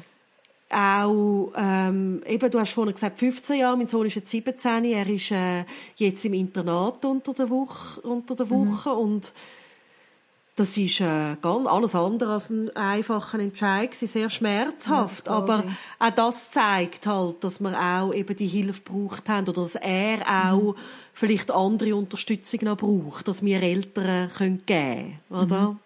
[0.69, 5.07] Auch, ähm, eben, du hast vorhin gesagt, 15 Jahre, mein Sohn ist jetzt 17, er
[5.07, 5.65] ist äh,
[5.95, 9.33] jetzt im Internat unter der Woche, unter der Woche und
[10.55, 15.63] das ist äh, ganz alles andere als ein einfacher Entscheid, gewesen, sehr schmerzhaft, Ja, aber
[15.99, 20.19] auch das zeigt halt, dass wir auch eben die Hilfe gebraucht haben oder dass er
[20.51, 20.75] auch
[21.13, 25.77] vielleicht andere Unterstützung noch braucht, dass wir Eltern können geben, oder?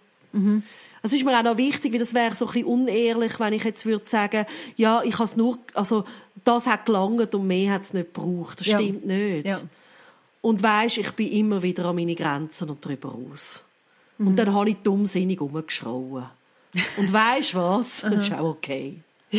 [1.05, 3.63] Es ist mir auch noch wichtig, weil das wäre so ein bisschen unehrlich, wenn ich
[3.63, 4.45] jetzt würde sagen,
[4.77, 6.05] ja, ich has nur, also
[6.45, 8.61] das hat gelangt und mehr hat es nicht gebraucht.
[8.61, 8.79] Das Ja.
[8.79, 9.45] stimmt nicht.
[9.45, 9.59] Ja.
[10.41, 13.63] Und weisst, ich bin immer wieder an meine Grenzen und drüber aus.
[14.17, 14.27] Mhm.
[14.29, 16.25] Und dann habe ich dummsinnig rumgeschrauen.
[16.97, 18.01] Und weisst was?
[18.03, 18.97] Das ist auch okay.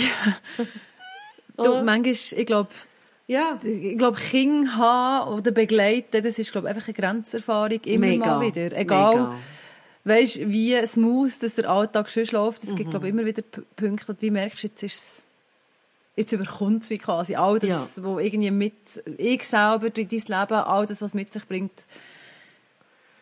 [1.56, 2.68] Du, manchmal, ich glaube,
[3.26, 3.58] Ja.
[3.62, 7.80] ich glaube, Kinder haben oder begleiten, das ist, glaube ich, einfach eine Grenzerfahrung.
[7.84, 8.26] Immer Mega.
[8.26, 8.76] mal wieder.
[8.76, 9.34] Egal, Mega.
[10.04, 12.62] Weisst, wie smooth dass der Alltag schon läuft.
[12.62, 12.76] Es Mhm.
[12.76, 13.42] gibt, glaube ich, immer wieder
[13.76, 15.26] Punkte, und wie merkst du, jetzt ist es
[16.16, 18.04] jetzt überkommt es wie quasi all das, Ja.
[18.04, 18.74] wo irgendwie mit,
[19.18, 21.72] ich selber, dein Leben, all das, was mit sich bringt.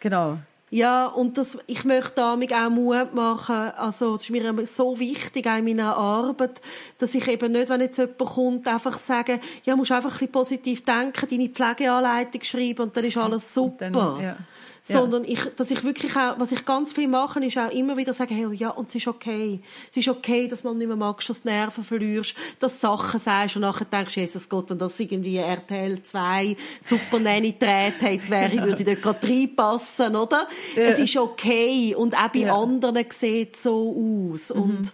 [0.00, 0.38] Genau.
[0.70, 3.72] Ja, und das, ich möchte damit auch Mut machen.
[3.76, 6.62] Also, es ist mir so wichtig auch in meiner Arbeit,
[6.98, 10.32] dass ich eben nicht, wenn jetzt jemand kommt, einfach sagen, ja, musst einfach ein bisschen
[10.32, 13.90] positiv denken, deine Pflegeanleitung schreiben und dann ist alles super.
[13.90, 14.36] dann, ja.
[14.84, 18.12] Sondern ich, dass ich wirklich auch, was ich ganz viel mache, ist auch immer wieder
[18.12, 19.60] sagen, hey, ja, und es ist okay.
[19.90, 23.20] Es ist okay, dass man nicht mehr magst, dass du Nerven verlierst, dass du Sachen
[23.20, 28.28] sagst und nachher denkst, Jesus Gott, wenn das irgendwie RTL 2 Super Nanny gedreht hätte,
[28.28, 30.48] wäre, würde ich dort gerade reinpassen, oder?
[30.74, 30.82] Ja.
[30.82, 31.94] Es ist okay.
[31.94, 32.54] Und auch bei Ja.
[32.56, 34.50] anderen sieht es so aus.
[34.50, 34.92] Und,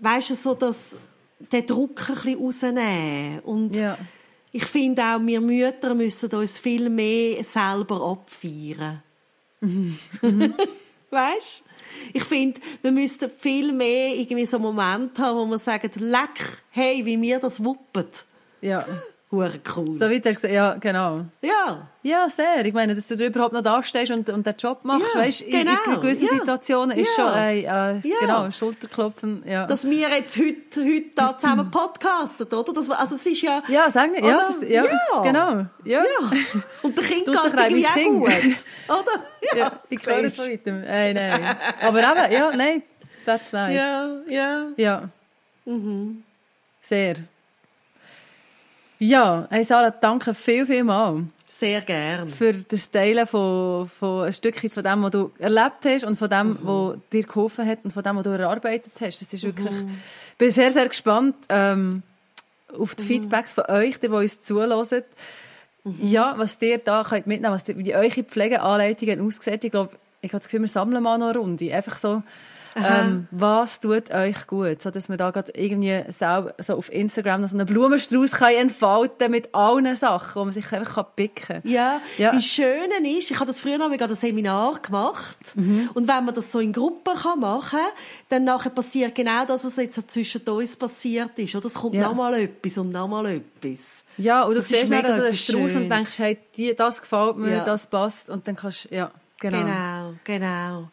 [0.00, 0.98] weisst du, so, dass,
[1.52, 3.40] den Druck ein bisschen rausnehmen.
[3.40, 3.96] Und, Ja.
[4.52, 9.02] Ich finde auch, wir Mütter müssen uns viel mehr selber abfeiern.
[11.10, 11.64] weißt?
[12.12, 17.04] Ich finde, wir müssten viel mehr irgendwie so Momente haben, wo wir sagen, leck, hey,
[17.04, 18.06] wie wir das wuppen.
[18.60, 18.86] Ja.
[19.32, 19.94] Hure cool.
[19.94, 21.24] So hast du gesagt, ja, genau.
[21.40, 21.86] Ja.
[22.02, 22.64] Ja, sehr.
[22.64, 25.20] Ich meine, dass du da überhaupt noch da stehst und, und den Job machst, Ja,
[25.20, 26.32] weißt, in, genau, in gewissen ja.
[26.40, 27.24] Situationen ist Ja.
[27.28, 27.64] schon, ey, äh,
[28.08, 28.16] Ja.
[28.20, 29.66] genau, Schulterklopfen, ja.
[29.66, 32.72] Dass wir jetzt heute, heute da zusammen podcasten, oder?
[32.72, 33.62] Das, also es ist ja...
[33.68, 34.84] ja, sag nicht, ja, das, ja,
[35.22, 36.02] genau, ja.
[36.82, 38.32] Und der Kind geht dich rein irgendwie auch gut.
[38.88, 39.56] Oder?
[39.56, 40.82] Ja, ich höre es von weitem.
[40.82, 41.56] Ey, nein.
[41.82, 42.82] Aber eben, ja, nein,
[43.24, 43.76] that's nice.
[43.76, 44.66] Ja, ja.
[44.76, 45.02] Ja.
[45.66, 46.24] Mhm.
[46.82, 47.14] Sehr.
[49.02, 52.28] Ja, hey Sarah, danke viel, viel mal Sehr gern.
[52.28, 56.28] für das Teilen von, von ein Stückchen von dem, was du erlebt hast und von
[56.28, 59.22] dem, was dir geholfen hat und von dem, was du erarbeitet hast.
[59.22, 62.02] Es ist wirklich, ich bin sehr, sehr gespannt ähm,
[62.78, 65.02] auf die Feedbacks von euch, die, die uns zuhören.
[66.02, 69.60] Ja, was ihr da könnt mitnehmen was die, wie eure Pflegeanleitungen aussehen.
[69.62, 71.74] Ich glaube, ich habe das Gefühl, wir sammeln mal noch eine Runde.
[71.74, 72.22] Einfach so,
[72.76, 74.82] ähm, was tut euch gut?
[74.82, 78.52] So, dass man da gerade irgendwie selber, so auf Instagram noch so einen Blumenstrauß kann
[78.54, 81.70] entfalten mit allen Sachen, wo man sich einfach kann picken kann.
[81.70, 82.32] Ja, Ja.
[82.32, 85.90] wie schön ist, ich habe das früher noch mal ein Seminar gemacht Mhm.
[85.94, 87.80] und wenn man das so in Gruppen kann machen
[88.28, 91.54] dann nachher passiert genau das, was jetzt zwischen uns passiert ist.
[91.56, 92.02] Oder es kommt Ja.
[92.02, 94.04] noch mal etwas und noch mal etwas.
[94.16, 97.56] Ja, und du Das ist siehst dann den Strauß und denkst, hey, das gefällt mir,
[97.56, 97.64] Ja.
[97.64, 98.30] das passt.
[98.30, 99.58] Und dann kannst du, ja, genau.
[99.58, 100.88] Genau, genau.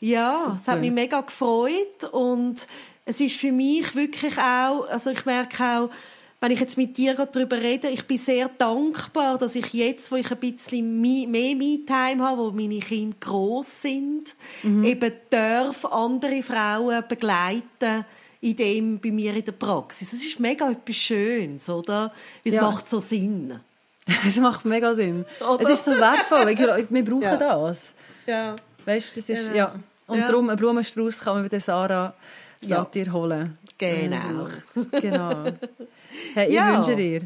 [0.00, 2.66] Ja, es hat mich mega gefreut und
[3.04, 5.90] es ist für mich wirklich auch, also ich merke auch,
[6.40, 10.16] wenn ich jetzt mit dir darüber rede, ich bin sehr dankbar, dass ich jetzt, wo
[10.16, 14.84] ich ein bisschen mehr Me-Time habe, wo meine Kinder groß sind, Mhm.
[14.84, 18.04] eben darf andere Frauen begleiten
[18.42, 20.12] in dem bei mir in der Praxis.
[20.12, 22.12] Es ist mega etwas Schönes, oder?
[22.44, 22.62] Es Ja.
[22.62, 23.58] macht so Sinn.
[24.26, 25.24] Es macht mega Sinn.
[25.40, 25.64] Oder?
[25.64, 27.36] Es ist so wertvoll, wir brauchen Ja.
[27.38, 27.94] das.
[28.26, 28.56] Ja.
[28.86, 29.56] Weißt du, das ist, Genau.
[29.58, 29.74] ja.
[30.06, 30.28] Und Ja.
[30.28, 32.14] darum, einen Blumenstrauß kann man bei der Sarah
[32.62, 32.76] Ja.
[32.78, 33.58] Satir holen.
[33.76, 34.48] Genau.
[34.92, 35.44] Genau.
[36.34, 36.76] Hey, ich Ja.
[36.78, 37.20] wünsche dir,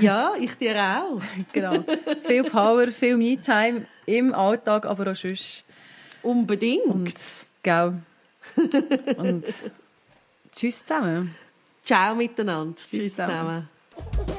[0.00, 1.22] Ja, ich dir auch.
[1.52, 1.82] genau,
[2.26, 5.64] viel Power, viel Me-Time im Alltag, aber auch sonst.
[6.22, 6.84] Unbedingt.
[6.86, 7.14] Und,
[7.62, 7.94] gell.
[9.16, 9.44] Und
[10.54, 11.34] tschüss zusammen.
[11.82, 12.76] Ciao miteinander.
[12.76, 13.68] Tschüss zusammen.
[13.96, 14.38] zusammen.